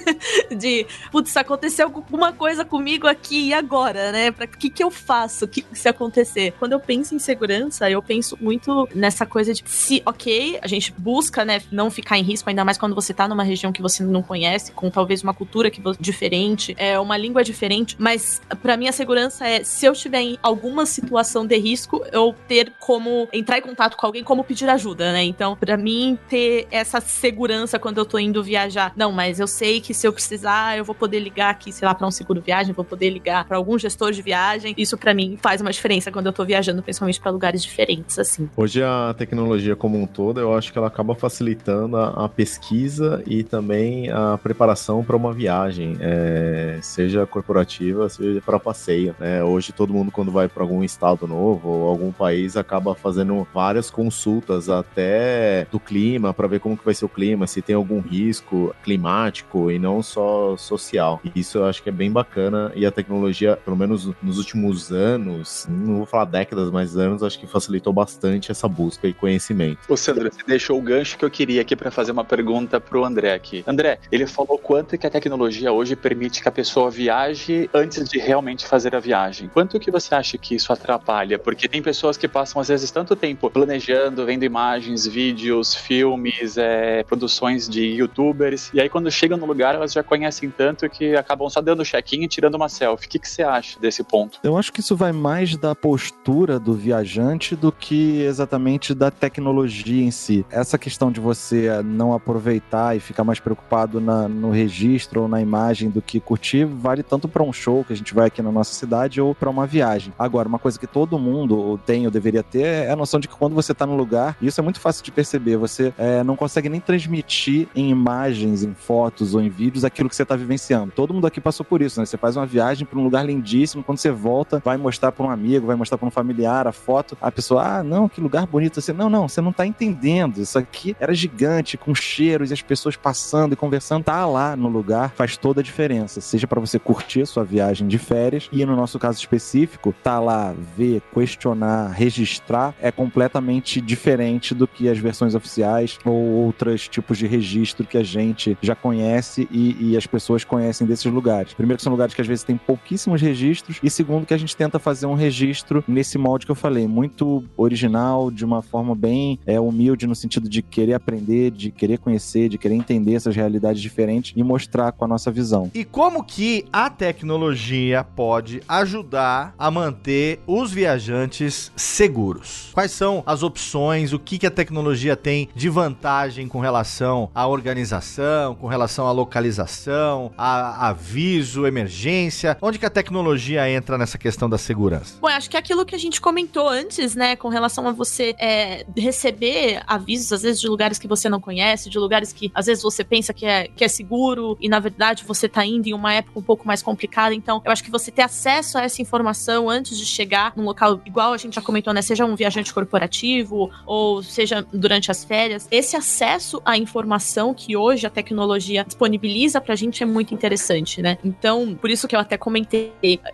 De, 0.56 0.86
putz, 1.10 1.36
aconteceu 1.36 1.86
alguma 1.86 2.32
coisa 2.32 2.64
comigo 2.64 3.06
aqui 3.06 3.48
e 3.48 3.54
agora, 3.54 4.12
né? 4.12 4.30
Pra 4.30 4.46
que 4.46 4.70
que 4.70 4.82
eu 4.82 4.90
faço 4.90 5.46
que, 5.48 5.64
se 5.72 5.88
acontecer? 5.88 6.52
Quando 6.58 6.72
eu 6.72 6.80
penso 6.80 7.14
em 7.14 7.18
segurança, 7.18 7.90
eu 7.90 8.02
penso 8.02 8.36
muito 8.40 8.88
nessa 8.94 9.26
coisa 9.26 9.52
de 9.52 9.62
se, 9.66 10.02
ok, 10.06 10.58
a 10.62 10.66
gente 10.66 10.92
busca, 10.92 11.44
né, 11.44 11.62
não 11.70 11.90
ficar 11.90 12.18
em 12.18 12.22
risco, 12.22 12.48
ainda 12.48 12.64
mais 12.64 12.78
quando 12.78 12.94
você 12.94 13.12
tá 13.12 13.26
numa 13.28 13.42
região 13.42 13.72
que 13.72 13.82
você 13.82 14.02
não 14.02 14.22
conhece, 14.22 14.72
com 14.72 14.90
talvez 14.90 15.22
uma 15.22 15.34
cultura 15.34 15.70
que 15.70 15.82
diferente, 15.98 16.74
é 16.78 16.98
uma 16.98 17.16
língua 17.16 17.42
diferente, 17.42 17.96
mas 17.98 18.40
para 18.62 18.76
mim 18.76 18.88
a 18.88 18.92
segurança 18.92 19.46
é 19.46 19.62
se 19.64 19.86
eu 19.86 19.92
estiver 19.92 20.20
em 20.20 20.38
alguma 20.42 20.86
situação 20.86 21.46
de 21.46 21.56
risco, 21.56 22.04
eu 22.12 22.34
ter 22.48 22.72
como 22.78 23.28
entrar 23.32 23.58
em 23.58 23.62
contato 23.62 23.96
com 23.96 24.06
alguém, 24.06 24.13
como 24.22 24.44
pedir 24.44 24.68
ajuda, 24.68 25.12
né? 25.12 25.24
Então, 25.24 25.56
para 25.56 25.76
mim 25.76 26.18
ter 26.28 26.66
essa 26.70 27.00
segurança 27.00 27.78
quando 27.78 27.98
eu 27.98 28.04
tô 28.04 28.18
indo 28.18 28.42
viajar, 28.42 28.92
não, 28.96 29.10
mas 29.10 29.40
eu 29.40 29.46
sei 29.46 29.80
que 29.80 29.94
se 29.94 30.06
eu 30.06 30.12
precisar, 30.12 30.76
eu 30.76 30.84
vou 30.84 30.94
poder 30.94 31.20
ligar 31.20 31.50
aqui, 31.50 31.72
sei 31.72 31.86
lá, 31.86 31.94
para 31.94 32.06
um 32.06 32.10
seguro 32.10 32.40
viagem, 32.40 32.72
vou 32.72 32.84
poder 32.84 33.10
ligar 33.10 33.44
para 33.44 33.56
algum 33.56 33.78
gestor 33.78 34.12
de 34.12 34.22
viagem. 34.22 34.74
Isso 34.76 34.96
para 34.96 35.14
mim 35.14 35.38
faz 35.40 35.60
uma 35.60 35.72
diferença 35.72 36.12
quando 36.12 36.26
eu 36.26 36.32
tô 36.32 36.44
viajando, 36.44 36.82
principalmente 36.82 37.20
para 37.20 37.30
lugares 37.30 37.62
diferentes 37.62 38.18
assim. 38.18 38.48
Hoje 38.56 38.82
a 38.82 39.14
tecnologia 39.16 39.74
como 39.74 40.00
um 40.00 40.06
todo, 40.06 40.40
eu 40.40 40.54
acho 40.54 40.72
que 40.72 40.78
ela 40.78 40.88
acaba 40.88 41.14
facilitando 41.14 41.96
a, 41.96 42.24
a 42.24 42.28
pesquisa 42.28 43.22
e 43.26 43.42
também 43.42 44.10
a 44.10 44.38
preparação 44.38 45.02
para 45.04 45.16
uma 45.16 45.32
viagem, 45.32 45.96
é, 46.00 46.78
seja 46.82 47.26
corporativa, 47.26 48.08
seja 48.08 48.40
para 48.40 48.58
passeio. 48.58 49.14
Né? 49.18 49.42
Hoje 49.42 49.72
todo 49.72 49.92
mundo 49.92 50.10
quando 50.10 50.30
vai 50.30 50.48
para 50.48 50.62
algum 50.62 50.82
estado 50.82 51.26
novo 51.26 51.68
ou 51.68 51.88
algum 51.88 52.12
país 52.12 52.56
acaba 52.56 52.94
fazendo 52.94 53.46
várias 53.52 53.90
consultas 54.04 54.68
até 54.68 55.66
do 55.70 55.80
clima 55.80 56.34
para 56.34 56.46
ver 56.46 56.60
como 56.60 56.76
que 56.76 56.84
vai 56.84 56.94
ser 56.94 57.06
o 57.06 57.08
clima, 57.08 57.46
se 57.46 57.62
tem 57.62 57.74
algum 57.74 58.00
risco 58.00 58.74
climático 58.84 59.70
e 59.70 59.78
não 59.78 60.02
só 60.02 60.56
social. 60.58 61.22
Isso 61.34 61.58
eu 61.58 61.64
acho 61.64 61.82
que 61.82 61.88
é 61.88 61.92
bem 61.92 62.12
bacana 62.12 62.70
e 62.74 62.84
a 62.84 62.90
tecnologia, 62.90 63.56
pelo 63.56 63.76
menos 63.76 64.10
nos 64.22 64.36
últimos 64.36 64.92
anos, 64.92 65.66
não 65.70 65.98
vou 65.98 66.06
falar 66.06 66.26
décadas, 66.26 66.70
mas 66.70 66.96
anos, 66.96 67.22
acho 67.22 67.38
que 67.38 67.46
facilitou 67.46 67.92
bastante 67.92 68.50
essa 68.50 68.68
busca 68.68 69.08
e 69.08 69.14
conhecimento. 69.14 69.78
Ô 69.88 69.96
Sandro, 69.96 70.30
você 70.30 70.42
deixou 70.46 70.78
o 70.78 70.82
gancho 70.82 71.16
que 71.16 71.24
eu 71.24 71.30
queria 71.30 71.62
aqui 71.62 71.74
para 71.74 71.90
fazer 71.90 72.12
uma 72.12 72.24
pergunta 72.24 72.78
pro 72.78 73.04
André 73.04 73.32
aqui. 73.32 73.64
André, 73.66 73.98
ele 74.12 74.26
falou 74.26 74.58
quanto 74.58 74.98
que 74.98 75.06
a 75.06 75.10
tecnologia 75.10 75.72
hoje 75.72 75.96
permite 75.96 76.42
que 76.42 76.48
a 76.48 76.52
pessoa 76.52 76.90
viaje 76.90 77.70
antes 77.72 78.06
de 78.08 78.18
realmente 78.18 78.66
fazer 78.66 78.94
a 78.94 79.00
viagem. 79.00 79.48
Quanto 79.48 79.80
que 79.80 79.90
você 79.90 80.14
acha 80.14 80.36
que 80.36 80.54
isso 80.54 80.72
atrapalha? 80.72 81.38
Porque 81.38 81.68
tem 81.68 81.80
pessoas 81.80 82.18
que 82.18 82.28
passam 82.28 82.60
às 82.60 82.68
vezes 82.68 82.90
tanto 82.90 83.16
tempo 83.16 83.48
planejando, 83.48 83.93
vendo 84.24 84.44
imagens, 84.44 85.06
vídeos, 85.06 85.74
filmes, 85.74 86.56
é, 86.56 87.02
produções 87.02 87.68
de 87.68 87.82
youtubers, 87.82 88.70
e 88.72 88.80
aí 88.80 88.88
quando 88.88 89.10
chegam 89.10 89.38
no 89.38 89.46
lugar 89.46 89.74
elas 89.74 89.92
já 89.92 90.02
conhecem 90.02 90.50
tanto 90.50 90.88
que 90.88 91.14
acabam 91.16 91.48
só 91.48 91.60
dando 91.60 91.84
check-in 91.84 92.22
e 92.24 92.28
tirando 92.28 92.54
uma 92.54 92.68
selfie. 92.68 93.06
O 93.06 93.08
que, 93.08 93.18
que 93.18 93.28
você 93.28 93.42
acha 93.42 93.78
desse 93.78 94.02
ponto? 94.02 94.38
Eu 94.42 94.56
acho 94.56 94.72
que 94.72 94.80
isso 94.80 94.96
vai 94.96 95.12
mais 95.12 95.56
da 95.56 95.74
postura 95.74 96.58
do 96.58 96.74
viajante 96.74 97.56
do 97.56 97.70
que 97.70 98.22
exatamente 98.22 98.94
da 98.94 99.10
tecnologia 99.10 100.02
em 100.02 100.10
si. 100.10 100.44
Essa 100.50 100.78
questão 100.78 101.10
de 101.10 101.20
você 101.20 101.68
não 101.84 102.12
aproveitar 102.12 102.96
e 102.96 103.00
ficar 103.00 103.24
mais 103.24 103.40
preocupado 103.40 104.00
na, 104.00 104.28
no 104.28 104.50
registro 104.50 105.22
ou 105.22 105.28
na 105.28 105.40
imagem 105.40 105.90
do 105.90 106.02
que 106.02 106.20
curtir 106.20 106.64
vale 106.64 107.02
tanto 107.02 107.28
para 107.28 107.42
um 107.42 107.52
show 107.52 107.84
que 107.84 107.92
a 107.92 107.96
gente 107.96 108.14
vai 108.14 108.28
aqui 108.28 108.42
na 108.42 108.52
nossa 108.52 108.74
cidade 108.74 109.20
ou 109.20 109.34
para 109.34 109.50
uma 109.50 109.66
viagem. 109.66 110.12
Agora, 110.18 110.48
uma 110.48 110.58
coisa 110.58 110.78
que 110.78 110.86
todo 110.86 111.18
mundo 111.18 111.78
tem 111.86 112.04
ou 112.04 112.10
deveria 112.10 112.42
ter 112.42 112.62
é 112.62 112.90
a 112.90 112.96
noção 112.96 113.20
de 113.20 113.28
que 113.28 113.34
quando 113.34 113.54
você 113.54 113.72
está 113.72 113.83
no 113.86 113.96
lugar, 113.96 114.36
e 114.40 114.46
isso 114.46 114.60
é 114.60 114.64
muito 114.64 114.80
fácil 114.80 115.04
de 115.04 115.10
perceber, 115.10 115.56
você 115.56 115.92
é, 115.98 116.22
não 116.22 116.36
consegue 116.36 116.68
nem 116.68 116.80
transmitir 116.80 117.68
em 117.74 117.90
imagens, 117.90 118.62
em 118.62 118.74
fotos 118.74 119.34
ou 119.34 119.40
em 119.40 119.48
vídeos 119.48 119.84
aquilo 119.84 120.08
que 120.08 120.16
você 120.16 120.22
está 120.22 120.36
vivenciando. 120.36 120.92
Todo 120.92 121.14
mundo 121.14 121.26
aqui 121.26 121.40
passou 121.40 121.64
por 121.64 121.82
isso, 121.82 122.00
né? 122.00 122.06
Você 122.06 122.16
faz 122.16 122.36
uma 122.36 122.46
viagem 122.46 122.86
para 122.86 122.98
um 122.98 123.02
lugar 123.02 123.24
lindíssimo, 123.24 123.82
quando 123.82 123.98
você 123.98 124.10
volta, 124.10 124.60
vai 124.64 124.76
mostrar 124.76 125.12
para 125.12 125.24
um 125.24 125.30
amigo, 125.30 125.66
vai 125.66 125.76
mostrar 125.76 125.98
para 125.98 126.06
um 126.06 126.10
familiar 126.10 126.66
a 126.66 126.72
foto, 126.72 127.16
a 127.20 127.30
pessoa, 127.30 127.78
ah, 127.78 127.82
não, 127.82 128.08
que 128.08 128.20
lugar 128.20 128.46
bonito. 128.46 128.80
Você, 128.80 128.92
não, 128.92 129.08
não, 129.08 129.28
você 129.28 129.40
não 129.40 129.50
está 129.50 129.66
entendendo. 129.66 130.38
Isso 130.38 130.58
aqui 130.58 130.96
era 131.00 131.14
gigante, 131.14 131.76
com 131.76 131.94
cheiros 131.94 132.50
e 132.50 132.54
as 132.54 132.62
pessoas 132.62 132.96
passando 132.96 133.52
e 133.52 133.56
conversando. 133.56 134.04
Tá 134.04 134.26
lá 134.26 134.56
no 134.56 134.68
lugar 134.68 135.10
faz 135.10 135.36
toda 135.36 135.60
a 135.60 135.64
diferença. 135.64 136.20
Seja 136.20 136.46
para 136.46 136.60
você 136.60 136.78
curtir 136.78 137.22
a 137.22 137.26
sua 137.26 137.44
viagem 137.44 137.86
de 137.86 137.98
férias 137.98 138.48
e 138.52 138.64
no 138.64 138.76
nosso 138.76 138.98
caso 138.98 139.18
específico, 139.18 139.94
tá 140.02 140.18
lá, 140.18 140.54
ver, 140.76 141.02
questionar, 141.12 141.88
registrar 141.88 142.74
é 142.80 142.90
completamente 142.90 143.73
diferente 143.80 144.54
do 144.54 144.66
que 144.66 144.88
as 144.88 144.98
versões 144.98 145.34
oficiais 145.34 145.98
ou 146.04 146.14
outros 146.14 146.88
tipos 146.88 147.18
de 147.18 147.26
registro 147.26 147.86
que 147.86 147.98
a 147.98 148.02
gente 148.02 148.56
já 148.60 148.74
conhece 148.74 149.48
e, 149.50 149.76
e 149.80 149.96
as 149.96 150.06
pessoas 150.06 150.44
conhecem 150.44 150.86
desses 150.86 151.10
lugares. 151.10 151.54
Primeiro 151.54 151.78
que 151.78 151.82
são 151.82 151.92
lugares 151.92 152.14
que 152.14 152.20
às 152.20 152.26
vezes 152.26 152.44
tem 152.44 152.56
pouquíssimos 152.56 153.20
registros 153.20 153.78
e 153.82 153.90
segundo 153.90 154.26
que 154.26 154.34
a 154.34 154.38
gente 154.38 154.56
tenta 154.56 154.78
fazer 154.78 155.06
um 155.06 155.14
registro 155.14 155.84
nesse 155.86 156.18
molde 156.18 156.46
que 156.46 156.52
eu 156.52 156.56
falei, 156.56 156.86
muito 156.86 157.44
original, 157.56 158.30
de 158.30 158.44
uma 158.44 158.62
forma 158.62 158.94
bem 158.94 159.38
é, 159.46 159.58
humilde 159.58 160.06
no 160.06 160.14
sentido 160.14 160.48
de 160.48 160.62
querer 160.62 160.94
aprender, 160.94 161.50
de 161.50 161.70
querer 161.70 161.98
conhecer, 161.98 162.48
de 162.48 162.58
querer 162.58 162.74
entender 162.74 163.14
essas 163.14 163.34
realidades 163.34 163.80
diferentes 163.80 164.32
e 164.36 164.42
mostrar 164.42 164.92
com 164.92 165.04
a 165.04 165.08
nossa 165.08 165.30
visão. 165.30 165.70
E 165.74 165.84
como 165.84 166.22
que 166.24 166.64
a 166.72 166.88
tecnologia 166.90 168.04
pode 168.04 168.62
ajudar 168.68 169.54
a 169.58 169.70
manter 169.70 170.40
os 170.46 170.72
viajantes 170.72 171.72
seguros? 171.76 172.70
Quais 172.72 172.92
são 172.92 173.22
as 173.26 173.42
opções? 173.42 173.63
O 174.12 174.18
que, 174.18 174.38
que 174.38 174.46
a 174.46 174.50
tecnologia 174.50 175.16
tem 175.16 175.48
de 175.54 175.68
vantagem 175.68 176.46
com 176.46 176.60
relação 176.60 177.30
à 177.34 177.46
organização, 177.46 178.54
com 178.54 178.66
relação 178.66 179.06
à 179.06 179.12
localização, 179.12 180.32
a 180.36 180.88
aviso, 180.88 181.66
emergência? 181.66 182.56
Onde 182.60 182.78
que 182.78 182.86
a 182.86 182.90
tecnologia 182.90 183.68
entra 183.68 183.98
nessa 183.98 184.18
questão 184.18 184.48
da 184.48 184.58
segurança? 184.58 185.16
Bom, 185.20 185.28
acho 185.28 185.50
que 185.50 185.56
é 185.56 185.60
aquilo 185.60 185.84
que 185.84 185.94
a 185.94 185.98
gente 185.98 186.20
comentou 186.20 186.68
antes, 186.68 187.14
né, 187.14 187.36
com 187.36 187.48
relação 187.48 187.86
a 187.88 187.92
você 187.92 188.34
é, 188.38 188.86
receber 188.96 189.82
avisos, 189.86 190.32
às 190.32 190.42
vezes, 190.42 190.60
de 190.60 190.68
lugares 190.68 190.98
que 190.98 191.08
você 191.08 191.28
não 191.28 191.40
conhece, 191.40 191.90
de 191.90 191.98
lugares 191.98 192.32
que 192.32 192.50
às 192.54 192.66
vezes 192.66 192.82
você 192.82 193.02
pensa 193.02 193.32
que 193.32 193.44
é, 193.44 193.68
que 193.68 193.84
é 193.84 193.88
seguro 193.88 194.56
e 194.60 194.68
na 194.68 194.78
verdade 194.78 195.24
você 195.26 195.48
tá 195.48 195.64
indo 195.64 195.88
em 195.88 195.94
uma 195.94 196.12
época 196.12 196.38
um 196.38 196.42
pouco 196.42 196.66
mais 196.66 196.82
complicada. 196.82 197.34
Então, 197.34 197.60
eu 197.64 197.72
acho 197.72 197.82
que 197.82 197.90
você 197.90 198.10
ter 198.10 198.22
acesso 198.22 198.78
a 198.78 198.82
essa 198.82 199.02
informação 199.02 199.68
antes 199.68 199.98
de 199.98 200.06
chegar 200.06 200.52
num 200.56 200.64
local 200.64 201.00
igual 201.04 201.32
a 201.32 201.36
gente 201.36 201.54
já 201.54 201.62
comentou, 201.62 201.92
né, 201.92 202.02
seja 202.02 202.24
um 202.24 202.36
viajante 202.36 202.72
corporativo 202.72 203.43
ou 203.86 204.22
seja 204.22 204.66
durante 204.72 205.10
as 205.10 205.24
férias, 205.24 205.68
esse 205.70 205.96
acesso 205.96 206.60
à 206.64 206.76
informação 206.76 207.54
que 207.54 207.76
hoje 207.76 208.06
a 208.06 208.10
tecnologia 208.10 208.84
disponibiliza 208.84 209.60
pra 209.60 209.74
gente 209.74 210.02
é 210.02 210.06
muito 210.06 210.34
interessante, 210.34 211.02
né? 211.02 211.18
Então, 211.24 211.74
por 211.74 211.90
isso 211.90 212.06
que 212.08 212.14
eu 212.14 212.20
até 212.20 212.36
comentei, 212.36 212.92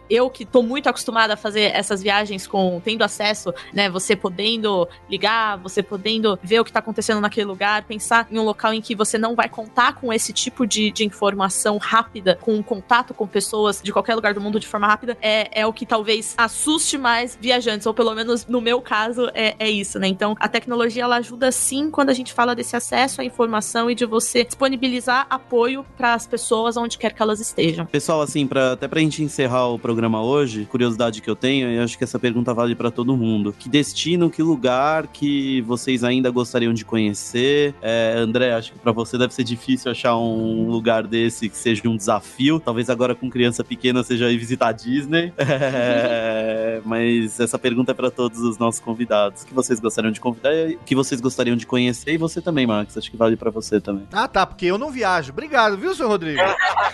eu 0.08 0.28
que 0.30 0.44
tô 0.44 0.62
muito 0.62 0.88
acostumada 0.88 1.34
a 1.34 1.36
fazer 1.36 1.72
essas 1.74 2.02
viagens 2.02 2.46
com 2.46 2.80
tendo 2.84 3.02
acesso, 3.02 3.52
né, 3.72 3.88
você 3.88 4.16
podendo 4.16 4.88
ligar, 5.08 5.58
você 5.58 5.82
podendo 5.82 6.38
ver 6.42 6.60
o 6.60 6.64
que 6.64 6.72
tá 6.72 6.78
acontecendo 6.78 7.20
naquele 7.20 7.46
lugar, 7.46 7.84
pensar 7.84 8.26
em 8.30 8.38
um 8.38 8.44
local 8.44 8.72
em 8.72 8.80
que 8.80 8.94
você 8.94 9.18
não 9.18 9.34
vai 9.34 9.48
contar 9.48 9.94
com 9.94 10.12
esse 10.12 10.32
tipo 10.32 10.66
de, 10.66 10.90
de 10.90 11.04
informação 11.04 11.78
rápida, 11.78 12.38
com 12.40 12.62
contato 12.62 13.14
com 13.14 13.26
pessoas 13.26 13.80
de 13.82 13.92
qualquer 13.92 14.14
lugar 14.14 14.34
do 14.34 14.40
mundo 14.40 14.58
de 14.58 14.66
forma 14.66 14.86
rápida, 14.86 15.16
é, 15.20 15.60
é 15.60 15.66
o 15.66 15.72
que 15.72 15.86
talvez 15.86 16.34
assuste 16.36 16.98
mais 16.98 17.38
viajantes, 17.40 17.86
ou 17.86 17.94
pelo 17.94 18.14
menos 18.14 18.46
no 18.46 18.60
meu 18.60 18.80
caso 18.80 19.30
é, 19.34 19.54
é 19.58 19.70
isso, 19.70 19.98
né? 20.00 20.08
Então, 20.08 20.34
a 20.40 20.48
tecnologia 20.48 21.04
ela 21.04 21.16
ajuda 21.16 21.52
sim 21.52 21.90
quando 21.90 22.10
a 22.10 22.14
gente 22.14 22.32
fala 22.32 22.54
desse 22.54 22.74
acesso 22.74 23.20
à 23.20 23.24
informação 23.24 23.90
e 23.90 23.94
de 23.94 24.04
você 24.04 24.42
disponibilizar 24.42 25.26
apoio 25.30 25.84
para 25.96 26.14
as 26.14 26.26
pessoas 26.26 26.76
onde 26.76 26.98
quer 26.98 27.12
que 27.12 27.22
elas 27.22 27.40
estejam. 27.40 27.86
Pessoal, 27.86 28.22
assim, 28.22 28.46
pra, 28.46 28.72
até 28.72 28.88
pra 28.88 29.00
gente 29.00 29.22
encerrar 29.22 29.68
o 29.68 29.78
programa 29.78 30.22
hoje, 30.22 30.64
curiosidade 30.64 31.20
que 31.20 31.30
eu 31.30 31.36
tenho, 31.36 31.70
e 31.70 31.78
acho 31.78 31.96
que 31.96 32.04
essa 32.04 32.18
pergunta 32.18 32.52
vale 32.54 32.74
para 32.74 32.90
todo 32.90 33.16
mundo. 33.16 33.54
Que 33.56 33.68
destino, 33.68 34.30
que 34.30 34.42
lugar 34.42 35.06
que 35.06 35.60
vocês 35.62 36.02
ainda 36.02 36.30
gostariam 36.30 36.72
de 36.72 36.84
conhecer? 36.84 37.74
É, 37.82 38.14
André, 38.16 38.54
acho 38.54 38.72
que 38.72 38.78
para 38.78 38.92
você 38.92 39.18
deve 39.18 39.34
ser 39.34 39.44
difícil 39.44 39.90
achar 39.90 40.16
um 40.16 40.68
lugar 40.68 41.06
desse 41.06 41.48
que 41.48 41.56
seja 41.56 41.82
um 41.86 41.96
desafio. 41.96 42.58
Talvez 42.58 42.88
agora 42.88 43.14
com 43.14 43.28
criança 43.28 43.62
pequena 43.62 44.02
seja 44.02 44.30
ir 44.30 44.38
visitar 44.38 44.68
a 44.68 44.72
Disney. 44.72 45.32
É, 45.72 46.80
mas 46.84 47.38
essa 47.38 47.58
pergunta 47.58 47.92
é 47.92 47.94
para 47.94 48.10
todos 48.10 48.40
os 48.40 48.58
nossos 48.58 48.80
convidados. 48.80 49.44
Que 49.44 49.52
vocês 49.52 49.78
gostariam 49.78 49.89
de 50.12 50.20
convidar, 50.20 50.50
que 50.84 50.94
vocês 50.94 51.20
gostariam 51.20 51.56
de 51.56 51.66
conhecer 51.66 52.12
e 52.12 52.16
você 52.16 52.40
também, 52.40 52.66
Max. 52.66 52.96
Acho 52.96 53.10
que 53.10 53.16
vale 53.16 53.36
para 53.36 53.50
você 53.50 53.80
também. 53.80 54.06
Ah, 54.12 54.28
tá, 54.28 54.46
porque 54.46 54.66
eu 54.66 54.78
não 54.78 54.90
viajo. 54.90 55.32
Obrigado, 55.32 55.76
viu, 55.76 55.94
seu 55.94 56.08
Rodrigo? 56.08 56.40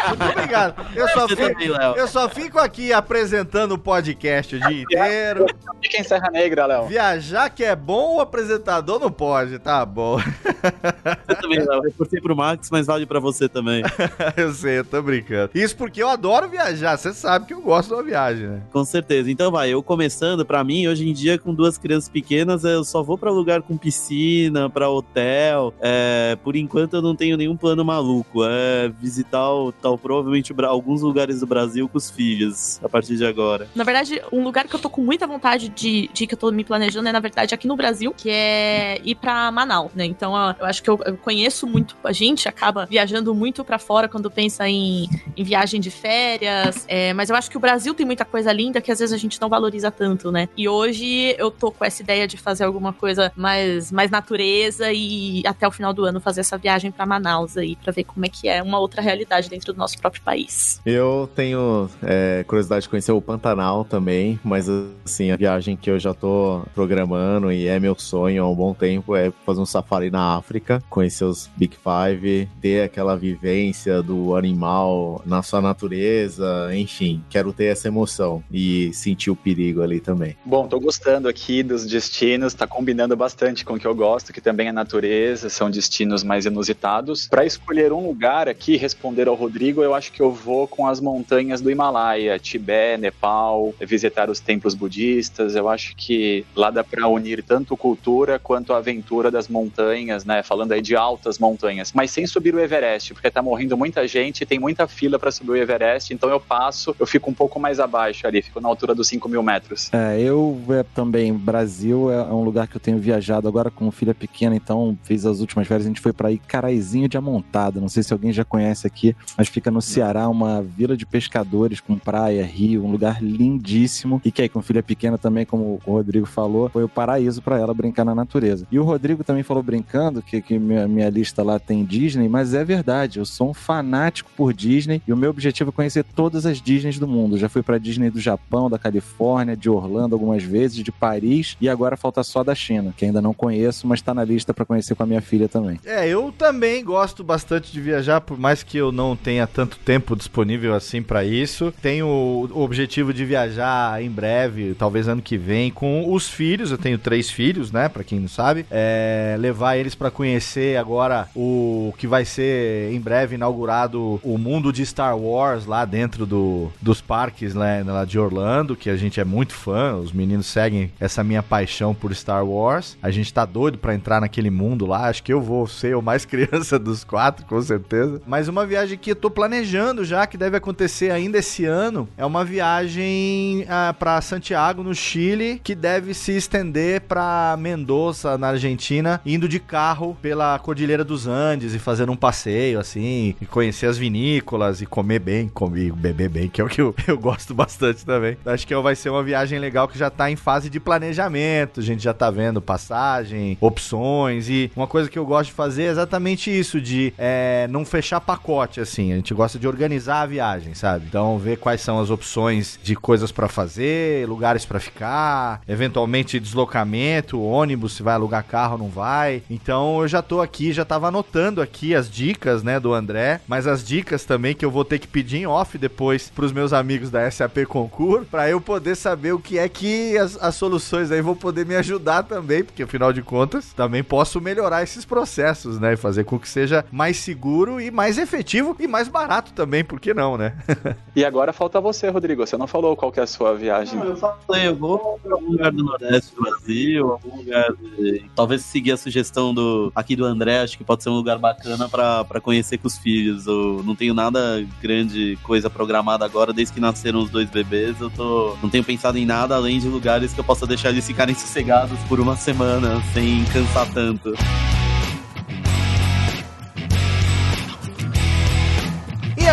Muito 0.08 0.24
obrigado. 0.24 0.86
Eu 0.94 1.08
só, 1.08 1.28
fico, 1.28 1.42
também, 1.42 1.68
eu 1.96 2.08
só 2.08 2.28
fico 2.28 2.58
aqui 2.58 2.92
apresentando 2.92 3.72
o 3.72 3.78
podcast 3.78 4.56
o 4.56 4.60
dia 4.60 4.82
inteiro. 4.82 5.46
Fica 5.82 6.00
em 6.00 6.04
Serra 6.04 6.30
Negra, 6.30 6.66
Léo. 6.66 6.86
Viajar 6.86 7.50
que 7.50 7.64
é 7.64 7.76
bom, 7.76 8.16
o 8.16 8.20
apresentador 8.20 8.98
não 8.98 9.10
pode, 9.10 9.58
tá 9.58 9.84
bom. 9.84 10.18
Você 10.18 11.34
também, 11.40 11.58
Léo. 11.58 11.84
Eu 11.84 11.92
curti 11.92 12.20
pro 12.20 12.36
Max, 12.36 12.70
mas 12.70 12.86
vale 12.86 13.06
para 13.06 13.20
você 13.20 13.48
também. 13.48 13.82
eu 14.36 14.52
sei, 14.52 14.78
eu 14.78 14.84
tô 14.84 15.02
brincando. 15.02 15.50
Isso 15.54 15.76
porque 15.76 16.02
eu 16.02 16.08
adoro 16.08 16.48
viajar, 16.48 16.96
você 16.96 17.12
sabe 17.12 17.46
que 17.46 17.54
eu 17.54 17.60
gosto 17.60 17.88
de 17.88 17.94
uma 17.94 18.02
viagem, 18.02 18.46
né? 18.46 18.62
Com 18.72 18.84
certeza. 18.84 19.30
Então 19.30 19.50
vai, 19.50 19.70
eu 19.70 19.82
começando, 19.82 20.44
pra 20.44 20.62
mim, 20.64 20.86
hoje 20.86 21.08
em 21.08 21.12
dia, 21.12 21.38
com 21.38 21.54
duas 21.54 21.76
crianças 21.78 22.08
pequenas, 22.08 22.64
eu 22.64 22.84
só 22.86 23.02
vou 23.02 23.18
pra 23.18 23.30
lugar 23.30 23.62
com 23.62 23.76
piscina, 23.76 24.70
pra 24.70 24.88
hotel. 24.88 25.74
É, 25.80 26.36
por 26.42 26.56
enquanto 26.56 26.94
eu 26.94 27.02
não 27.02 27.14
tenho 27.14 27.36
nenhum 27.36 27.56
plano 27.56 27.84
maluco. 27.84 28.44
É 28.44 28.88
visitar 28.88 29.36
tal, 29.80 29.98
provavelmente 29.98 30.54
alguns 30.64 31.02
lugares 31.02 31.40
do 31.40 31.46
Brasil 31.46 31.88
com 31.88 31.98
os 31.98 32.10
filhos, 32.10 32.80
a 32.82 32.88
partir 32.88 33.16
de 33.16 33.24
agora. 33.24 33.68
Na 33.74 33.84
verdade, 33.84 34.20
um 34.32 34.42
lugar 34.42 34.66
que 34.66 34.74
eu 34.74 34.80
tô 34.80 34.88
com 34.88 35.02
muita 35.02 35.26
vontade 35.26 35.68
de, 35.68 36.08
de 36.12 36.26
que 36.26 36.34
eu 36.34 36.38
tô 36.38 36.50
me 36.50 36.64
planejando 36.64 37.08
é, 37.08 37.12
na 37.12 37.20
verdade, 37.20 37.54
aqui 37.54 37.66
no 37.66 37.76
Brasil, 37.76 38.12
que 38.16 38.30
é 38.30 39.00
ir 39.04 39.14
pra 39.14 39.50
Manaus, 39.50 39.92
né? 39.94 40.04
Então, 40.04 40.34
eu 40.58 40.66
acho 40.66 40.82
que 40.82 40.90
eu, 40.90 40.98
eu 41.04 41.16
conheço 41.16 41.66
muito, 41.66 41.96
a 42.02 42.12
gente 42.12 42.48
acaba 42.48 42.86
viajando 42.86 43.34
muito 43.34 43.64
pra 43.64 43.78
fora 43.78 44.08
quando 44.08 44.30
pensa 44.30 44.68
em, 44.68 45.08
em 45.36 45.44
viagem 45.44 45.80
de 45.80 45.90
férias, 45.90 46.84
é, 46.88 47.12
mas 47.12 47.30
eu 47.30 47.36
acho 47.36 47.50
que 47.50 47.56
o 47.56 47.60
Brasil 47.60 47.94
tem 47.94 48.06
muita 48.06 48.24
coisa 48.24 48.52
linda 48.52 48.80
que 48.80 48.90
às 48.90 48.98
vezes 48.98 49.12
a 49.12 49.18
gente 49.18 49.40
não 49.40 49.48
valoriza 49.48 49.90
tanto, 49.90 50.30
né? 50.32 50.48
E 50.56 50.68
hoje 50.68 51.34
eu 51.38 51.50
tô 51.50 51.70
com 51.70 51.84
essa 51.84 52.02
ideia 52.02 52.26
de 52.26 52.36
fazer 52.36 52.64
alguma 52.76 52.92
coisa 52.92 53.32
mais, 53.34 53.90
mais 53.90 54.10
natureza 54.10 54.92
e 54.92 55.42
até 55.46 55.66
o 55.66 55.70
final 55.70 55.92
do 55.92 56.04
ano 56.04 56.20
fazer 56.20 56.40
essa 56.40 56.58
viagem 56.58 56.90
pra 56.90 57.06
Manaus 57.06 57.56
aí, 57.56 57.76
pra 57.76 57.92
ver 57.92 58.04
como 58.04 58.24
é 58.24 58.28
que 58.28 58.48
é 58.48 58.62
uma 58.62 58.78
outra 58.78 59.02
realidade 59.02 59.48
dentro 59.48 59.72
do 59.72 59.78
nosso 59.78 59.98
próprio 59.98 60.22
país. 60.22 60.80
Eu 60.84 61.28
tenho 61.34 61.88
é, 62.02 62.44
curiosidade 62.46 62.82
de 62.82 62.88
conhecer 62.88 63.12
o 63.12 63.20
Pantanal 63.20 63.84
também, 63.84 64.38
mas 64.44 64.68
assim, 65.04 65.30
a 65.30 65.36
viagem 65.36 65.76
que 65.76 65.90
eu 65.90 65.98
já 65.98 66.12
tô 66.12 66.62
programando 66.74 67.50
e 67.50 67.66
é 67.66 67.78
meu 67.80 67.96
sonho 67.98 68.44
há 68.44 68.48
um 68.48 68.54
bom 68.54 68.74
tempo 68.74 69.16
é 69.16 69.32
fazer 69.44 69.60
um 69.60 69.66
safari 69.66 70.10
na 70.10 70.36
África, 70.36 70.82
conhecer 70.90 71.24
os 71.24 71.50
Big 71.56 71.76
Five, 71.76 72.48
ter 72.60 72.82
aquela 72.82 73.16
vivência 73.16 74.02
do 74.02 74.36
animal 74.36 75.22
na 75.24 75.42
sua 75.42 75.60
natureza, 75.60 76.70
enfim, 76.74 77.22
quero 77.30 77.52
ter 77.52 77.66
essa 77.66 77.88
emoção 77.88 78.42
e 78.52 78.92
sentir 78.92 79.30
o 79.30 79.36
perigo 79.36 79.82
ali 79.82 80.00
também. 80.00 80.36
Bom, 80.44 80.68
tô 80.68 80.78
gostando 80.78 81.28
aqui 81.28 81.62
dos 81.62 81.86
destinos, 81.86 82.54
tá 82.54 82.65
combinando 82.66 83.16
bastante 83.16 83.64
com 83.64 83.74
o 83.74 83.78
que 83.78 83.86
eu 83.86 83.94
gosto, 83.94 84.32
que 84.32 84.40
também 84.40 84.68
é 84.68 84.72
natureza, 84.72 85.48
são 85.48 85.70
destinos 85.70 86.22
mais 86.22 86.46
inusitados. 86.46 87.28
Para 87.28 87.44
escolher 87.44 87.92
um 87.92 88.06
lugar 88.06 88.48
aqui, 88.48 88.76
responder 88.76 89.28
ao 89.28 89.34
Rodrigo, 89.34 89.82
eu 89.82 89.94
acho 89.94 90.12
que 90.12 90.20
eu 90.20 90.30
vou 90.30 90.66
com 90.66 90.86
as 90.86 91.00
montanhas 91.00 91.60
do 91.60 91.70
Himalaia, 91.70 92.38
Tibete, 92.38 93.00
Nepal, 93.00 93.74
visitar 93.80 94.30
os 94.30 94.40
templos 94.40 94.74
budistas. 94.74 95.54
Eu 95.54 95.68
acho 95.68 95.94
que 95.96 96.44
lá 96.54 96.70
dá 96.70 96.82
para 96.82 97.06
unir 97.08 97.42
tanto 97.42 97.76
cultura 97.76 98.38
quanto 98.38 98.72
a 98.72 98.78
aventura 98.78 99.30
das 99.30 99.48
montanhas, 99.48 100.24
né? 100.24 100.42
Falando 100.42 100.72
aí 100.72 100.82
de 100.82 100.96
altas 100.96 101.38
montanhas, 101.38 101.92
mas 101.92 102.10
sem 102.10 102.26
subir 102.26 102.54
o 102.54 102.60
Everest, 102.60 103.12
porque 103.12 103.30
tá 103.30 103.42
morrendo 103.42 103.76
muita 103.76 104.06
gente, 104.06 104.46
tem 104.46 104.58
muita 104.58 104.86
fila 104.86 105.18
para 105.18 105.30
subir 105.30 105.50
o 105.50 105.56
Everest, 105.56 106.12
então 106.12 106.30
eu 106.30 106.40
passo, 106.40 106.94
eu 106.98 107.06
fico 107.06 107.30
um 107.30 107.34
pouco 107.34 107.60
mais 107.60 107.78
abaixo 107.78 108.26
ali, 108.26 108.42
fico 108.42 108.60
na 108.60 108.68
altura 108.68 108.94
dos 108.94 109.08
5 109.08 109.28
mil 109.28 109.42
metros. 109.42 109.92
É, 109.92 110.20
eu 110.20 110.58
é, 110.70 110.82
também, 110.94 111.32
Brasil 111.32 112.10
é 112.10 112.22
um 112.24 112.42
lugar 112.42 112.55
que 112.64 112.76
eu 112.76 112.80
tenho 112.80 112.98
viajado 112.98 113.48
agora 113.48 113.72
com 113.72 113.90
filha 113.90 114.14
pequena, 114.14 114.54
então 114.54 114.96
fiz 115.02 115.26
as 115.26 115.40
últimas 115.40 115.66
férias, 115.66 115.84
a 115.84 115.88
gente 115.88 116.00
foi 116.00 116.12
pra 116.12 116.30
Icaraizinho 116.30 117.08
de 117.08 117.16
Amontada, 117.16 117.80
não 117.80 117.88
sei 117.88 118.04
se 118.04 118.12
alguém 118.12 118.32
já 118.32 118.44
conhece 118.44 118.86
aqui, 118.86 119.16
mas 119.36 119.48
fica 119.48 119.68
no 119.68 119.82
Ceará, 119.82 120.28
uma 120.28 120.62
vila 120.62 120.96
de 120.96 121.04
pescadores 121.04 121.80
com 121.80 121.98
praia, 121.98 122.44
rio, 122.44 122.84
um 122.84 122.90
lugar 122.92 123.20
lindíssimo, 123.20 124.20
e 124.24 124.30
que 124.30 124.42
aí 124.42 124.48
com 124.48 124.62
filha 124.62 124.82
pequena 124.82 125.18
também, 125.18 125.44
como 125.44 125.80
o 125.84 125.92
Rodrigo 125.92 126.26
falou, 126.26 126.68
foi 126.68 126.84
o 126.84 126.88
paraíso 126.88 127.42
pra 127.42 127.58
ela 127.58 127.74
brincar 127.74 128.04
na 128.04 128.14
natureza. 128.14 128.66
E 128.70 128.78
o 128.78 128.84
Rodrigo 128.84 129.24
também 129.24 129.42
falou 129.42 129.62
brincando 129.62 130.22
que, 130.22 130.40
que 130.40 130.58
minha, 130.58 130.86
minha 130.86 131.10
lista 131.10 131.42
lá 131.42 131.58
tem 131.58 131.84
Disney, 131.84 132.28
mas 132.28 132.54
é 132.54 132.64
verdade, 132.64 133.18
eu 133.18 133.24
sou 133.24 133.50
um 133.50 133.54
fanático 133.54 134.30
por 134.36 134.52
Disney 134.52 135.02
e 135.06 135.12
o 135.12 135.16
meu 135.16 135.30
objetivo 135.30 135.70
é 135.70 135.72
conhecer 135.72 136.04
todas 136.04 136.46
as 136.46 136.60
Disneys 136.60 136.98
do 136.98 137.08
mundo. 137.08 137.38
Já 137.38 137.48
fui 137.48 137.62
pra 137.62 137.78
Disney 137.78 138.10
do 138.10 138.20
Japão, 138.20 138.70
da 138.70 138.78
Califórnia, 138.78 139.56
de 139.56 139.68
Orlando 139.68 140.14
algumas 140.14 140.42
vezes, 140.42 140.76
de 140.82 140.92
Paris 140.92 141.56
e 141.60 141.68
agora 141.68 141.96
falta 141.96 142.22
só 142.22 142.42
da 142.46 142.54
China, 142.54 142.94
que 142.96 143.04
ainda 143.04 143.20
não 143.20 143.34
conheço, 143.34 143.86
mas 143.86 144.00
tá 144.00 144.14
na 144.14 144.24
lista 144.24 144.54
para 144.54 144.64
conhecer 144.64 144.94
com 144.94 145.02
a 145.02 145.06
minha 145.06 145.20
filha 145.20 145.48
também. 145.48 145.78
É, 145.84 146.08
eu 146.08 146.32
também 146.36 146.82
gosto 146.82 147.22
bastante 147.22 147.72
de 147.72 147.80
viajar, 147.80 148.20
por 148.20 148.38
mais 148.38 148.62
que 148.62 148.78
eu 148.78 148.90
não 148.90 149.14
tenha 149.14 149.46
tanto 149.46 149.78
tempo 149.78 150.16
disponível 150.16 150.74
assim 150.74 151.02
para 151.02 151.24
isso. 151.24 151.72
Tenho 151.82 152.06
o 152.06 152.62
objetivo 152.62 153.12
de 153.12 153.24
viajar 153.24 154.02
em 154.02 154.10
breve, 154.10 154.74
talvez 154.74 155.08
ano 155.08 155.20
que 155.20 155.36
vem, 155.36 155.70
com 155.70 156.12
os 156.12 156.28
filhos. 156.28 156.70
Eu 156.70 156.78
tenho 156.78 156.98
três 156.98 157.30
filhos, 157.30 157.70
né? 157.72 157.88
Para 157.88 158.04
quem 158.04 158.20
não 158.20 158.28
sabe, 158.28 158.64
é, 158.70 159.36
levar 159.38 159.76
eles 159.76 159.94
para 159.94 160.10
conhecer 160.10 160.78
agora 160.78 161.28
o 161.34 161.92
que 161.98 162.06
vai 162.06 162.24
ser 162.24 162.92
em 162.92 163.00
breve 163.00 163.34
inaugurado 163.34 164.20
o 164.22 164.38
mundo 164.38 164.72
de 164.72 164.84
Star 164.84 165.18
Wars 165.18 165.66
lá 165.66 165.84
dentro 165.84 166.26
do, 166.26 166.70
dos 166.80 167.00
parques 167.00 167.54
né, 167.54 167.82
lá 167.84 168.04
de 168.04 168.18
Orlando, 168.18 168.76
que 168.76 168.90
a 168.90 168.96
gente 168.96 169.20
é 169.20 169.24
muito 169.24 169.54
fã. 169.54 169.96
Os 169.96 170.12
meninos 170.12 170.46
seguem 170.46 170.90
essa 171.00 171.24
minha 171.24 171.42
paixão 171.42 171.94
por 171.94 172.14
Star 172.14 172.25
Wars. 172.34 172.96
A 173.02 173.10
gente 173.10 173.32
tá 173.32 173.44
doido 173.44 173.78
para 173.78 173.94
entrar 173.94 174.20
naquele 174.20 174.50
mundo 174.50 174.86
lá. 174.86 175.08
Acho 175.08 175.22
que 175.22 175.32
eu 175.32 175.40
vou 175.40 175.66
ser 175.66 175.96
o 175.96 176.02
mais 176.02 176.24
criança 176.26 176.78
dos 176.78 177.04
quatro, 177.04 177.44
com 177.46 177.60
certeza. 177.60 178.20
Mas 178.26 178.48
uma 178.48 178.66
viagem 178.66 178.98
que 178.98 179.10
eu 179.10 179.16
tô 179.16 179.30
planejando 179.30 180.04
já, 180.04 180.26
que 180.26 180.36
deve 180.36 180.56
acontecer 180.56 181.10
ainda 181.10 181.38
esse 181.38 181.64
ano, 181.64 182.08
é 182.16 182.24
uma 182.24 182.44
viagem 182.44 183.64
ah, 183.68 183.94
para 183.98 184.20
Santiago, 184.20 184.82
no 184.82 184.94
Chile, 184.94 185.60
que 185.62 185.74
deve 185.74 186.14
se 186.14 186.32
estender 186.32 187.02
para 187.02 187.56
Mendoza, 187.58 188.38
na 188.38 188.48
Argentina, 188.48 189.20
indo 189.24 189.48
de 189.48 189.58
carro 189.60 190.16
pela 190.20 190.58
Cordilheira 190.58 191.04
dos 191.04 191.26
Andes 191.26 191.74
e 191.74 191.78
fazendo 191.78 192.12
um 192.12 192.16
passeio 192.16 192.78
assim, 192.78 193.34
e 193.40 193.46
conhecer 193.46 193.86
as 193.86 193.98
vinícolas 193.98 194.80
e 194.80 194.86
comer 194.86 195.18
bem, 195.18 195.48
comer, 195.48 195.92
beber 195.92 196.28
bem, 196.28 196.48
que 196.48 196.60
é 196.60 196.64
o 196.64 196.68
que 196.68 196.80
eu, 196.80 196.94
eu 197.06 197.18
gosto 197.18 197.54
bastante 197.54 198.04
também. 198.04 198.36
Acho 198.44 198.66
que 198.66 198.76
vai 198.76 198.94
ser 198.94 199.10
uma 199.10 199.22
viagem 199.22 199.58
legal 199.58 199.88
que 199.88 199.98
já 199.98 200.10
tá 200.10 200.30
em 200.30 200.36
fase 200.36 200.68
de 200.68 200.78
planejamento, 200.78 201.80
a 201.80 201.82
gente 201.82 202.02
já 202.02 202.14
tá 202.16 202.30
vendo 202.30 202.60
passagem, 202.60 203.56
opções 203.60 204.48
e 204.48 204.70
uma 204.74 204.86
coisa 204.86 205.08
que 205.08 205.18
eu 205.18 205.26
gosto 205.26 205.50
de 205.50 205.52
fazer 205.52 205.84
é 205.84 205.90
exatamente 205.90 206.50
isso, 206.50 206.80
de 206.80 207.12
é, 207.18 207.66
não 207.70 207.84
fechar 207.84 208.20
pacote, 208.20 208.80
assim, 208.80 209.12
a 209.12 209.16
gente 209.16 209.34
gosta 209.34 209.58
de 209.58 209.68
organizar 209.68 210.22
a 210.22 210.26
viagem, 210.26 210.74
sabe? 210.74 211.06
Então, 211.08 211.38
ver 211.38 211.58
quais 211.58 211.80
são 211.80 212.00
as 212.00 212.10
opções 212.10 212.78
de 212.82 212.94
coisas 212.96 213.30
para 213.30 213.48
fazer, 213.48 214.28
lugares 214.28 214.64
para 214.64 214.80
ficar, 214.80 215.60
eventualmente 215.68 216.40
deslocamento, 216.40 217.40
ônibus, 217.40 217.94
se 217.94 218.02
vai 218.02 218.14
alugar 218.14 218.44
carro 218.44 218.78
não 218.78 218.88
vai. 218.88 219.42
Então, 219.50 220.00
eu 220.00 220.08
já 220.08 220.22
tô 220.22 220.40
aqui, 220.40 220.72
já 220.72 220.84
tava 220.84 221.08
anotando 221.08 221.60
aqui 221.60 221.94
as 221.94 222.10
dicas, 222.10 222.62
né, 222.62 222.80
do 222.80 222.92
André, 222.92 223.40
mas 223.46 223.66
as 223.66 223.84
dicas 223.84 224.24
também 224.24 224.54
que 224.54 224.64
eu 224.64 224.70
vou 224.70 224.84
ter 224.84 224.98
que 224.98 225.08
pedir 225.08 225.38
em 225.38 225.46
off 225.46 225.76
depois 225.78 226.30
pros 226.34 226.52
meus 226.52 226.72
amigos 226.72 227.10
da 227.10 227.30
SAP 227.30 227.64
Concur, 227.68 228.24
para 228.24 228.48
eu 228.48 228.60
poder 228.60 228.94
saber 228.96 229.32
o 229.32 229.38
que 229.38 229.58
é 229.58 229.68
que 229.68 230.16
as, 230.16 230.36
as 230.42 230.54
soluções 230.54 231.10
aí 231.10 231.20
vão 231.20 231.34
poder 231.34 231.66
me 231.66 231.76
ajudar 231.76 232.05
também, 232.22 232.64
porque 232.64 232.82
afinal 232.82 233.12
de 233.12 233.22
contas, 233.22 233.72
também 233.72 234.02
posso 234.02 234.40
melhorar 234.40 234.82
esses 234.82 235.04
processos, 235.04 235.78
né, 235.78 235.94
e 235.94 235.96
fazer 235.96 236.24
com 236.24 236.38
que 236.38 236.48
seja 236.48 236.84
mais 236.90 237.16
seguro 237.18 237.80
e 237.80 237.90
mais 237.90 238.18
efetivo 238.18 238.76
e 238.78 238.86
mais 238.86 239.08
barato 239.08 239.52
também, 239.52 239.84
por 239.84 240.00
que 240.00 240.14
não, 240.14 240.36
né? 240.36 240.56
e 241.14 241.24
agora 241.24 241.52
falta 241.52 241.80
você, 241.80 242.08
Rodrigo. 242.08 242.46
Você 242.46 242.56
não 242.56 242.66
falou 242.66 242.96
qual 242.96 243.10
que 243.10 243.20
é 243.20 243.22
a 243.22 243.26
sua 243.26 243.54
viagem. 243.54 243.98
Não, 243.98 244.06
eu 244.06 244.16
falei, 244.16 244.68
eu 244.68 244.76
vou 244.76 245.18
pra 245.22 245.34
algum 245.34 245.52
lugar 245.52 245.72
do 245.72 245.82
Nordeste 245.82 246.34
do 246.34 246.42
Brasil, 246.42 247.12
algum 247.12 247.36
lugar. 247.36 247.72
De... 247.72 248.24
Talvez 248.34 248.62
seguir 248.62 248.92
a 248.92 248.96
sugestão 248.96 249.52
do 249.52 249.92
aqui 249.94 250.14
do 250.14 250.24
André, 250.24 250.60
acho 250.60 250.76
que 250.76 250.84
pode 250.84 251.02
ser 251.02 251.10
um 251.10 251.14
lugar 251.14 251.38
bacana 251.38 251.88
para 251.88 252.40
conhecer 252.40 252.78
com 252.78 252.86
os 252.86 252.98
filhos. 252.98 253.46
Eu 253.46 253.82
não 253.84 253.94
tenho 253.94 254.14
nada 254.14 254.64
grande 254.80 255.38
coisa 255.42 255.68
programada 255.68 256.24
agora, 256.24 256.52
desde 256.52 256.74
que 256.74 256.80
nasceram 256.80 257.20
os 257.20 257.30
dois 257.30 257.48
bebês. 257.48 258.00
Eu 258.00 258.10
tô. 258.10 258.56
Não 258.62 258.68
tenho 258.68 258.84
pensado 258.84 259.18
em 259.18 259.26
nada 259.26 259.56
além 259.56 259.78
de 259.78 259.88
lugares 259.88 260.32
que 260.32 260.40
eu 260.40 260.44
possa 260.44 260.66
deixar 260.66 260.90
eles 260.90 261.06
ficarem 261.06 261.34
sossegados 261.36 261.95
por 262.08 262.20
uma 262.20 262.36
semana, 262.36 263.02
sem 263.12 263.44
cansar 263.46 263.86
tanto. 263.92 264.34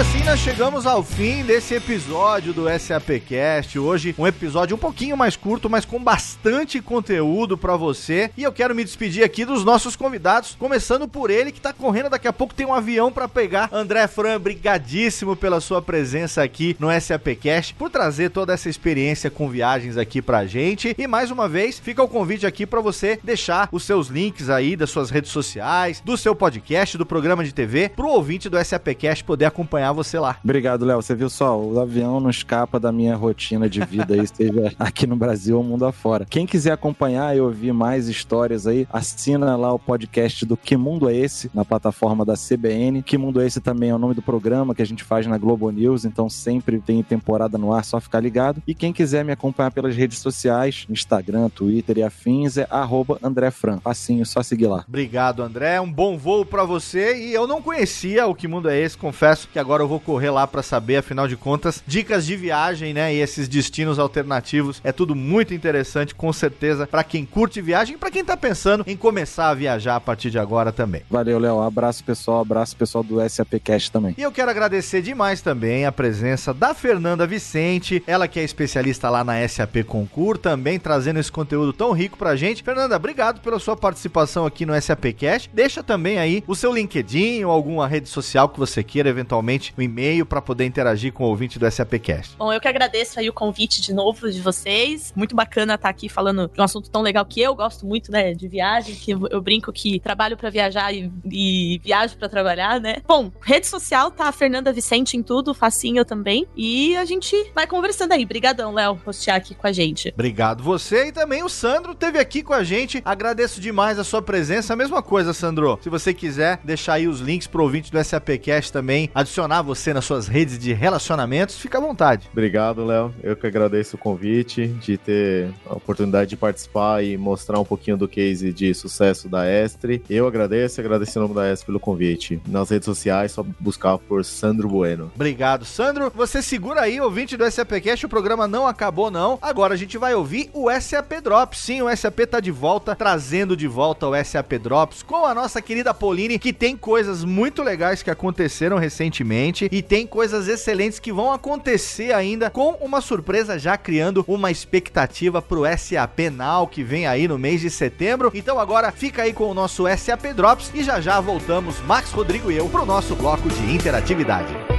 Assim 0.03 0.23
nós 0.25 0.39
chegamos 0.39 0.85
ao 0.85 1.01
fim 1.01 1.43
desse 1.43 1.75
episódio 1.75 2.51
do 2.53 2.65
SAPcast. 2.77 3.79
Hoje 3.79 4.13
um 4.17 4.27
episódio 4.27 4.75
um 4.75 4.79
pouquinho 4.79 5.15
mais 5.15 5.37
curto, 5.37 5.69
mas 5.69 5.85
com 5.85 5.97
bastante 5.97 6.81
conteúdo 6.81 7.57
para 7.57 7.77
você. 7.77 8.29
E 8.35 8.43
eu 8.43 8.51
quero 8.51 8.75
me 8.75 8.83
despedir 8.83 9.23
aqui 9.23 9.45
dos 9.45 9.63
nossos 9.63 9.95
convidados, 9.95 10.57
começando 10.59 11.07
por 11.07 11.29
ele 11.29 11.53
que 11.53 11.61
tá 11.61 11.71
correndo 11.71 12.09
daqui 12.09 12.27
a 12.27 12.33
pouco 12.33 12.53
tem 12.53 12.65
um 12.65 12.73
avião 12.73 13.13
para 13.13 13.29
pegar. 13.29 13.69
André 13.71 14.05
Fran, 14.07 14.41
brigadíssimo 14.41 15.37
pela 15.37 15.61
sua 15.61 15.81
presença 15.81 16.43
aqui 16.43 16.75
no 16.79 16.89
SAPcast, 16.99 17.73
por 17.75 17.89
trazer 17.89 18.29
toda 18.29 18.53
essa 18.53 18.69
experiência 18.69 19.31
com 19.31 19.49
viagens 19.49 19.95
aqui 19.95 20.21
pra 20.21 20.45
gente. 20.45 20.93
E 20.97 21.07
mais 21.07 21.31
uma 21.31 21.47
vez, 21.47 21.79
fica 21.79 22.03
o 22.03 22.09
convite 22.09 22.45
aqui 22.45 22.65
para 22.65 22.81
você 22.81 23.17
deixar 23.23 23.69
os 23.71 23.83
seus 23.85 24.09
links 24.09 24.49
aí 24.49 24.75
das 24.75 24.89
suas 24.89 25.09
redes 25.09 25.31
sociais, 25.31 26.01
do 26.03 26.17
seu 26.17 26.35
podcast, 26.35 26.97
do 26.97 27.05
programa 27.05 27.43
de 27.43 27.53
TV, 27.53 27.87
pro 27.87 28.09
ouvinte 28.09 28.49
do 28.49 28.61
SAPcast 28.61 29.23
poder 29.23 29.45
acompanhar 29.45 29.92
acompanhar 29.93 30.03
você 30.03 30.19
lá. 30.19 30.37
Obrigado, 30.43 30.85
Léo. 30.85 31.01
Você 31.01 31.15
viu 31.15 31.29
só, 31.29 31.57
o 31.59 31.79
avião 31.79 32.19
não 32.19 32.29
escapa 32.29 32.79
da 32.79 32.91
minha 32.91 33.15
rotina 33.15 33.69
de 33.69 33.79
vida 33.85 34.15
aí, 34.15 34.25
seja 34.27 34.73
aqui 34.77 35.05
no 35.05 35.15
Brasil 35.15 35.57
ou 35.57 35.63
mundo 35.63 35.85
afora. 35.85 36.25
Quem 36.25 36.45
quiser 36.45 36.71
acompanhar 36.71 37.35
e 37.35 37.39
ouvir 37.39 37.71
mais 37.71 38.09
histórias 38.09 38.67
aí, 38.67 38.87
assina 38.91 39.55
lá 39.55 39.71
o 39.71 39.79
podcast 39.79 40.45
do 40.45 40.57
Que 40.57 40.75
Mundo 40.75 41.09
é 41.09 41.15
Esse, 41.15 41.49
na 41.53 41.63
plataforma 41.63 42.25
da 42.25 42.33
CBN. 42.33 43.03
Que 43.03 43.17
Mundo 43.17 43.39
é 43.39 43.45
Esse 43.45 43.61
também 43.61 43.91
é 43.91 43.95
o 43.95 43.99
nome 43.99 44.15
do 44.15 44.21
programa 44.21 44.73
que 44.73 44.81
a 44.81 44.85
gente 44.85 45.03
faz 45.03 45.27
na 45.27 45.37
Globo 45.37 45.69
News, 45.69 46.05
então 46.05 46.29
sempre 46.29 46.79
tem 46.79 47.03
temporada 47.03 47.57
no 47.57 47.73
ar, 47.73 47.85
só 47.85 47.99
ficar 47.99 48.19
ligado. 48.19 48.61
E 48.67 48.73
quem 48.73 48.91
quiser 48.91 49.23
me 49.23 49.31
acompanhar 49.31 49.71
pelas 49.71 49.95
redes 49.95 50.19
sociais, 50.19 50.85
Instagram, 50.89 51.49
Twitter 51.49 51.99
e 51.99 52.03
afins, 52.03 52.57
é 52.57 52.67
arroba 52.69 53.19
André 53.21 53.51
Fran. 53.51 53.79
Facinho, 53.79 54.25
só 54.25 54.41
seguir 54.41 54.67
lá. 54.67 54.83
Obrigado, 54.87 55.43
André. 55.43 55.79
Um 55.79 55.91
bom 55.91 56.17
voo 56.17 56.45
para 56.45 56.63
você. 56.63 57.17
E 57.17 57.33
eu 57.33 57.45
não 57.45 57.61
conhecia 57.61 58.25
o 58.25 58.35
Que 58.35 58.47
Mundo 58.47 58.69
é 58.69 58.79
Esse, 58.79 58.97
confesso 58.97 59.47
que 59.51 59.59
agora 59.59 59.72
eu 59.81 59.87
vou 59.87 59.99
correr 59.99 60.29
lá 60.29 60.45
para 60.45 60.61
saber, 60.61 60.97
afinal 60.97 61.27
de 61.27 61.37
contas, 61.37 61.83
dicas 61.87 62.25
de 62.25 62.35
viagem, 62.35 62.93
né? 62.93 63.13
E 63.13 63.19
esses 63.19 63.47
destinos 63.47 63.97
alternativos 63.97 64.81
é 64.83 64.91
tudo 64.91 65.15
muito 65.15 65.53
interessante, 65.53 66.13
com 66.13 66.31
certeza, 66.33 66.85
para 66.85 67.03
quem 67.03 67.25
curte 67.25 67.61
viagem 67.61 67.95
e 67.95 67.97
para 67.97 68.11
quem 68.11 68.23
tá 68.23 68.35
pensando 68.35 68.83
em 68.85 68.97
começar 68.97 69.49
a 69.49 69.53
viajar 69.53 69.95
a 69.95 69.99
partir 70.01 70.29
de 70.29 70.39
agora 70.39 70.71
também. 70.71 71.01
Valeu, 71.09 71.39
Léo. 71.39 71.61
Abraço 71.61 72.03
pessoal, 72.03 72.41
abraço 72.41 72.75
pessoal 72.75 73.03
do 73.03 73.17
SAPcast 73.27 73.91
também. 73.91 74.15
E 74.17 74.21
eu 74.21 74.31
quero 74.31 74.51
agradecer 74.51 75.01
demais 75.01 75.41
também 75.41 75.85
a 75.85 75.91
presença 75.91 76.53
da 76.53 76.73
Fernanda 76.73 77.25
Vicente, 77.25 78.03
ela 78.05 78.27
que 78.27 78.39
é 78.39 78.43
especialista 78.43 79.09
lá 79.09 79.23
na 79.23 79.47
SAP 79.47 79.83
Concur, 79.85 80.37
também 80.37 80.79
trazendo 80.79 81.19
esse 81.19 81.31
conteúdo 81.31 81.71
tão 81.71 81.91
rico 81.91 82.17
pra 82.17 82.35
gente. 82.35 82.63
Fernanda, 82.63 82.95
obrigado 82.95 83.41
pela 83.41 83.59
sua 83.59 83.75
participação 83.75 84.45
aqui 84.45 84.65
no 84.65 84.79
SAPcast. 84.79 85.49
Deixa 85.53 85.83
também 85.83 86.17
aí 86.17 86.43
o 86.47 86.55
seu 86.55 86.73
LinkedIn 86.73 87.43
ou 87.43 87.51
alguma 87.51 87.87
rede 87.87 88.09
social 88.09 88.49
que 88.49 88.59
você 88.59 88.83
queira 88.83 89.09
eventualmente 89.09 89.62
o 89.71 89.79
um 89.79 89.83
e-mail 89.83 90.25
para 90.25 90.41
poder 90.41 90.65
interagir 90.65 91.13
com 91.13 91.23
o 91.23 91.27
ouvinte 91.27 91.59
do 91.59 91.69
SAPcast. 91.69 92.35
Bom, 92.37 92.51
eu 92.51 92.59
que 92.59 92.67
agradeço 92.67 93.19
aí 93.19 93.29
o 93.29 93.33
convite 93.33 93.81
de 93.81 93.93
novo 93.93 94.29
de 94.31 94.41
vocês. 94.41 95.13
Muito 95.15 95.35
bacana 95.35 95.75
estar 95.75 95.89
aqui 95.89 96.09
falando 96.09 96.49
de 96.53 96.59
um 96.59 96.63
assunto 96.63 96.89
tão 96.89 97.01
legal 97.01 97.25
que 97.25 97.41
eu 97.41 97.55
gosto 97.55 97.85
muito, 97.85 98.11
né, 98.11 98.33
de 98.33 98.47
viagem, 98.47 98.95
que 98.95 99.11
eu 99.11 99.41
brinco 99.41 99.71
que 99.71 99.99
trabalho 99.99 100.35
para 100.35 100.49
viajar 100.49 100.93
e, 100.93 101.11
e 101.29 101.79
viajo 101.83 102.17
para 102.17 102.27
trabalhar, 102.27 102.79
né? 102.79 102.97
Bom, 103.07 103.31
rede 103.41 103.67
social 103.67 104.11
tá 104.11 104.27
a 104.27 104.31
Fernanda 104.31 104.73
Vicente 104.73 105.15
em 105.15 105.23
tudo, 105.23 105.53
facinho 105.53 106.03
também. 106.03 106.47
E 106.55 106.95
a 106.97 107.05
gente 107.05 107.35
vai 107.53 107.67
conversando 107.67 108.13
aí. 108.13 108.23
Obrigadão, 108.23 108.73
Léo, 108.73 108.95
postear 108.97 109.37
aqui 109.37 109.53
com 109.53 109.67
a 109.67 109.71
gente. 109.71 110.11
Obrigado 110.13 110.63
você 110.63 111.07
e 111.07 111.11
também 111.11 111.43
o 111.43 111.49
Sandro 111.49 111.93
teve 111.93 112.17
aqui 112.17 112.41
com 112.41 112.53
a 112.53 112.63
gente. 112.63 113.01
Agradeço 113.05 113.61
demais 113.61 113.99
a 113.99 114.03
sua 114.03 114.21
presença. 114.21 114.73
A 114.73 114.75
mesma 114.75 115.03
coisa, 115.03 115.33
Sandro. 115.33 115.77
Se 115.81 115.89
você 115.89 116.13
quiser 116.13 116.59
deixar 116.63 116.93
aí 116.93 117.07
os 117.07 117.19
links 117.19 117.47
pro 117.47 117.63
ouvinte 117.63 117.91
do 117.91 118.03
SAPcast 118.03 118.71
também, 118.71 119.11
adicionar 119.13 119.52
você 119.61 119.93
nas 119.93 120.05
suas 120.05 120.27
redes 120.27 120.57
de 120.57 120.73
relacionamentos, 120.73 121.57
fica 121.59 121.77
à 121.77 121.81
vontade. 121.81 122.29
Obrigado, 122.31 122.85
Léo. 122.85 123.13
Eu 123.21 123.35
que 123.35 123.45
agradeço 123.45 123.95
o 123.95 123.99
convite, 123.99 124.67
de 124.67 124.97
ter 124.97 125.49
a 125.65 125.75
oportunidade 125.75 126.31
de 126.31 126.37
participar 126.37 127.03
e 127.03 127.17
mostrar 127.17 127.59
um 127.59 127.65
pouquinho 127.65 127.97
do 127.97 128.07
case 128.07 128.51
de 128.53 128.73
sucesso 128.73 129.27
da 129.27 129.45
Estre. 129.49 130.01
Eu 130.09 130.27
agradeço 130.27 130.79
e 130.79 130.81
agradeço 130.81 131.17
em 131.17 131.21
nome 131.21 131.35
da 131.35 131.51
Estre 131.51 131.67
pelo 131.67 131.79
convite. 131.79 132.41
Nas 132.47 132.69
redes 132.69 132.85
sociais, 132.85 133.31
só 133.33 133.45
buscar 133.59 133.97
por 133.97 134.23
Sandro 134.23 134.67
Bueno. 134.67 135.11
Obrigado, 135.13 135.65
Sandro. 135.65 136.11
Você 136.15 136.41
segura 136.41 136.81
aí, 136.81 136.99
ouvinte 136.99 137.37
do 137.37 137.49
SAPcast, 137.49 138.05
o 138.05 138.09
programa 138.09 138.47
não 138.47 138.65
acabou 138.65 139.11
não. 139.11 139.37
Agora 139.41 139.73
a 139.73 139.77
gente 139.77 139.97
vai 139.97 140.15
ouvir 140.15 140.49
o 140.53 140.69
SAP 140.71 141.21
Drops. 141.21 141.59
Sim, 141.59 141.81
o 141.81 141.95
SAP 141.95 142.21
tá 142.29 142.39
de 142.39 142.51
volta, 142.51 142.95
trazendo 142.95 143.55
de 143.55 143.67
volta 143.67 144.07
o 144.07 144.23
SAP 144.23 144.53
Drops 144.53 145.03
com 145.03 145.25
a 145.25 145.33
nossa 145.33 145.61
querida 145.61 145.93
Pauline, 145.93 146.39
que 146.39 146.53
tem 146.53 146.75
coisas 146.75 147.23
muito 147.23 147.61
legais 147.61 148.01
que 148.01 148.09
aconteceram 148.09 148.77
recentemente 148.77 149.42
gente 149.43 149.67
e 149.71 149.81
tem 149.81 150.07
coisas 150.07 150.47
excelentes 150.47 150.99
que 150.99 151.11
vão 151.11 151.31
acontecer 151.31 152.13
ainda 152.13 152.49
com 152.49 152.71
uma 152.81 153.01
surpresa 153.01 153.59
já 153.59 153.77
criando 153.77 154.23
uma 154.27 154.49
expectativa 154.49 155.41
pro 155.41 155.63
SAP 155.77 156.31
Now 156.31 156.67
que 156.67 156.83
vem 156.83 157.05
aí 157.05 157.27
no 157.27 157.37
mês 157.37 157.61
de 157.61 157.69
setembro. 157.69 158.31
Então 158.33 158.59
agora 158.59 158.91
fica 158.91 159.23
aí 159.23 159.33
com 159.33 159.49
o 159.49 159.53
nosso 159.53 159.83
SAP 159.97 160.33
Drops 160.35 160.71
e 160.73 160.83
já 160.83 161.01
já 161.01 161.19
voltamos, 161.19 161.81
Max 161.81 162.11
Rodrigo 162.11 162.51
e 162.51 162.57
eu, 162.57 162.69
pro 162.69 162.85
nosso 162.85 163.15
bloco 163.15 163.49
de 163.49 163.73
interatividade. 163.73 164.72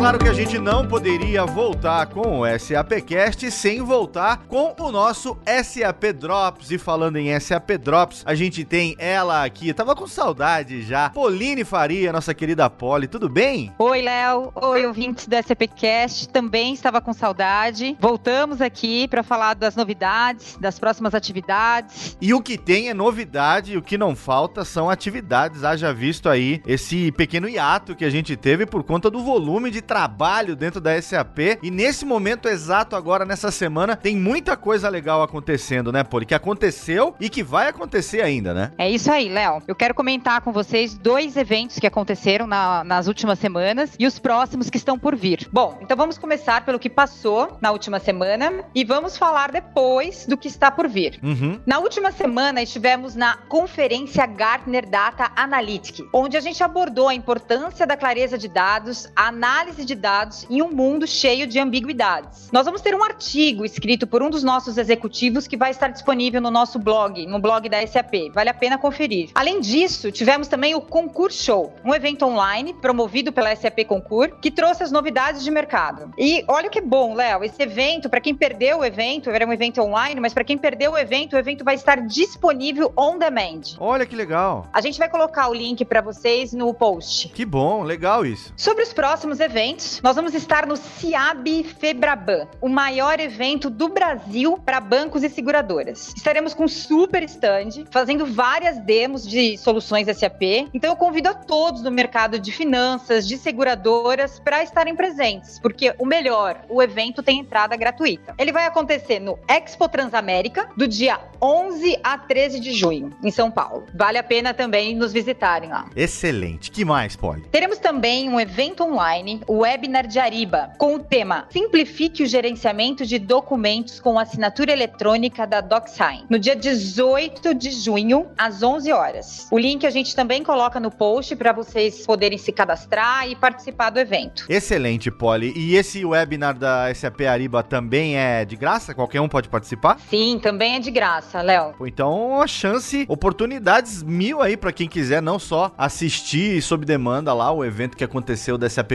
Claro 0.00 0.18
que 0.18 0.28
a 0.28 0.32
gente 0.32 0.58
não 0.58 0.88
poderia 0.88 1.44
voltar 1.44 2.06
com 2.06 2.40
o 2.40 2.58
SAPcast 2.58 3.50
sem 3.50 3.82
voltar 3.82 4.46
com 4.48 4.74
o 4.78 4.90
nosso 4.90 5.36
SAP 5.62 6.14
Drops. 6.18 6.70
E 6.70 6.78
falando 6.78 7.18
em 7.18 7.38
SAP 7.38 7.72
Drops, 7.72 8.22
a 8.24 8.34
gente 8.34 8.64
tem 8.64 8.96
ela 8.98 9.44
aqui, 9.44 9.74
tava 9.74 9.94
com 9.94 10.06
saudade 10.06 10.80
já, 10.80 11.10
Pauline 11.10 11.64
Faria, 11.64 12.14
nossa 12.14 12.32
querida 12.32 12.70
Polly, 12.70 13.08
tudo 13.08 13.28
bem? 13.28 13.74
Oi, 13.78 14.00
Léo. 14.00 14.50
Oi, 14.54 14.86
ouvintes 14.86 15.26
do 15.26 15.36
SAPcast, 15.36 16.30
também 16.30 16.72
estava 16.72 17.02
com 17.02 17.12
saudade. 17.12 17.94
Voltamos 18.00 18.62
aqui 18.62 19.06
para 19.06 19.22
falar 19.22 19.52
das 19.52 19.76
novidades, 19.76 20.56
das 20.58 20.78
próximas 20.78 21.14
atividades. 21.14 22.16
E 22.22 22.32
o 22.32 22.40
que 22.40 22.56
tem 22.56 22.88
é 22.88 22.94
novidade, 22.94 23.76
o 23.76 23.82
que 23.82 23.98
não 23.98 24.16
falta 24.16 24.64
são 24.64 24.88
atividades. 24.88 25.62
Haja 25.62 25.92
visto 25.92 26.26
aí 26.26 26.62
esse 26.66 27.12
pequeno 27.12 27.46
hiato 27.46 27.94
que 27.94 28.06
a 28.06 28.10
gente 28.10 28.34
teve 28.34 28.64
por 28.64 28.82
conta 28.82 29.10
do 29.10 29.22
volume 29.22 29.70
de 29.70 29.89
trabalho 29.90 30.54
dentro 30.54 30.80
da 30.80 31.02
SAP. 31.02 31.58
E 31.60 31.68
nesse 31.68 32.04
momento 32.04 32.48
exato 32.48 32.94
agora, 32.94 33.24
nessa 33.24 33.50
semana, 33.50 33.96
tem 33.96 34.14
muita 34.14 34.56
coisa 34.56 34.88
legal 34.88 35.20
acontecendo, 35.20 35.90
né, 35.90 36.04
Poli? 36.04 36.24
Que 36.24 36.34
aconteceu 36.34 37.16
e 37.18 37.28
que 37.28 37.42
vai 37.42 37.66
acontecer 37.66 38.22
ainda, 38.22 38.54
né? 38.54 38.70
É 38.78 38.88
isso 38.88 39.10
aí, 39.10 39.28
Léo. 39.28 39.60
Eu 39.66 39.74
quero 39.74 39.92
comentar 39.92 40.42
com 40.42 40.52
vocês 40.52 40.96
dois 40.96 41.36
eventos 41.36 41.80
que 41.80 41.88
aconteceram 41.88 42.46
na, 42.46 42.84
nas 42.84 43.08
últimas 43.08 43.40
semanas 43.40 43.90
e 43.98 44.06
os 44.06 44.16
próximos 44.20 44.70
que 44.70 44.76
estão 44.76 44.96
por 44.96 45.16
vir. 45.16 45.48
Bom, 45.52 45.76
então 45.80 45.96
vamos 45.96 46.16
começar 46.16 46.64
pelo 46.64 46.78
que 46.78 46.88
passou 46.88 47.58
na 47.60 47.72
última 47.72 47.98
semana 47.98 48.64
e 48.72 48.84
vamos 48.84 49.16
falar 49.16 49.50
depois 49.50 50.24
do 50.24 50.36
que 50.36 50.46
está 50.46 50.70
por 50.70 50.86
vir. 50.86 51.18
Uhum. 51.20 51.58
Na 51.66 51.80
última 51.80 52.12
semana 52.12 52.62
estivemos 52.62 53.16
na 53.16 53.38
conferência 53.48 54.24
Gartner 54.24 54.88
Data 54.88 55.32
Analytics, 55.34 56.06
onde 56.12 56.36
a 56.36 56.40
gente 56.40 56.62
abordou 56.62 57.08
a 57.08 57.14
importância 57.14 57.84
da 57.84 57.96
clareza 57.96 58.38
de 58.38 58.46
dados, 58.46 59.10
a 59.16 59.26
análise 59.26 59.79
análise 59.80 59.84
de 59.84 59.94
dados 59.94 60.46
em 60.48 60.62
um 60.62 60.70
mundo 60.70 61.06
cheio 61.06 61.46
de 61.46 61.58
ambiguidades. 61.58 62.50
Nós 62.52 62.64
vamos 62.64 62.80
ter 62.80 62.94
um 62.94 63.02
artigo 63.02 63.64
escrito 63.64 64.06
por 64.06 64.22
um 64.22 64.30
dos 64.30 64.42
nossos 64.42 64.76
executivos 64.78 65.46
que 65.46 65.56
vai 65.56 65.70
estar 65.70 65.88
disponível 65.88 66.40
no 66.40 66.50
nosso 66.50 66.78
blog, 66.78 67.26
no 67.26 67.38
blog 67.38 67.68
da 67.68 67.84
SAP. 67.86 68.30
Vale 68.34 68.50
a 68.50 68.54
pena 68.54 68.78
conferir. 68.78 69.30
Além 69.34 69.60
disso, 69.60 70.12
tivemos 70.12 70.48
também 70.48 70.74
o 70.74 70.80
Concur 70.80 71.30
Show, 71.30 71.74
um 71.84 71.94
evento 71.94 72.24
online 72.24 72.74
promovido 72.74 73.32
pela 73.32 73.54
SAP 73.54 73.84
Concur, 73.86 74.38
que 74.40 74.50
trouxe 74.50 74.82
as 74.82 74.92
novidades 74.92 75.42
de 75.42 75.50
mercado. 75.50 76.12
E 76.18 76.44
olha 76.48 76.68
que 76.68 76.80
bom, 76.80 77.14
Léo, 77.14 77.44
esse 77.44 77.62
evento, 77.62 78.08
para 78.08 78.20
quem 78.20 78.34
perdeu 78.34 78.78
o 78.80 78.84
evento, 78.84 79.30
era 79.30 79.46
um 79.46 79.52
evento 79.52 79.80
online, 79.80 80.20
mas 80.20 80.34
para 80.34 80.44
quem 80.44 80.58
perdeu 80.58 80.92
o 80.92 80.98
evento, 80.98 81.34
o 81.34 81.38
evento 81.38 81.64
vai 81.64 81.74
estar 81.74 82.06
disponível 82.06 82.92
on 82.96 83.18
demand. 83.18 83.76
Olha 83.78 84.04
que 84.04 84.16
legal. 84.16 84.66
A 84.72 84.80
gente 84.80 84.98
vai 84.98 85.08
colocar 85.08 85.48
o 85.48 85.54
link 85.54 85.84
para 85.84 86.00
vocês 86.00 86.52
no 86.52 86.72
post. 86.74 87.28
Que 87.28 87.44
bom, 87.44 87.82
legal 87.82 88.26
isso. 88.26 88.52
Sobre 88.56 88.82
os 88.82 88.92
próximos 88.92 89.40
eventos, 89.40 89.69
eventos. 89.70 90.00
Nós 90.02 90.16
vamos 90.16 90.34
estar 90.34 90.66
no 90.66 90.76
CIAB 90.76 91.64
Febraban, 91.64 92.48
o 92.60 92.68
maior 92.68 93.20
evento 93.20 93.70
do 93.70 93.88
Brasil 93.88 94.58
para 94.58 94.80
bancos 94.80 95.22
e 95.22 95.28
seguradoras. 95.28 96.12
Estaremos 96.16 96.54
com 96.54 96.64
um 96.64 96.68
super 96.68 97.22
stand, 97.24 97.84
fazendo 97.90 98.26
várias 98.26 98.78
demos 98.78 99.26
de 99.26 99.56
soluções 99.58 100.06
SAP. 100.16 100.42
Então 100.74 100.90
eu 100.90 100.96
convido 100.96 101.28
a 101.28 101.34
todos 101.34 101.82
do 101.82 101.90
mercado 101.90 102.38
de 102.38 102.52
finanças, 102.52 103.26
de 103.26 103.36
seguradoras, 103.36 104.40
para 104.40 104.62
estarem 104.62 104.96
presentes, 104.96 105.58
porque 105.58 105.94
o 105.98 106.06
melhor, 106.06 106.64
o 106.68 106.82
evento 106.82 107.22
tem 107.22 107.38
entrada 107.38 107.76
gratuita. 107.76 108.34
Ele 108.38 108.52
vai 108.52 108.66
acontecer 108.66 109.20
no 109.20 109.38
Expo 109.48 109.88
Transamérica, 109.88 110.68
do 110.76 110.86
dia 110.86 111.20
11 111.40 111.98
a 112.02 112.18
13 112.18 112.60
de 112.60 112.72
junho, 112.72 113.10
em 113.22 113.30
São 113.30 113.50
Paulo. 113.50 113.86
Vale 113.94 114.18
a 114.18 114.22
pena 114.22 114.52
também 114.52 114.94
nos 114.94 115.12
visitarem 115.12 115.70
lá. 115.70 115.86
Excelente. 115.94 116.70
Que 116.70 116.84
mais, 116.84 117.16
Polly? 117.16 117.42
Teremos 117.50 117.78
também 117.78 118.28
um 118.28 118.38
evento 118.38 118.84
online, 118.84 119.40
o 119.46 119.59
webinar 119.60 120.06
de 120.06 120.18
Ariba, 120.18 120.70
com 120.78 120.94
o 120.94 120.98
tema 120.98 121.46
Simplifique 121.50 122.22
o 122.22 122.26
gerenciamento 122.26 123.04
de 123.04 123.18
documentos 123.18 124.00
com 124.00 124.18
assinatura 124.18 124.72
eletrônica 124.72 125.46
da 125.46 125.60
DocSign, 125.60 126.24
no 126.30 126.38
dia 126.38 126.56
18 126.56 127.54
de 127.54 127.70
junho, 127.70 128.28
às 128.38 128.62
11 128.62 128.90
horas. 128.90 129.48
O 129.50 129.58
link 129.58 129.86
a 129.86 129.90
gente 129.90 130.16
também 130.16 130.42
coloca 130.42 130.80
no 130.80 130.90
post 130.90 131.36
para 131.36 131.52
vocês 131.52 132.06
poderem 132.06 132.38
se 132.38 132.52
cadastrar 132.52 133.28
e 133.28 133.36
participar 133.36 133.90
do 133.90 134.00
evento. 134.00 134.46
Excelente, 134.48 135.10
Polly. 135.10 135.52
E 135.54 135.76
esse 135.76 136.04
webinar 136.06 136.56
da 136.56 136.92
SAP 136.94 137.20
Ariba 137.22 137.62
também 137.62 138.16
é 138.16 138.46
de 138.46 138.56
graça? 138.56 138.94
Qualquer 138.94 139.20
um 139.20 139.28
pode 139.28 139.50
participar? 139.50 139.98
Sim, 140.08 140.38
também 140.42 140.76
é 140.76 140.78
de 140.78 140.90
graça, 140.90 141.42
Léo. 141.42 141.74
Então, 141.86 142.40
a 142.40 142.46
chance, 142.46 143.04
oportunidades 143.08 144.02
mil 144.02 144.40
aí 144.40 144.56
para 144.56 144.72
quem 144.72 144.88
quiser 144.88 145.20
não 145.20 145.38
só 145.38 145.70
assistir 145.76 146.62
sob 146.62 146.86
demanda 146.86 147.34
lá 147.34 147.52
o 147.52 147.62
evento 147.62 147.96
que 147.96 148.04
aconteceu 148.04 148.56
da 148.56 148.68
SAP 148.68 148.92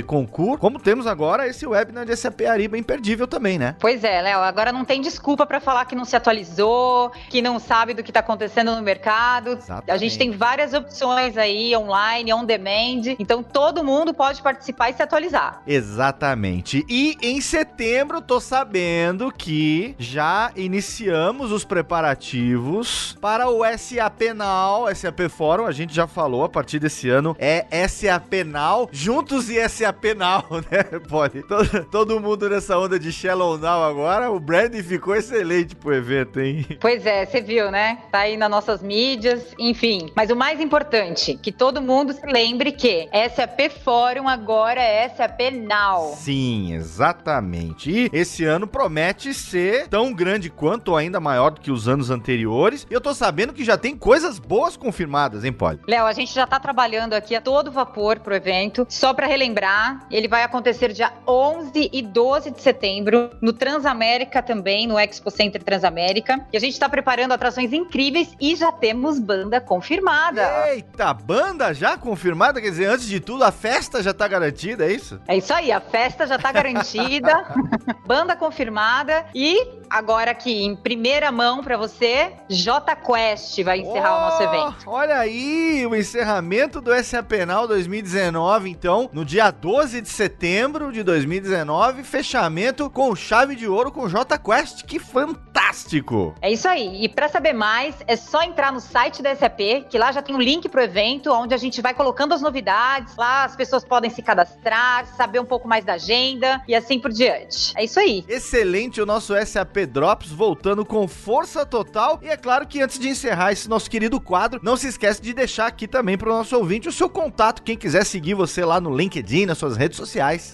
Como 0.58 0.80
temos 0.80 1.08
agora 1.08 1.48
esse 1.48 1.66
webinar 1.66 2.06
de 2.06 2.16
SAP 2.16 2.42
Ariba 2.42 2.78
imperdível 2.78 3.28
também, 3.28 3.58
né? 3.58 3.76
Pois 3.80 4.04
é, 4.04 4.22
Léo, 4.22 4.40
agora 4.40 4.72
não 4.72 4.86
tem 4.86 5.02
desculpa 5.02 5.46
para 5.46 5.60
falar 5.60 5.86
que 5.86 5.96
não 5.96 6.06
se 6.06 6.16
atualizou, 6.16 7.12
que 7.30 7.42
não 7.42 7.60
sabe 7.60 7.94
do 7.94 8.04
que 8.04 8.10
está 8.10 8.20
acontecendo 8.20 8.76
no 8.76 8.82
mercado. 8.82 9.52
Exatamente. 9.52 9.92
A 9.92 9.98
gente 9.98 10.18
tem 10.18 10.32
várias 10.32 10.74
opções 10.74 11.38
aí, 11.38 11.76
online, 11.76 12.34
on 12.34 12.46
demand, 12.46 13.16
então 13.20 13.44
todo 13.44 13.84
mundo 13.84 14.14
pode 14.14 14.42
participar 14.42 14.90
e 14.90 14.94
se 14.94 15.04
atualizar. 15.04 15.62
Exatamente. 15.68 16.86
E 16.90 17.18
em 17.22 17.42
setembro, 17.42 18.22
tô 18.22 18.40
sabendo 18.40 19.32
que 19.32 19.96
já 19.98 20.52
iniciamos 20.56 21.52
os 21.52 21.66
preparativos 21.66 23.18
para 23.20 23.50
o 23.50 23.64
SAP 23.78 24.34
Now, 24.36 24.94
SAP 24.94 25.30
Fórum, 25.30 25.66
a 25.66 25.72
gente 25.72 25.94
já 25.94 26.08
falou, 26.08 26.44
a 26.44 26.50
partir 26.50 26.80
desse 26.80 27.10
ano 27.10 27.36
é 27.40 27.66
SAP 27.88 28.46
Now, 28.46 28.90
juntos 28.92 29.50
e 29.50 29.68
SAP 29.68 30.16
Now, 30.16 30.45
né, 30.72 31.00
Pode? 31.08 31.44
Todo, 31.44 31.86
todo 31.86 32.20
mundo 32.20 32.50
nessa 32.50 32.78
onda 32.78 33.00
de 33.00 33.12
Shallow 33.12 33.58
Now 33.58 33.84
agora, 33.84 34.32
o 34.32 34.40
branding 34.40 34.84
ficou 34.84 35.16
excelente 35.16 35.76
pro 35.76 35.94
evento, 35.94 36.40
hein? 36.40 36.66
Pois 36.80 37.06
é, 37.06 37.26
você 37.26 37.42
viu, 37.42 37.72
né? 37.72 38.00
Tá 38.12 38.20
aí 38.20 38.38
nas 38.38 38.50
nossas 38.50 38.82
mídias, 38.82 39.54
enfim. 39.58 40.12
Mas 40.16 40.30
o 40.30 40.36
mais 40.36 40.60
importante, 40.60 41.38
que 41.42 41.52
todo 41.52 41.82
mundo 41.82 42.14
se 42.14 42.26
lembre 42.26 42.72
que 42.72 43.10
SAP 43.34 43.72
Fórum 43.84 44.28
agora 44.28 44.82
é 44.82 45.10
SAP 45.10 45.40
Now. 45.52 46.14
Sim, 46.16 46.74
exatamente. 46.74 47.90
E 47.90 48.10
esse 48.14 48.46
ano 48.46 48.68
promete 48.68 49.34
ser 49.34 49.88
tão 49.88 50.14
grande 50.14 50.50
quanto 50.50 50.90
ou 50.90 50.98
ainda 50.98 51.20
maior 51.20 51.52
do 51.52 51.62
que 51.62 51.72
os 51.72 51.88
anos 51.88 52.10
anteriores. 52.10 52.86
E 52.90 52.94
eu 52.94 53.02
tô 53.02 53.14
sabendo 53.14 53.54
que 53.54 53.64
já 53.64 53.78
tem 53.78 53.98
coisas 53.98 54.38
boas 54.38 54.78
confirmadas, 54.78 55.44
hein, 55.44 55.54
Polly? 55.54 55.80
Léo, 55.88 56.06
a 56.06 56.14
gente 56.14 56.34
já 56.34 56.46
tá 56.46 56.60
trabalhando 56.60 57.14
aqui 57.14 57.36
a 57.36 57.42
todo 57.42 57.72
vapor 57.72 58.20
pro 58.20 58.36
evento. 58.36 58.86
Só 58.90 59.14
para 59.14 59.28
relembrar, 59.28 60.06
ele 60.12 60.28
vai 60.28 60.35
acontecer 60.44 60.92
dia 60.92 61.12
11 61.28 61.90
e 61.92 62.02
12 62.02 62.52
de 62.52 62.62
setembro, 62.62 63.30
no 63.42 63.54
Transamérica 63.54 64.42
também, 64.42 64.88
no 64.88 65.00
Expo 65.00 65.30
Center 65.30 65.62
Transamérica. 65.64 66.46
E 66.52 66.58
a 66.58 66.60
gente 66.60 66.74
está 66.74 66.90
preparando 66.90 67.34
atrações 67.34 67.72
incríveis 67.74 68.36
e 68.40 68.56
já 68.56 68.72
temos 68.72 69.20
banda 69.20 69.62
confirmada. 69.62 70.70
Eita, 70.70 71.14
banda 71.14 71.74
já 71.74 71.98
confirmada? 71.98 72.60
Quer 72.62 72.70
dizer, 72.70 72.86
antes 72.86 73.08
de 73.08 73.20
tudo, 73.20 73.44
a 73.44 73.52
festa 73.52 74.02
já 74.02 74.12
está 74.12 74.28
garantida, 74.28 74.86
é 74.86 74.92
isso? 74.92 75.20
É 75.28 75.38
isso 75.38 75.54
aí, 75.54 75.72
a 75.72 75.80
festa 75.80 76.26
já 76.26 76.36
está 76.36 76.52
garantida, 76.52 77.46
banda 78.06 78.36
confirmada 78.36 79.26
e 79.34 79.58
agora 79.90 80.32
aqui 80.32 80.64
em 80.64 80.76
primeira 80.76 81.32
mão 81.32 81.64
para 81.64 81.78
você, 81.78 82.34
J 82.50 82.96
Quest 82.96 83.62
vai 83.64 83.80
encerrar 83.80 84.14
oh, 84.14 84.18
o 84.18 84.22
nosso 84.22 84.44
evento. 84.44 84.76
Olha 84.88 85.18
aí, 85.20 85.86
o 85.86 85.96
encerramento 85.96 86.82
do 86.82 86.92
SAP 87.04 87.36
Penal 87.36 87.68
2019, 87.68 88.70
então, 88.70 89.10
no 89.12 89.26
dia 89.26 89.52
12 89.52 90.02
de 90.02 90.10
setembro 90.16 90.94
de 90.94 91.04
2019, 91.04 92.06
fechamento 92.06 92.90
com 92.90 93.14
chave 93.14 93.54
de 93.54 93.68
ouro 93.68 93.92
com 93.92 94.08
J 94.08 94.38
Quest. 94.38 94.84
Que 94.84 94.98
fantástico! 94.98 96.34
É 96.42 96.50
isso 96.50 96.70
aí. 96.70 97.04
E 97.04 97.10
para 97.10 97.28
saber 97.28 97.52
mais, 97.52 97.96
é 98.08 98.16
só 98.16 98.42
entrar 98.42 98.72
no 98.72 98.80
site 98.80 99.22
da 99.22 99.36
SAP, 99.36 99.90
que 99.90 99.98
lá 99.98 100.14
já 100.14 100.22
tem 100.22 100.34
um 100.34 100.40
link 100.40 100.70
pro 100.70 100.82
evento, 100.82 101.34
onde 101.34 101.54
a 101.54 101.58
gente 101.58 101.82
vai 101.82 101.94
colocando 101.94 102.34
as 102.34 102.42
novidades. 102.42 103.14
Lá 103.18 103.44
as 103.44 103.58
pessoas 103.58 103.84
podem 103.84 104.10
se 104.10 104.22
cadastrar, 104.22 105.06
saber 105.18 105.40
um 105.40 105.46
pouco 105.46 105.68
mais 105.68 105.84
da 105.84 105.96
agenda 105.96 106.62
e 106.66 106.74
assim 106.74 106.98
por 106.98 107.12
diante. 107.12 107.74
É 107.76 107.84
isso 107.84 108.00
aí. 108.00 108.24
Excelente 108.30 109.02
o 109.02 109.06
nosso 109.06 109.34
SAP 109.46 109.80
Drops 109.86 110.32
voltando 110.32 110.86
com 110.86 111.06
força 111.10 111.66
total. 111.66 112.20
E 112.24 112.30
é 112.30 112.38
claro 112.38 112.66
que 112.66 112.82
antes 112.82 112.98
de 112.98 113.10
encerrar 113.10 113.52
esse 113.52 113.68
nosso 113.68 113.92
querido 113.92 114.22
quadro, 114.22 114.62
não 114.64 114.78
se 114.78 114.88
esquece 114.88 115.22
de 115.22 115.34
deixar 115.34 115.68
aqui 115.68 115.90
também 115.90 116.18
para 116.18 116.30
o 116.30 116.38
nosso 116.38 116.56
ouvinte 116.56 116.88
o 116.88 116.92
seu 116.94 117.10
contato, 117.10 117.64
quem 117.64 117.76
quiser 117.76 118.06
seguir 118.06 118.34
você 118.34 118.64
lá 118.64 118.80
no 118.80 118.96
LinkedIn, 118.96 119.46
nas 119.46 119.58
suas 119.58 119.76
redes 119.76 119.98
sociais. 119.98 120.05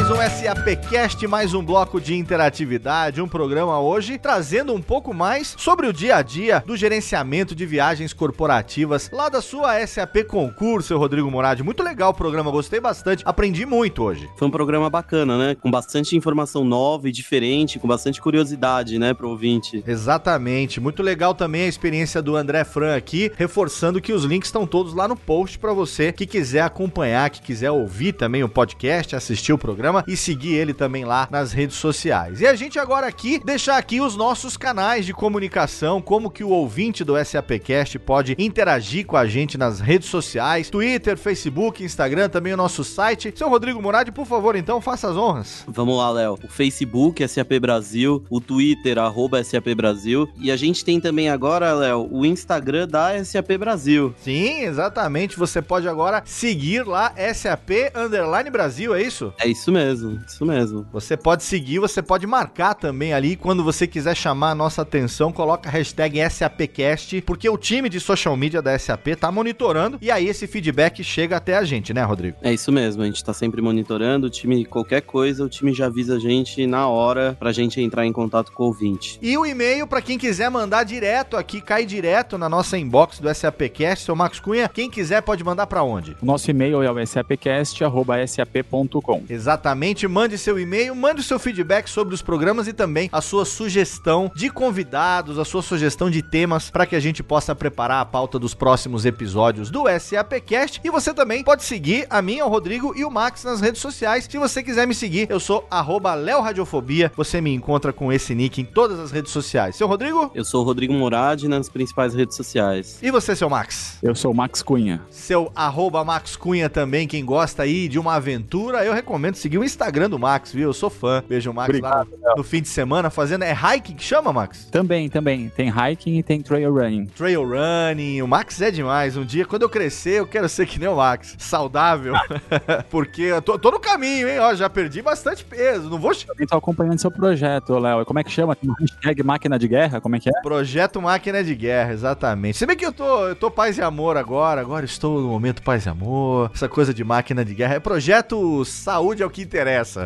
Mais 0.08 0.10
um 0.10 0.46
SAPcast, 0.46 1.26
mais 1.26 1.54
um 1.54 1.62
bloco 1.62 2.00
de 2.00 2.14
interatividade, 2.14 3.20
um 3.20 3.28
programa 3.28 3.78
hoje 3.78 4.16
trazendo 4.16 4.72
um 4.72 4.80
pouco 4.80 5.12
mais 5.12 5.54
sobre 5.58 5.86
o 5.86 5.92
dia 5.92 6.16
a 6.16 6.22
dia 6.22 6.62
do 6.66 6.76
gerenciamento 6.76 7.54
de 7.54 7.66
viagens 7.66 8.14
corporativas 8.14 9.10
lá 9.12 9.28
da 9.28 9.42
sua 9.42 9.86
SAP 9.86 10.24
Concurso, 10.26 10.96
Rodrigo 10.96 11.30
Moradi. 11.30 11.62
Muito 11.62 11.82
legal 11.82 12.10
o 12.10 12.14
programa, 12.14 12.50
gostei 12.50 12.80
bastante, 12.80 13.22
aprendi 13.26 13.66
muito 13.66 14.02
hoje. 14.02 14.30
Foi 14.36 14.48
um 14.48 14.50
programa 14.50 14.88
bacana, 14.88 15.36
né? 15.36 15.54
Com 15.54 15.70
bastante 15.70 16.16
informação 16.16 16.64
nova 16.64 17.08
e 17.08 17.12
diferente, 17.12 17.78
com 17.78 17.86
bastante 17.86 18.20
curiosidade, 18.20 18.98
né, 18.98 19.12
pro 19.12 19.28
ouvinte. 19.28 19.82
Exatamente, 19.86 20.80
muito 20.80 21.02
legal 21.02 21.34
também 21.34 21.64
a 21.64 21.68
experiência 21.68 22.22
do 22.22 22.34
André 22.34 22.64
Fran 22.64 22.96
aqui, 22.96 23.30
reforçando 23.36 24.00
que 24.00 24.12
os 24.12 24.24
links 24.24 24.48
estão 24.48 24.66
todos 24.66 24.94
lá 24.94 25.06
no 25.06 25.16
post 25.16 25.58
para 25.58 25.72
você 25.72 26.12
que 26.12 26.24
quiser 26.24 26.62
acompanhar, 26.62 27.28
que 27.28 27.42
quiser 27.42 27.70
ouvir 27.70 28.12
também 28.14 28.42
o 28.42 28.48
podcast, 28.48 29.14
assistir 29.14 29.52
o 29.52 29.58
programa 29.58 29.97
e 30.06 30.16
seguir 30.16 30.54
ele 30.54 30.72
também 30.72 31.04
lá 31.04 31.28
nas 31.30 31.52
redes 31.52 31.76
sociais. 31.76 32.40
E 32.40 32.46
a 32.46 32.54
gente 32.54 32.78
agora 32.78 33.06
aqui 33.06 33.40
deixar 33.44 33.76
aqui 33.76 34.00
os 34.00 34.16
nossos 34.16 34.56
canais 34.56 35.06
de 35.06 35.12
comunicação, 35.12 36.00
como 36.00 36.30
que 36.30 36.44
o 36.44 36.50
ouvinte 36.50 37.04
do 37.04 37.14
SAPcast 37.22 37.98
pode 37.98 38.34
interagir 38.38 39.06
com 39.06 39.16
a 39.16 39.26
gente 39.26 39.56
nas 39.56 39.80
redes 39.80 40.08
sociais, 40.08 40.70
Twitter, 40.70 41.16
Facebook, 41.16 41.82
Instagram, 41.82 42.28
também 42.28 42.52
o 42.52 42.56
nosso 42.56 42.84
site. 42.84 43.32
Seu 43.34 43.48
Rodrigo 43.48 43.80
Moradi, 43.80 44.12
por 44.12 44.26
favor, 44.26 44.56
então 44.56 44.80
faça 44.80 45.08
as 45.08 45.16
honras. 45.16 45.64
Vamos 45.66 45.96
lá, 45.96 46.10
Léo. 46.10 46.38
O 46.44 46.48
Facebook, 46.48 47.26
SAP 47.26 47.58
Brasil, 47.60 48.24
o 48.28 48.40
Twitter, 48.40 48.98
arroba 48.98 49.42
SAP 49.42 49.74
Brasil. 49.76 50.28
E 50.38 50.50
a 50.50 50.56
gente 50.56 50.84
tem 50.84 51.00
também 51.00 51.28
agora, 51.28 51.72
Léo, 51.72 52.08
o 52.10 52.24
Instagram 52.24 52.86
da 52.86 53.24
SAP 53.24 53.56
Brasil. 53.58 54.14
Sim, 54.22 54.60
exatamente. 54.60 55.38
Você 55.38 55.62
pode 55.62 55.88
agora 55.88 56.22
seguir 56.24 56.86
lá 56.86 57.12
SAP 57.34 57.70
Underline 57.94 58.50
Brasil, 58.50 58.94
é 58.94 59.02
isso? 59.02 59.32
É 59.38 59.48
isso 59.48 59.72
mesmo, 59.72 59.87
isso 59.92 60.44
mesmo. 60.44 60.86
Você 60.92 61.16
pode 61.16 61.42
seguir, 61.42 61.78
você 61.78 62.02
pode 62.02 62.26
marcar 62.26 62.74
também 62.74 63.12
ali. 63.12 63.36
Quando 63.36 63.64
você 63.64 63.86
quiser 63.86 64.16
chamar 64.16 64.50
a 64.50 64.54
nossa 64.54 64.82
atenção, 64.82 65.32
coloca 65.32 65.68
a 65.68 65.72
hashtag 65.72 66.18
SAPcast, 66.30 67.22
porque 67.22 67.48
o 67.48 67.56
time 67.56 67.88
de 67.88 68.00
social 68.00 68.36
media 68.36 68.60
da 68.60 68.78
SAP 68.78 69.08
tá 69.18 69.30
monitorando 69.30 69.98
e 70.00 70.10
aí 70.10 70.28
esse 70.28 70.46
feedback 70.46 71.02
chega 71.02 71.36
até 71.36 71.56
a 71.56 71.64
gente, 71.64 71.92
né, 71.92 72.02
Rodrigo? 72.02 72.36
É 72.42 72.52
isso 72.52 72.70
mesmo, 72.72 73.02
a 73.02 73.06
gente 73.06 73.24
tá 73.24 73.32
sempre 73.32 73.60
monitorando. 73.60 74.26
O 74.26 74.30
time, 74.30 74.64
qualquer 74.64 75.02
coisa, 75.02 75.44
o 75.44 75.48
time 75.48 75.72
já 75.72 75.86
avisa 75.86 76.16
a 76.16 76.18
gente 76.18 76.66
na 76.66 76.88
hora 76.88 77.36
pra 77.38 77.52
gente 77.52 77.80
entrar 77.80 78.06
em 78.06 78.12
contato 78.12 78.52
com 78.52 78.64
o 78.64 78.66
ouvinte. 78.66 79.18
E 79.22 79.36
o 79.36 79.46
e-mail 79.46 79.86
para 79.86 80.02
quem 80.02 80.18
quiser 80.18 80.50
mandar 80.50 80.84
direto 80.84 81.36
aqui, 81.36 81.60
cai 81.60 81.84
direto 81.84 82.38
na 82.38 82.48
nossa 82.48 82.78
inbox 82.78 83.20
do 83.20 83.32
SAPcast. 83.32 84.04
Seu 84.04 84.16
Max 84.16 84.40
Cunha, 84.40 84.68
quem 84.68 84.90
quiser 84.90 85.22
pode 85.22 85.44
mandar 85.44 85.66
para 85.66 85.82
onde? 85.82 86.16
O 86.22 86.26
nosso 86.26 86.50
e-mail 86.50 86.82
é 86.82 86.90
o 86.90 87.06
sapcast.sap.com. 87.06 89.22
Exatamente, 89.28 89.77
mande 90.06 90.36
seu 90.38 90.58
e-mail, 90.58 90.94
mande 90.94 91.20
o 91.20 91.24
seu 91.24 91.38
feedback 91.38 91.88
sobre 91.88 92.14
os 92.14 92.22
programas 92.22 92.66
e 92.68 92.72
também 92.72 93.08
a 93.12 93.20
sua 93.20 93.44
sugestão 93.44 94.30
de 94.34 94.50
convidados, 94.50 95.38
a 95.38 95.44
sua 95.44 95.62
sugestão 95.62 96.10
de 96.10 96.22
temas 96.22 96.70
para 96.70 96.86
que 96.86 96.96
a 96.96 97.00
gente 97.00 97.22
possa 97.22 97.54
preparar 97.54 98.00
a 98.00 98.04
pauta 98.04 98.38
dos 98.38 98.54
próximos 98.54 99.04
episódios 99.04 99.70
do 99.70 99.84
SAPcast. 99.98 100.80
E 100.82 100.90
você 100.90 101.14
também 101.14 101.44
pode 101.44 101.64
seguir 101.64 102.06
a 102.10 102.20
mim, 102.20 102.40
o 102.40 102.48
Rodrigo 102.48 102.92
e 102.96 103.04
o 103.04 103.10
Max 103.10 103.44
nas 103.44 103.60
redes 103.60 103.80
sociais. 103.80 104.26
Se 104.28 104.38
você 104.38 104.62
quiser 104.62 104.86
me 104.86 104.94
seguir, 104.94 105.30
eu 105.30 105.40
sou 105.40 105.66
arroba 105.70 106.14
Léo 106.14 106.40
Radiofobia. 106.40 107.12
Você 107.16 107.40
me 107.40 107.52
encontra 107.52 107.92
com 107.92 108.12
esse 108.12 108.34
nick 108.34 108.60
em 108.60 108.64
todas 108.64 108.98
as 108.98 109.10
redes 109.10 109.32
sociais. 109.32 109.76
Seu 109.76 109.86
Rodrigo? 109.86 110.30
Eu 110.34 110.44
sou 110.44 110.62
o 110.62 110.64
Rodrigo 110.64 110.92
Moradi 110.92 111.48
nas 111.48 111.68
principais 111.68 112.14
redes 112.14 112.36
sociais. 112.36 112.98
E 113.02 113.10
você, 113.10 113.36
seu 113.36 113.48
Max? 113.48 113.98
Eu 114.02 114.14
sou 114.14 114.32
o 114.32 114.34
Max 114.34 114.62
Cunha. 114.62 115.00
Seu 115.10 115.52
arroba 115.54 116.04
Max 116.04 116.36
Cunha 116.36 116.68
também, 116.68 117.06
quem 117.06 117.24
gosta 117.24 117.62
aí 117.62 117.88
de 117.88 117.98
uma 117.98 118.14
aventura, 118.14 118.84
eu 118.84 118.92
recomendo 118.92 119.36
seguir 119.36 119.58
o 119.58 119.64
Instagram 119.68 120.10
do 120.10 120.18
Max, 120.18 120.52
viu? 120.52 120.68
Eu 120.68 120.72
sou 120.72 120.90
fã. 120.90 121.22
Vejo 121.28 121.50
o 121.50 121.54
Max 121.54 121.68
Obrigado, 121.68 122.08
lá 122.20 122.34
no 122.36 122.42
fim 122.42 122.60
de 122.60 122.68
semana 122.68 123.10
fazendo. 123.10 123.44
É 123.44 123.52
hiking 123.52 123.94
que 123.94 124.02
chama, 124.02 124.32
Max? 124.32 124.66
Também, 124.66 125.08
também. 125.08 125.48
Tem 125.50 125.68
hiking 125.68 126.18
e 126.18 126.22
tem 126.22 126.40
trail 126.40 126.72
running. 126.72 127.06
Trail 127.06 127.44
running. 127.44 128.22
O 128.22 128.28
Max 128.28 128.60
é 128.60 128.70
demais. 128.70 129.16
Um 129.16 129.24
dia, 129.24 129.44
quando 129.44 129.62
eu 129.62 129.68
crescer, 129.68 130.20
eu 130.20 130.26
quero 130.26 130.48
ser 130.48 130.66
que 130.66 130.78
nem 130.78 130.88
o 130.88 130.96
Max. 130.96 131.36
Saudável. 131.38 132.14
Porque 132.90 133.22
eu 133.22 133.42
tô, 133.42 133.58
tô 133.58 133.70
no 133.70 133.80
caminho, 133.80 134.28
hein? 134.28 134.38
Ó, 134.40 134.54
já 134.54 134.68
perdi 134.68 135.02
bastante 135.02 135.44
peso. 135.44 135.88
Não 135.88 135.98
vou. 135.98 136.12
Eu 136.38 136.46
tô 136.46 136.56
acompanhando 136.56 136.98
seu 136.98 137.10
projeto, 137.10 137.78
Léo. 137.78 138.04
Como 138.04 138.18
é 138.18 138.24
que 138.24 138.30
chama? 138.30 138.56
Hashtag 138.80 139.22
máquina 139.22 139.58
de 139.58 139.68
guerra? 139.68 140.00
Como 140.00 140.16
é 140.16 140.20
que 140.20 140.28
é? 140.28 140.40
Projeto 140.42 141.00
Máquina 141.02 141.42
de 141.44 141.54
Guerra, 141.54 141.92
exatamente. 141.92 142.56
Se 142.58 142.66
bem 142.66 142.76
que 142.76 142.86
eu 142.86 142.92
tô, 142.92 143.28
eu 143.28 143.36
tô 143.36 143.50
paz 143.50 143.76
e 143.76 143.82
amor 143.82 144.16
agora, 144.16 144.60
agora 144.60 144.84
estou 144.84 145.20
no 145.20 145.28
momento 145.28 145.62
paz 145.62 145.86
e 145.86 145.88
amor, 145.88 146.50
essa 146.54 146.68
coisa 146.68 146.94
de 146.94 147.04
máquina 147.04 147.44
de 147.44 147.54
guerra. 147.54 147.74
É 147.74 147.80
projeto 147.80 148.64
saúde 148.64 149.22
é 149.22 149.26
o 149.26 149.30
que 149.30 149.42
interessa. 149.42 149.57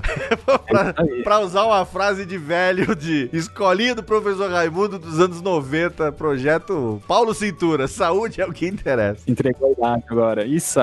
pra, 0.68 0.94
pra 1.22 1.40
usar 1.40 1.64
uma 1.64 1.84
frase 1.84 2.24
de 2.24 2.38
velho 2.38 2.94
de 2.94 3.28
escolinha 3.32 3.94
do 3.94 4.03
professor 4.03 4.50
Raimundo 4.50 4.98
dos 4.98 5.20
anos 5.20 5.40
90, 5.40 6.12
projeto 6.12 7.03
Paulo 7.07 7.34
Cintura, 7.34 7.86
saúde 7.88 8.40
é 8.40 8.46
o 8.46 8.53
que 8.53 8.66
interessa. 8.66 9.22
Entregou 9.26 9.68
a 9.68 9.72
idade 9.72 10.05
agora. 10.09 10.44
Isso! 10.44 10.80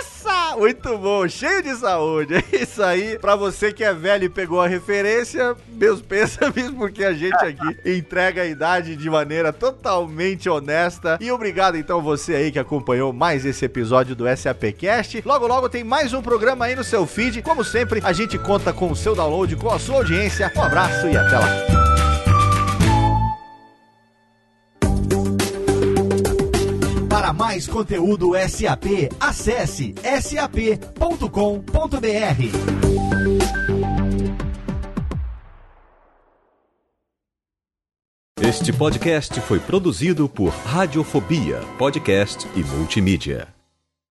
Isso! 0.00 0.19
Muito 0.56 0.98
bom, 0.98 1.26
cheio 1.28 1.62
de 1.62 1.74
saúde. 1.76 2.34
É 2.52 2.62
isso 2.62 2.82
aí. 2.82 3.18
Pra 3.18 3.36
você 3.36 3.72
que 3.72 3.82
é 3.82 3.94
velho 3.94 4.24
e 4.24 4.28
pegou 4.28 4.60
a 4.60 4.66
referência, 4.66 5.56
meus 5.68 6.00
pêsames, 6.02 6.70
porque 6.70 7.04
a 7.04 7.12
gente 7.12 7.36
aqui 7.36 7.78
entrega 7.84 8.42
a 8.42 8.46
idade 8.46 8.96
de 8.96 9.08
maneira 9.08 9.52
totalmente 9.52 10.48
honesta. 10.48 11.16
E 11.20 11.30
obrigado 11.30 11.76
então 11.76 12.02
você 12.02 12.34
aí 12.34 12.52
que 12.52 12.58
acompanhou 12.58 13.12
mais 13.12 13.46
esse 13.46 13.64
episódio 13.64 14.14
do 14.14 14.24
SAPcast. 14.36 15.22
Logo 15.24 15.46
logo 15.46 15.68
tem 15.68 15.84
mais 15.84 16.12
um 16.12 16.20
programa 16.20 16.66
aí 16.66 16.74
no 16.74 16.84
seu 16.84 17.06
feed. 17.06 17.40
Como 17.40 17.64
sempre, 17.64 18.00
a 18.04 18.12
gente 18.12 18.36
conta 18.38 18.72
com 18.72 18.90
o 18.90 18.96
seu 18.96 19.14
download, 19.14 19.56
com 19.56 19.70
a 19.70 19.78
sua 19.78 19.96
audiência. 19.96 20.52
Um 20.54 20.62
abraço 20.62 21.06
e 21.08 21.16
até 21.16 21.38
lá. 21.38 21.89
Mais 27.32 27.66
conteúdo 27.66 28.32
SAP, 28.48 29.10
acesse 29.20 29.94
sap.com.br. 30.20 31.20
Este 38.42 38.72
podcast 38.72 39.40
foi 39.42 39.60
produzido 39.60 40.28
por 40.28 40.48
Radiofobia, 40.48 41.60
podcast 41.78 42.48
e 42.56 42.64
multimídia. 42.64 43.59